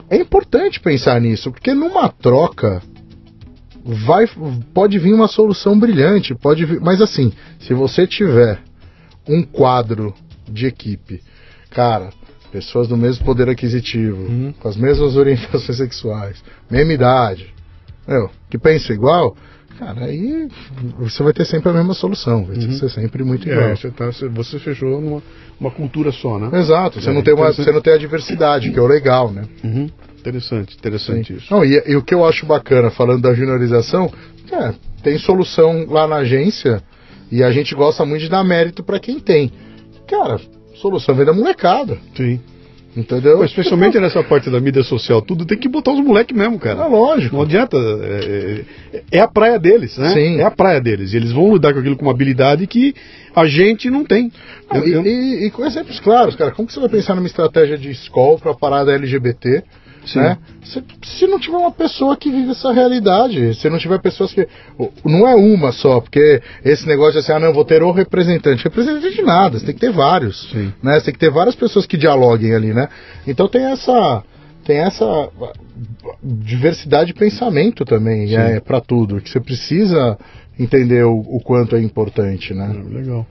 [0.09, 2.81] É importante pensar nisso, porque numa troca
[3.83, 4.25] vai
[4.73, 8.59] pode vir uma solução brilhante, pode vir, mas assim, se você tiver
[9.27, 10.13] um quadro
[10.47, 11.21] de equipe,
[11.69, 12.09] cara,
[12.51, 14.53] pessoas do mesmo poder aquisitivo, Uhum.
[14.59, 17.53] com as mesmas orientações sexuais, mesma idade,
[18.07, 19.35] meu, que pensa igual,
[19.77, 20.47] cara, aí
[20.97, 22.71] você vai ter sempre a mesma solução, vai Uhum.
[22.73, 23.69] ser sempre muito igual.
[23.69, 25.21] É, você, tá, você, fechou numa
[25.59, 26.57] uma cultura só, né?
[26.59, 29.31] Exato, você É, não tem uma, você não tem a diversidade, que é o legal,
[29.31, 29.43] né?
[29.63, 29.89] Uhum.
[30.17, 31.53] Interessante, interessante isso.
[31.53, 34.11] Não, e, e o que eu acho bacana, falando da juniorização,
[34.51, 34.73] é,
[35.03, 36.81] tem solução lá na agência
[37.31, 39.51] e a gente gosta muito de dar mérito pra quem tem.
[40.07, 40.39] Cara,
[40.75, 42.39] solução vem da molecada, Sim.
[42.95, 43.37] Entendeu?
[43.37, 46.59] Pô, especialmente nessa parte da mídia social, tudo tem que botar os moleques mesmo, É
[46.59, 46.87] cara.
[46.87, 47.35] lógico.
[47.35, 47.77] Não adianta.
[47.77, 48.61] É,
[48.93, 50.09] é- é a praia deles, né?
[50.09, 50.37] Sim.
[50.39, 51.13] É a praia deles.
[51.13, 52.93] E eles vão lidar com aquilo com uma habilidade que
[53.35, 54.31] a gente não tem.
[54.71, 57.15] Não, Eu- eu- e, e- e com exemplos claros, cara, como que você vai pensar
[57.15, 59.63] numa estratégia de escola pra parada LGBT?
[60.05, 60.19] Sim.
[60.19, 60.37] Né?
[60.63, 64.47] Se, se não tiver uma pessoa que vive essa realidade, se não tiver pessoas que.
[65.03, 68.63] Não é uma só, porque esse negócio de assim, ah, não, vou ter o representante.
[68.63, 70.49] Representante de nada, você tem que ter vários.
[70.51, 70.73] Sim.
[70.81, 70.99] Né?
[70.99, 72.87] Você tem que ter várias pessoas que dialoguem ali, né?
[73.27, 74.23] Então tem essa.
[74.65, 75.29] Tem essa
[76.21, 78.35] diversidade de pensamento também, Sim.
[78.35, 80.17] é, para tudo, que você precisa
[80.59, 82.69] entender o, o quanto é importante, né?
[82.69, 83.25] Ah, Legal.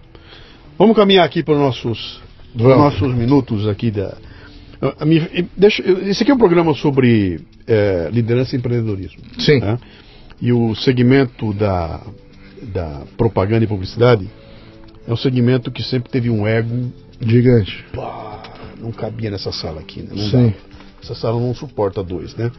[0.79, 2.23] Vamos caminhar aqui para os nossos,
[2.55, 2.77] Vamos.
[2.79, 4.17] nossos minutos aqui da.
[5.57, 9.21] Deixa, esse aqui é um programa sobre eh, liderança e empreendedorismo.
[9.39, 9.61] Sim.
[9.61, 9.79] né?
[10.41, 12.01] E o segmento da,
[12.63, 14.29] da propaganda e publicidade
[15.07, 16.93] é um segmento que sempre teve um ego.
[17.21, 17.85] Gigante.
[17.93, 18.43] Pá,
[18.81, 20.11] não cabia nessa sala aqui, né?
[20.11, 20.55] Não Sim.
[21.03, 22.53] Essa sala não suporta dois, né?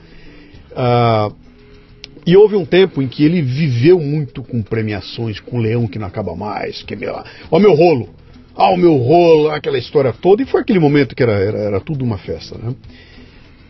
[0.76, 1.32] Ah,
[2.26, 6.08] e houve um tempo em que ele viveu muito com premiações, com leão que não
[6.08, 8.10] acaba mais, que meu, ó meu rolo,
[8.60, 11.80] ah o meu rolo, aquela história toda, e foi aquele momento que era, era, era
[11.80, 12.74] tudo uma festa, né?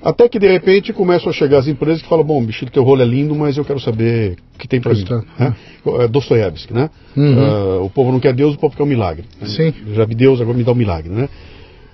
[0.02, 3.02] Até que de repente começam a chegar as empresas que falam, bom, bicho, teu rolo
[3.02, 5.04] é lindo, mas eu quero saber o que tem pra mim.
[5.38, 5.54] Né?
[6.00, 6.90] É Dostoiévski, né?
[7.18, 7.36] Uhum.
[7.38, 9.26] Ah, o povo não quer Deus, o povo quer o milagre.
[9.42, 9.48] né?
[9.48, 9.74] Sim.
[9.94, 11.28] Já vi Deus, agora me dá o milagre, né?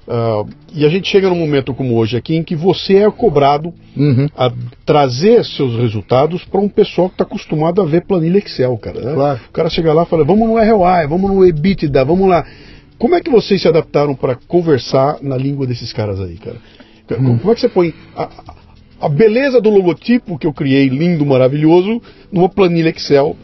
[0.08, 3.74] Ah, e a gente chega num momento como hoje aqui em que você é cobrado
[3.98, 4.28] Uhum.
[4.38, 4.52] a
[4.86, 9.02] trazer seus resultados para um pessoal que está acostumado a ver planilha Excel, cara.
[9.02, 9.14] né?
[9.16, 9.40] Claro.
[9.50, 12.46] O cara chega lá e fala, vamos no ROI, vamos no EBITDA, vamos lá.
[12.98, 16.58] Como é que vocês se adaptaram para conversar na língua desses caras aí, cara?
[17.20, 17.38] Hum.
[17.38, 18.30] Como é que você põe a,
[19.02, 22.02] a- beleza do logotipo que eu criei, lindo, maravilhoso,
[22.32, 23.36] numa planilha Excel,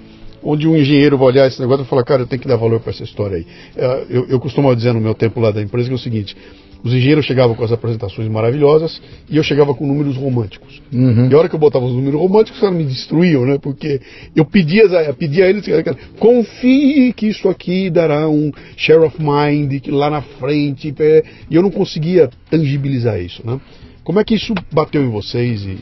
[0.43, 2.79] onde um engenheiro vai olhar esse negócio e falar, cara, eu tenho que dar valor
[2.79, 3.45] para essa história aí.
[3.77, 6.35] Eh, Eu, eu costumava dizer no meu tempo lá da empresa que é o seguinte,
[6.83, 10.81] os engenheiros chegavam com as apresentações maravilhosas e eu chegava com números românticos.
[10.91, 11.29] Uhum.
[11.29, 13.57] E a hora que eu botava os números românticos, os caras me destruíam, né?
[13.61, 14.01] Porque
[14.35, 19.15] eu pedia, eu pedia a eles, cara, confie que isso aqui dará um share of
[19.19, 23.59] mind que lá na frente, é, e eu não conseguia tangibilizar isso, né?
[24.03, 25.63] Como é que isso bateu em vocês?
[25.63, 25.77] E...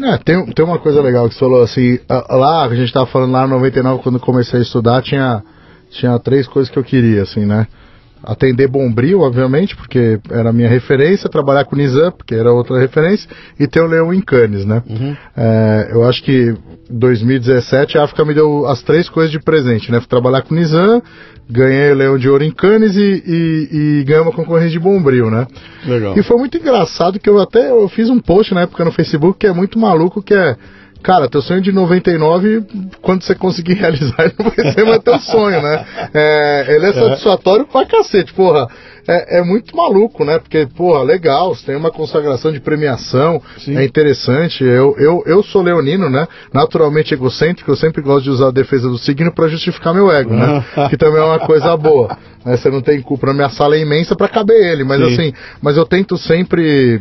[0.00, 3.32] É, tem, tem uma coisa legal que você falou assim, lá, a gente tava falando
[3.32, 5.42] lá no 99, quando comecei a estudar, tinha,
[5.90, 7.66] tinha três coisas que eu queria, assim, né?
[8.22, 12.78] Atender Bombril, obviamente, porque era a minha referência, trabalhar com o Nizam, porque era outra
[12.78, 13.28] referência,
[13.58, 14.82] e ter o Leão em Cannes, né?
[14.88, 15.16] Uhum.
[15.36, 16.54] É, eu acho que
[16.90, 20.00] 2017 a África me deu as três coisas de presente, né?
[20.00, 21.02] Fui trabalhar com o Nizam,
[21.48, 25.30] ganhei o Leão de Ouro em Cannes e, e, e ganhei uma concorrência de Bombril,
[25.30, 25.46] né?
[25.86, 26.18] Legal.
[26.18, 29.38] E foi muito engraçado que eu até eu fiz um post na época no Facebook
[29.38, 30.56] que é muito maluco, que é
[31.02, 32.64] Cara, teu sonho de 99,
[33.00, 35.86] quando você conseguir realizar, ele não vai ser mais teu sonho, né?
[36.12, 38.68] É, ele é, é satisfatório pra cacete, porra.
[39.10, 40.38] É, é, muito maluco, né?
[40.38, 43.78] Porque, porra, legal, você tem uma consagração de premiação, Sim.
[43.78, 44.62] é interessante.
[44.62, 46.28] Eu, eu, eu sou leonino, né?
[46.52, 50.34] Naturalmente egocêntrico, eu sempre gosto de usar a defesa do signo para justificar meu ego,
[50.34, 50.62] né?
[50.90, 52.18] que também é uma coisa boa.
[52.44, 52.54] Né?
[52.54, 55.06] Você não tem culpa, a minha sala é imensa para caber ele, mas Sim.
[55.14, 57.00] assim, mas eu tento sempre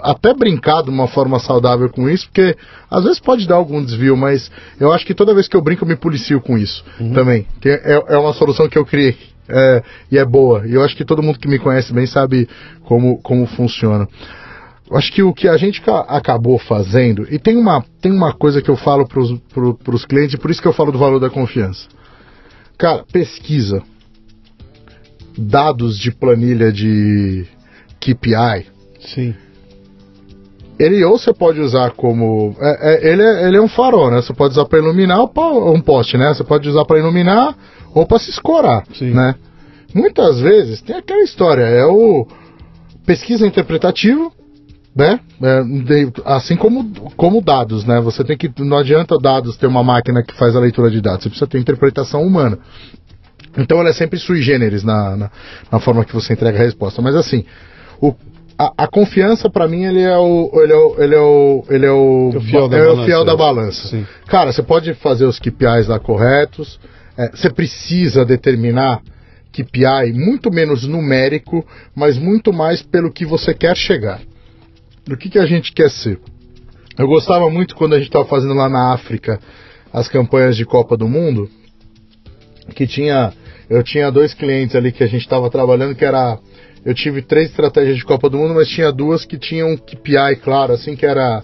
[0.00, 2.56] até brincar de uma forma saudável com isso, porque
[2.90, 5.84] às vezes pode dar algum desvio, mas eu acho que toda vez que eu brinco
[5.84, 7.12] eu me policio com isso uhum.
[7.12, 7.46] também.
[7.60, 9.16] Que é, é uma solução que eu criei
[9.48, 10.66] é, e é boa.
[10.66, 12.48] E eu acho que todo mundo que me conhece bem sabe
[12.84, 14.08] como, como funciona.
[14.88, 18.62] Eu acho que o que a gente acabou fazendo, e tem uma, tem uma coisa
[18.62, 19.76] que eu falo para os pro,
[20.08, 21.88] clientes, por isso que eu falo do valor da confiança.
[22.78, 23.82] Cara, pesquisa.
[25.36, 27.46] Dados de planilha de
[28.00, 28.75] KPI.
[29.06, 29.34] Sim
[30.78, 32.54] ele ou você pode usar como.
[32.60, 34.20] É, é, ele, é, ele é um farol, né?
[34.20, 36.32] Você pode usar para iluminar ou um poste, né?
[36.34, 37.56] Você pode usar para iluminar
[37.94, 39.12] ou para se escorar, Sim.
[39.12, 39.34] né?
[39.94, 42.26] Muitas vezes tem aquela história, é o
[43.06, 44.30] pesquisa interpretativa,
[44.94, 45.18] né?
[45.42, 48.00] É, de, assim como, como dados, né?
[48.02, 48.50] Você tem que.
[48.58, 51.58] Não adianta dados ter uma máquina que faz a leitura de dados, você precisa ter
[51.58, 52.58] interpretação humana.
[53.56, 55.30] Então ela é sempre sui generis na, na,
[55.72, 57.00] na forma que você entrega a resposta.
[57.00, 57.46] Mas assim,
[57.98, 58.14] o
[58.58, 61.86] a, a confiança para mim ele é o ele é o ele é o, ele
[61.86, 63.88] é o, é o fiel, da, é balança, o fiel da balança.
[63.88, 64.06] Sim.
[64.26, 66.80] Cara, você pode fazer os KPIs lá corretos,
[67.16, 69.02] é, você precisa determinar
[69.52, 74.20] KPI muito menos numérico, mas muito mais pelo que você quer chegar.
[75.04, 76.18] Do que, que a gente quer ser.
[76.98, 79.38] Eu gostava muito quando a gente estava fazendo lá na África
[79.92, 81.48] as campanhas de Copa do Mundo,
[82.74, 83.32] que tinha
[83.68, 86.38] eu tinha dois clientes ali que a gente estava trabalhando que era
[86.86, 90.36] eu tive três estratégias de Copa do Mundo, mas tinha duas que tinham um KPI
[90.40, 91.42] claro, assim, que era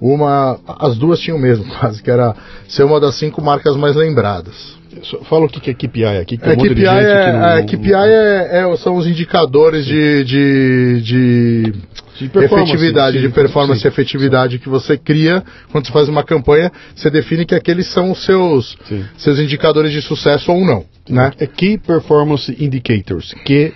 [0.00, 0.58] uma.
[0.66, 2.34] As duas tinham mesmo, quase, que era
[2.66, 4.80] ser uma das cinco marcas mais lembradas.
[5.28, 6.38] Fala o que é KPI aqui.
[6.38, 11.02] Que é, KPI, de é, não, é, KPI é, é, são os indicadores de, de,
[11.02, 11.74] de,
[12.18, 14.62] de efetividade, sim, de performance sim, e efetividade sim.
[14.62, 16.72] que você cria quando você faz uma campanha.
[16.94, 18.78] Você define que aqueles são os seus,
[19.18, 20.84] seus indicadores de sucesso ou não.
[21.08, 21.32] Né?
[21.38, 23.74] É Key Performance Indicators, Q,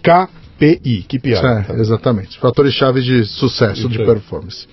[0.00, 0.28] K
[0.58, 1.34] KPI, KPI.
[1.34, 1.74] É, tá?
[1.74, 2.38] Exatamente.
[2.38, 4.66] Fatores-chave de sucesso, de performance.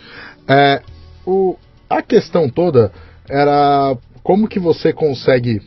[0.48, 0.82] É,
[1.26, 1.58] o,
[1.90, 2.92] a questão toda
[3.30, 5.62] era como que você consegue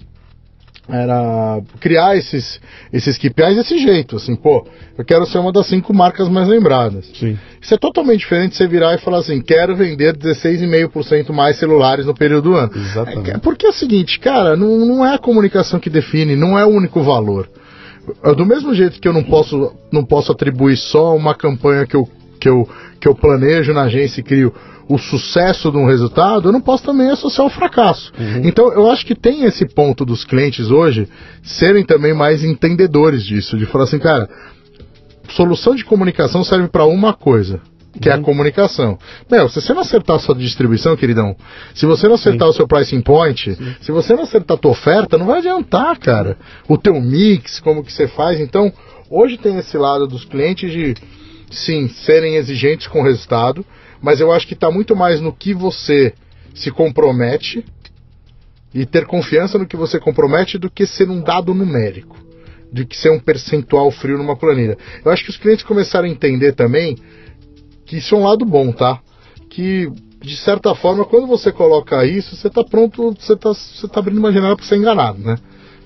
[0.88, 2.60] era criar esses,
[2.92, 4.66] esses KPIs desse jeito, assim, pô,
[4.98, 7.10] eu quero ser uma das cinco marcas mais lembradas.
[7.18, 7.38] Sim.
[7.60, 12.04] Isso é totalmente diferente de você virar e falar assim, quero vender 16,5% mais celulares
[12.04, 12.70] no período do ano.
[12.76, 13.30] Exatamente.
[13.30, 16.66] É, porque é o seguinte, cara, não, não é a comunicação que define, não é
[16.66, 17.48] o único valor.
[18.36, 22.08] Do mesmo jeito que eu não posso, não posso atribuir só uma campanha que eu,
[22.40, 22.68] que, eu,
[23.00, 24.52] que eu planejo na agência e crio
[24.88, 28.12] o sucesso de um resultado, eu não posso também associar o fracasso.
[28.18, 28.42] Uhum.
[28.44, 31.08] Então, eu acho que tem esse ponto dos clientes hoje
[31.42, 34.28] serem também mais entendedores disso, de falar assim, cara,
[35.30, 37.60] solução de comunicação serve para uma coisa,
[38.00, 38.12] que uhum.
[38.12, 38.24] é a uhum.
[38.24, 38.98] comunicação.
[39.30, 41.36] Meu, se você não acertar a sua distribuição, queridão,
[41.74, 42.50] se você não acertar Sim.
[42.50, 43.76] o seu pricing point, Sim.
[43.80, 46.36] se você não acertar a tua oferta, não vai adiantar, cara.
[46.68, 48.40] O teu mix, como que você faz.
[48.40, 48.72] Então,
[49.08, 50.94] hoje tem esse lado dos clientes de,
[51.50, 53.64] sim, serem exigentes com o resultado,
[54.02, 56.12] mas eu acho que está muito mais no que você
[56.54, 57.64] se compromete
[58.74, 62.16] e ter confiança no que você compromete do que ser um dado numérico,
[62.72, 64.76] de que ser um percentual frio numa planilha.
[65.04, 66.96] Eu acho que os clientes começaram a entender também
[67.86, 69.00] que isso é um lado bom, tá?
[69.48, 69.88] Que
[70.20, 74.18] de certa forma, quando você coloca isso, você está pronto, você está você tá abrindo
[74.18, 75.36] uma janela para ser enganado, né?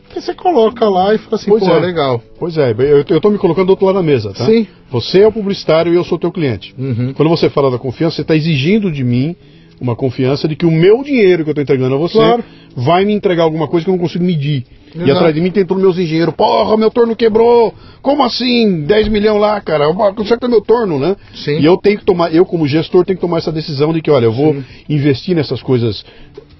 [0.04, 1.80] Porque você coloca lá e fala assim, pois pô, é.
[1.80, 2.22] legal.
[2.38, 4.46] Pois é, eu, eu tô me colocando do outro lado da mesa, tá?
[4.46, 4.66] Sim.
[4.90, 6.74] Você é o publicitário e eu sou teu cliente.
[6.78, 7.12] Uhum.
[7.12, 9.36] Quando você fala da confiança, você está exigindo de mim
[9.80, 12.44] uma confiança de que o meu dinheiro que eu estou entregando a você claro.
[12.74, 14.64] vai me entregar alguma coisa que eu não consigo medir.
[14.94, 15.08] Exato.
[15.08, 16.34] E atrás de mim tem todos meus engenheiros.
[16.34, 17.74] Porra, meu torno quebrou.
[18.02, 18.82] Como assim?
[18.82, 19.92] 10 milhões lá, cara.
[20.14, 21.16] Conserta meu torno, né?
[21.34, 21.58] Sim.
[21.58, 24.10] E eu tenho que tomar, eu como gestor tenho que tomar essa decisão de que,
[24.10, 24.64] olha, eu vou Sim.
[24.88, 26.04] investir nessas coisas.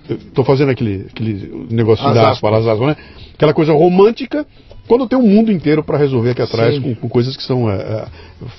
[0.08, 2.96] Estou fazendo aquele, aquele negócio as das aspas, aspas, né?
[3.34, 4.46] Aquela coisa romântica,
[4.88, 8.06] quando tem um mundo inteiro para resolver aqui atrás com, com, coisas que são é,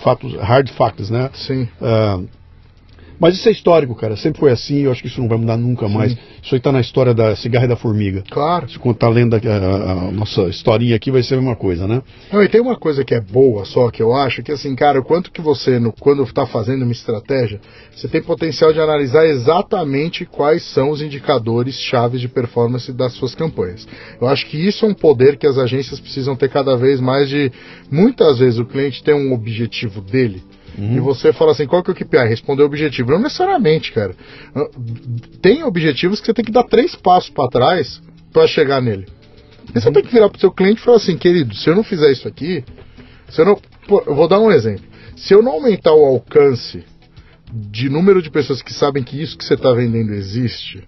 [0.03, 1.29] fatos, hard facts, né?
[1.33, 1.67] Sim.
[1.81, 2.27] Uh,
[3.19, 4.15] Mas isso é histórico, cara.
[4.15, 4.79] Sempre foi assim.
[4.83, 5.93] Eu acho que isso não vai mudar nunca Sim.
[5.93, 6.17] mais.
[6.41, 8.23] Isso aí tá na história da cigarra e da formiga.
[8.29, 8.69] Claro.
[8.69, 12.01] Se contar lendo a, a- a nossa historinha aqui, vai ser a mesma coisa, né?
[12.31, 14.99] Não, e tem uma coisa que é boa só, que eu acho, que assim, cara,
[14.99, 17.59] o quanto que você, no, quando está fazendo uma estratégia,
[17.93, 23.35] você tem potencial de analisar exatamente quais são os indicadores chaves de performance das suas
[23.35, 23.85] campanhas.
[24.21, 27.27] Eu acho que isso é um poder que as agências precisam ter cada vez mais
[27.27, 27.51] de.
[27.91, 30.41] Muitas vezes o cliente tem um objetivo dele.
[30.77, 32.27] E você fala assim, qual que é o KPI?
[32.27, 33.11] Responder o objetivo.
[33.11, 34.15] Não necessariamente, cara.
[34.55, 34.69] Ah,
[35.41, 38.01] Tem objetivos que você tem que dar três passos para trás
[38.31, 39.07] para chegar nele.
[39.75, 41.83] E você tem que virar pro seu cliente e falar assim, querido, se eu não
[41.83, 42.63] fizer isso aqui,
[43.29, 43.59] se eu não.
[43.87, 44.85] Pô, eu vou dar um exemplo.
[45.15, 46.83] Se eu não aumentar o alcance
[47.51, 50.87] de número de pessoas que sabem que isso que você está vendendo existe,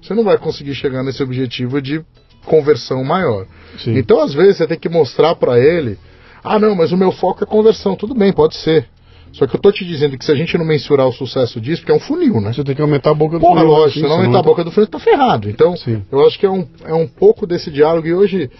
[0.00, 2.04] você não vai conseguir chegar nesse objetivo de
[2.44, 3.46] conversão maior.
[3.78, 3.96] Sim.
[3.96, 5.98] Então, às vezes, você tem que mostrar para ele:
[6.42, 7.96] ah, não, mas o meu foco é conversão.
[7.96, 8.88] Tudo bem, pode ser.
[9.32, 11.80] Só que eu tô te dizendo que se a gente não mensurar o sucesso disso,
[11.82, 12.52] porque é um funil, né?
[12.52, 14.42] Você tem que aumentar a boca do Porra, funil, lógico, assim, se não aumentar a
[14.42, 15.48] boca do funil, tá ferrado.
[15.48, 16.02] Então, Sim.
[16.12, 18.50] eu acho que é um, é um pouco desse diálogo e hoje,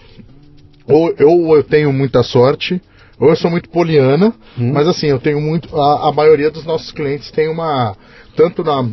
[0.87, 2.81] ou eu, eu tenho muita sorte,
[3.19, 5.75] ou eu sou muito poliana, mas assim, eu tenho muito.
[5.79, 7.95] A, a maioria dos nossos clientes tem uma.
[8.35, 8.83] Tanto na,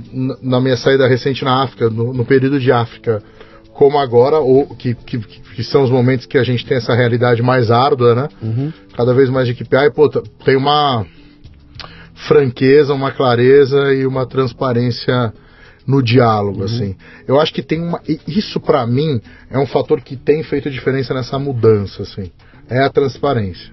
[0.43, 3.23] na- minha saída recente na África, no, no período de África,
[3.73, 7.41] como agora, ou que, que, que são os momentos que a gente tem essa realidade
[7.43, 8.29] mais árdua, né?
[8.43, 8.71] Uhum.
[8.95, 11.07] Cada vez mais de KPI, pô, t- tem uma
[12.27, 15.33] franqueza, uma clareza e uma transparência
[15.87, 16.95] no diálogo, assim.
[17.27, 18.01] Eu acho que tem uma.
[18.27, 19.21] Isso pra mim
[19.51, 22.31] é um fator que tem feito diferença nessa mudança, assim.
[22.69, 23.73] É a transparência.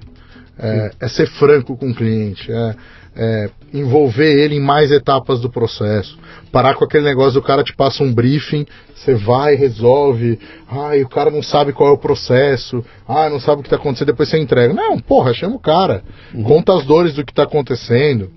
[0.59, 2.75] É, é ser franco com o cliente, é,
[3.15, 6.17] é envolver ele em mais etapas do processo.
[6.51, 8.65] Parar com aquele negócio do cara te passa um briefing,
[8.95, 10.39] você vai, resolve.
[10.67, 12.83] Ai, o cara não sabe qual é o processo.
[13.07, 14.73] Ah, não sabe o que está acontecendo, depois você entrega.
[14.73, 16.03] Não, porra, chama o cara.
[16.43, 18.31] Conta as dores do que está acontecendo.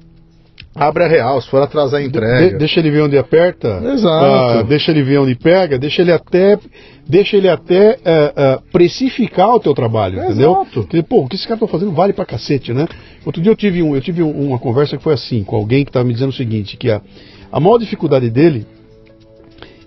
[0.80, 2.56] Abre a real, se for atrasar a De- entrega.
[2.58, 3.80] deixa ele ver onde aperta.
[3.84, 4.24] Exato.
[4.24, 5.78] ah, deixa ele ver onde pega.
[5.78, 6.58] Deixa ele até,
[7.06, 10.52] deixa ele até ah, ah, precificar o teu trabalho, entendeu?
[10.62, 10.80] Exato.
[10.82, 12.86] Porque, pô, o que esse cara tá fazendo vale pra cacete, né?
[13.26, 15.84] Outro dia eu tive, um, eu tive um- uma conversa que foi assim, com alguém
[15.84, 17.00] que tava me dizendo o seguinte, que a,
[17.52, 18.66] a maior dificuldade dele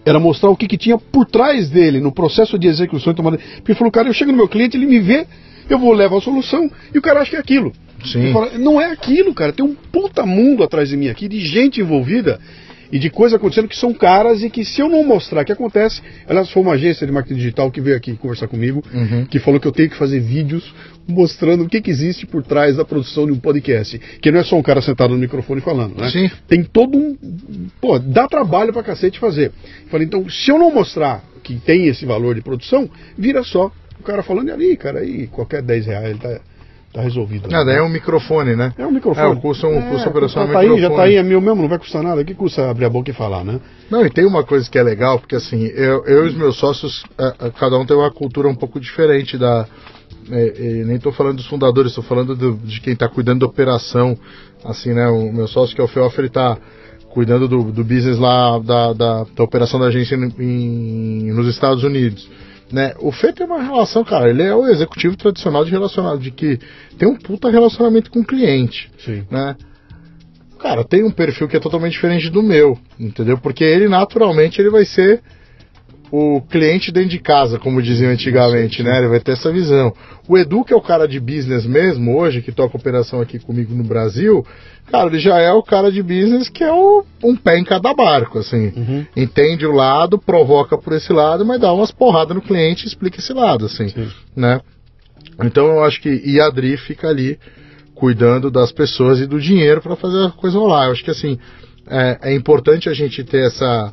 [0.05, 3.37] era mostrar o que, que tinha por trás dele no processo de execução e tomada.
[3.57, 5.25] Porque ele falou, cara, eu chego no meu cliente, ele me vê,
[5.69, 7.71] eu vou levar a solução e o cara acha que é aquilo.
[8.03, 8.31] Sim.
[8.33, 9.51] Fala, não é aquilo, cara.
[9.53, 12.39] Tem um puta mundo atrás de mim aqui, de gente envolvida
[12.91, 15.51] e de coisas acontecendo que são caras e que se eu não mostrar o que
[15.51, 15.99] acontece.
[16.27, 19.25] Aliás, foi uma agência de marketing digital que veio aqui conversar comigo, Uhum.
[19.25, 20.73] que falou que eu tenho que fazer vídeos
[21.07, 23.97] mostrando o que, que existe por trás da produção de um podcast.
[24.21, 26.09] Que não é só um cara sentado no microfone falando, né?
[26.11, 26.29] Sim.
[26.47, 27.17] Tem todo um.
[27.81, 29.51] Pô, dá trabalho pra cacete fazer.
[29.89, 34.03] Falei, então, se eu não mostrar que tem esse valor de produção, vira só o
[34.03, 36.39] cara falando ali, cara, aí qualquer 10 reais ele tá,
[36.93, 37.49] tá resolvido.
[37.53, 38.71] Ah, daí é um microfone, né?
[38.77, 39.27] É um microfone.
[39.27, 40.97] É, o custo, um, custo operacional tá, tá aí, já microfone.
[40.97, 42.21] tá aí, é meu mesmo, não vai custar nada.
[42.21, 43.59] O que custa abrir a boca e falar, né?
[43.89, 46.57] Não, e tem uma coisa que é legal, porque assim, eu, eu e os meus
[46.57, 49.67] sócios, eh, eh, cada um tem uma cultura um pouco diferente da.
[50.31, 53.45] eh, eh, nem estou falando dos fundadores, estou falando do- de quem está cuidando da
[53.47, 54.17] operação.
[54.63, 55.07] Assim, né?
[55.09, 56.57] O meu sócio, que é o Feoff, ele está
[57.09, 61.83] cuidando do, do business lá, da, da, da operação da agência em- em- nos Estados
[61.83, 62.29] Unidos.
[62.71, 62.93] Né?
[62.99, 66.59] O Fê tem uma relação, cara, ele é o executivo tradicional de relacionado, de que
[66.97, 69.25] tem um puta relacionamento com o cliente Sim.
[69.29, 69.55] né?
[70.59, 73.37] Cara, tem um perfil que é totalmente diferente do meu, entendeu?
[73.37, 75.21] Porque ele naturalmente ele vai ser
[76.15, 78.99] o cliente dentro de casa, como diziam antigamente, né?
[78.99, 79.91] Ele vai ter essa visão.
[80.27, 83.73] O Edu, que é o cara de business mesmo hoje, que toca operação aqui comigo
[83.73, 84.45] no Brasil,
[84.91, 87.95] cara, ele já é o cara de business que é o, um pé em cada
[87.95, 88.71] barco, assim.
[88.77, 89.05] Uhum.
[89.17, 93.17] Entende o lado, provoca por esse lado, mas dá umas porradas no cliente e explica
[93.17, 94.07] esse lado, assim, Sim.
[94.35, 94.61] né?
[95.43, 97.39] Então eu acho que e a Adri fica ali
[97.95, 100.85] cuidando das pessoas e do dinheiro para fazer a coisa rolar.
[100.85, 101.39] Eu acho que assim
[101.87, 103.91] é, é importante a gente ter essa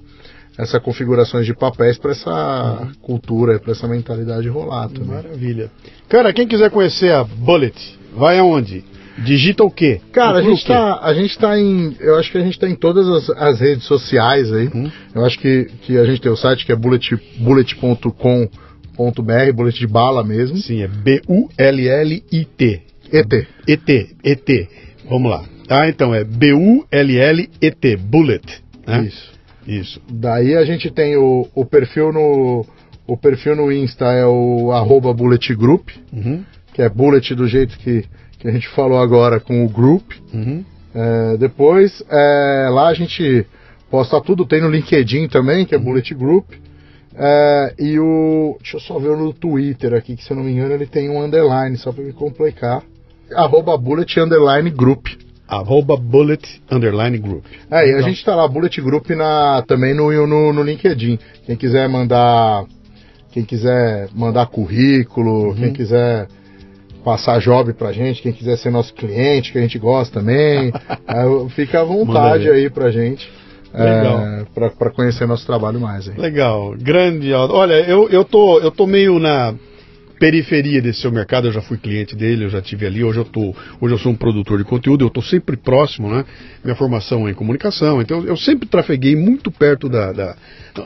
[0.61, 5.09] essa configurações de papéis para essa cultura, para essa mentalidade rolar também.
[5.09, 5.71] Maravilha.
[6.09, 8.85] Cara, quem quiser conhecer a Bullet, vai aonde?
[9.19, 10.01] Digita o quê?
[10.13, 12.75] Cara, a gente tá, a gente tá em, eu acho que a gente tá em
[12.75, 14.71] todas as, as redes sociais aí.
[14.75, 14.91] Hum.
[15.15, 18.49] Eu acho que, que a gente tem o site que é bullet, bullet.com.br,
[19.55, 20.57] bullet de bala mesmo.
[20.57, 22.83] Sim, é B-U-L-L-I-T.
[23.13, 23.47] ET.
[23.67, 23.89] ET,
[24.25, 24.69] ET.
[25.09, 25.45] Vamos lá.
[25.67, 28.63] Tá, então é B-U-L-L-E-T, Bullet.
[28.87, 29.07] Né?
[29.07, 29.40] Isso.
[29.71, 30.01] Isso.
[30.11, 32.67] Daí a gente tem o, o perfil no
[33.07, 37.77] o perfil no Insta é o arroba Bullet Group, Uhum, que é Bullet do jeito
[37.79, 38.05] que,
[38.39, 40.13] que a gente falou agora com o Group.
[40.33, 40.65] uhum.
[40.93, 43.47] É, depois é, lá a gente
[43.89, 46.51] posta tudo, tem no LinkedIn também, que é Bullet Group.
[47.15, 48.57] É, e o.
[48.61, 51.09] Deixa eu só ver no Twitter aqui, que se eu não me engano ele tem
[51.09, 52.83] um underline, só para me complicar.
[53.35, 55.07] Arroba Bullet Underline Group.
[55.51, 57.45] Arroba bullet underline group.
[57.71, 61.19] É, e a gente tá lá, Bullet Group na, também no, no, no LinkedIn.
[61.45, 62.65] Quem quiser mandar.
[63.33, 66.27] Quem quiser mandar currículo, quem quiser
[67.05, 70.73] passar job pra gente, quem quiser ser nosso cliente, que a gente gosta também,
[71.07, 72.65] é, fica à vontade aí.
[72.65, 73.31] aí pra gente.
[73.73, 74.21] Legal.
[74.21, 74.45] É,
[74.77, 76.17] pra conhecer nosso trabalho mais aí.
[76.17, 77.33] Legal, grande.
[77.33, 79.55] Olha, eu, eu, tô, eu tô meio na
[80.21, 83.25] periferia desse seu mercado, eu já fui cliente dele, eu já tive ali, hoje eu
[83.25, 86.27] tô, hoje eu sou um produtor de conteúdo, eu tô sempre próximo, né?
[86.63, 90.37] Minha formação é em comunicação, então eu sempre trafeguei muito perto da, da-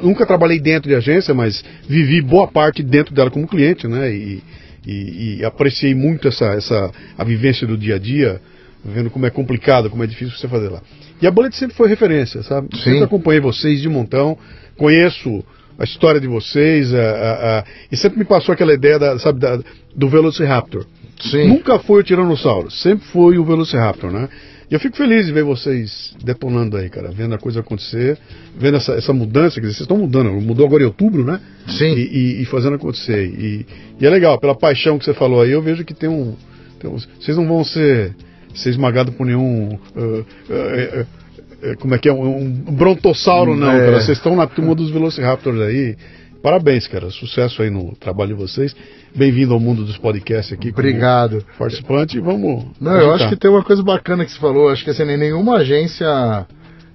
[0.01, 4.15] nunca trabalhei dentro de agência, mas vivi boa parte dentro dela como cliente, né?
[4.15, 4.41] E,
[4.87, 8.41] e, e apreciei muito essa, essa a vivência do dia a dia,
[8.85, 10.81] vendo como é complicado, como é difícil você fazer lá.
[11.21, 12.69] E a Bullet sempre foi referência, sabe?
[12.77, 12.83] Sim.
[12.85, 14.39] Sempre acompanhei vocês de montão,
[14.77, 15.45] conheço
[15.79, 19.41] a história de vocês, a- a- a- e sempre me passou aquela ideia da, sabe,
[19.41, 19.61] da-
[19.95, 20.87] do Velociraptor.
[21.21, 21.49] Sim.
[21.49, 24.29] Nunca foi o Tiranossauro, sempre foi o Velociraptor, né?
[24.71, 28.19] E eu fico feliz de ver vocês detonando aí, cara, vendo a coisa acontecer,
[28.59, 31.39] vendo essa, essa mudança, quer dizer, vocês estão mudando, mudou agora em outubro, né?
[31.69, 31.95] Sim.
[31.95, 33.27] E, e- e fazendo acontecer.
[33.27, 33.67] E,
[34.01, 36.35] e é legal, pela paixão que você falou aí, eu vejo que tem um.
[36.81, 38.15] tem um- vocês não vão ser,
[38.55, 39.79] ser esmagados por nenhum.
[39.97, 41.07] ah, ah, ah,
[41.81, 42.13] como é que é?
[42.13, 43.85] Um, brontossauro, não, É.
[43.85, 44.01] cara.
[44.01, 45.97] Vocês estão na turma dos Velociraptors aí.
[46.43, 47.09] Parabéns, cara.
[47.11, 48.77] Sucesso aí no trabalho de vocês.
[49.15, 50.69] Bem-vindo ao mundo dos podcasts aqui.
[50.71, 51.43] Obrigado.
[51.59, 52.67] Participante, vamos.
[52.81, 54.69] Não, eu acho que tem uma coisa bacana que você falou.
[54.69, 56.47] Acho que assim, nem- nenhuma agência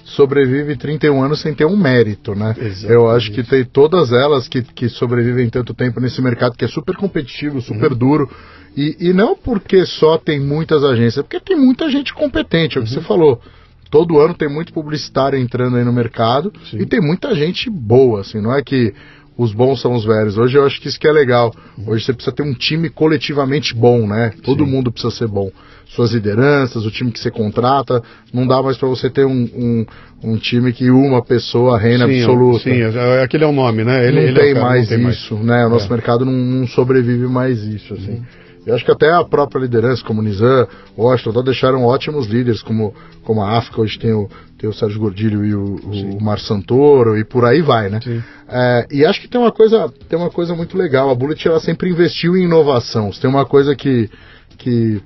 [0.04, 2.56] sobrevive 31 anos sem ter um mérito, né?
[2.58, 2.91] Exatamente.
[2.91, 6.68] Eu acho que tem todas elas que, que sobrevivem tanto tempo nesse mercado que é
[6.68, 7.98] super competitivo, super Uhum.
[7.98, 8.30] duro.
[8.78, 12.82] E, e não porque só tem muitas agências, é porque tem muita gente competente, é
[12.82, 13.02] o que Uhum.
[13.02, 13.41] você falou.
[13.90, 16.78] Todo ano tem muito publicitário entrando aí no mercado Sim.
[16.80, 18.94] e tem muita gente boa, assim, não é que
[19.38, 20.38] os bons são os velhos.
[20.38, 21.53] Hoje eu acho que isso que é legal.
[21.88, 24.34] Hoje você precisa ter um time coletivamente bom, né?
[24.44, 24.72] Todo Sim.
[24.72, 25.49] mundo precisa ser bom.
[25.88, 28.03] Suas lideranças, o time que você contrata,
[28.34, 29.86] não dá mais para você ter um, um,
[30.24, 32.60] um time que uma pessoa reina Sim, absoluta.
[32.66, 34.06] Sim, é- aquele é o nome, né?
[34.06, 35.66] Ele, não ele é o tem não mais tem isso, né?
[35.66, 35.90] O nosso É.
[35.90, 38.22] mercado não, não sobrevive mais isso, assim.
[38.70, 42.62] Eu acho que até a própria liderança, como o Nizam, Washington, tal, deixaram ótimos líderes,
[42.62, 42.94] como,
[43.24, 44.30] como a África, hoje tem o,
[44.60, 45.76] tem o Sérgio Gordilho e o,
[46.18, 48.00] o Mar Santoro, e por aí vai, né?
[48.48, 51.10] É, e acho que tem uma coisa, tem uma coisa muito legal.
[51.10, 53.12] A Bullet ela sempre investiu em inovação.
[53.12, 54.08] Se tem uma coisa que,
[54.56, 55.02] que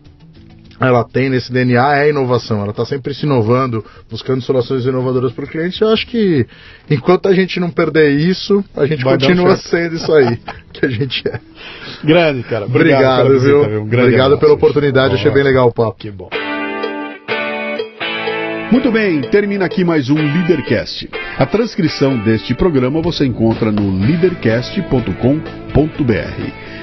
[0.80, 2.62] ela tem nesse DNA é a inovação.
[2.62, 5.82] Ela está sempre se inovando, buscando soluções inovadoras para o cliente.
[5.82, 6.46] Eu acho que
[6.90, 10.38] enquanto a gente não perder isso, a gente Vai continua sendo isso aí
[10.74, 11.40] que a gente é.
[12.04, 12.66] Grande, cara.
[12.66, 13.60] Obrigado, pela viu?
[13.60, 14.42] visita, Um grande Obrigado abraço.
[14.42, 15.16] pela oportunidade.
[15.16, 15.98] Achei bem legal o papo.
[15.98, 16.30] Que bom.
[18.72, 21.08] Muito bem, termina aqui mais um Leadercast.
[21.38, 26.83] A transcrição deste programa você encontra no leadercast.com.br.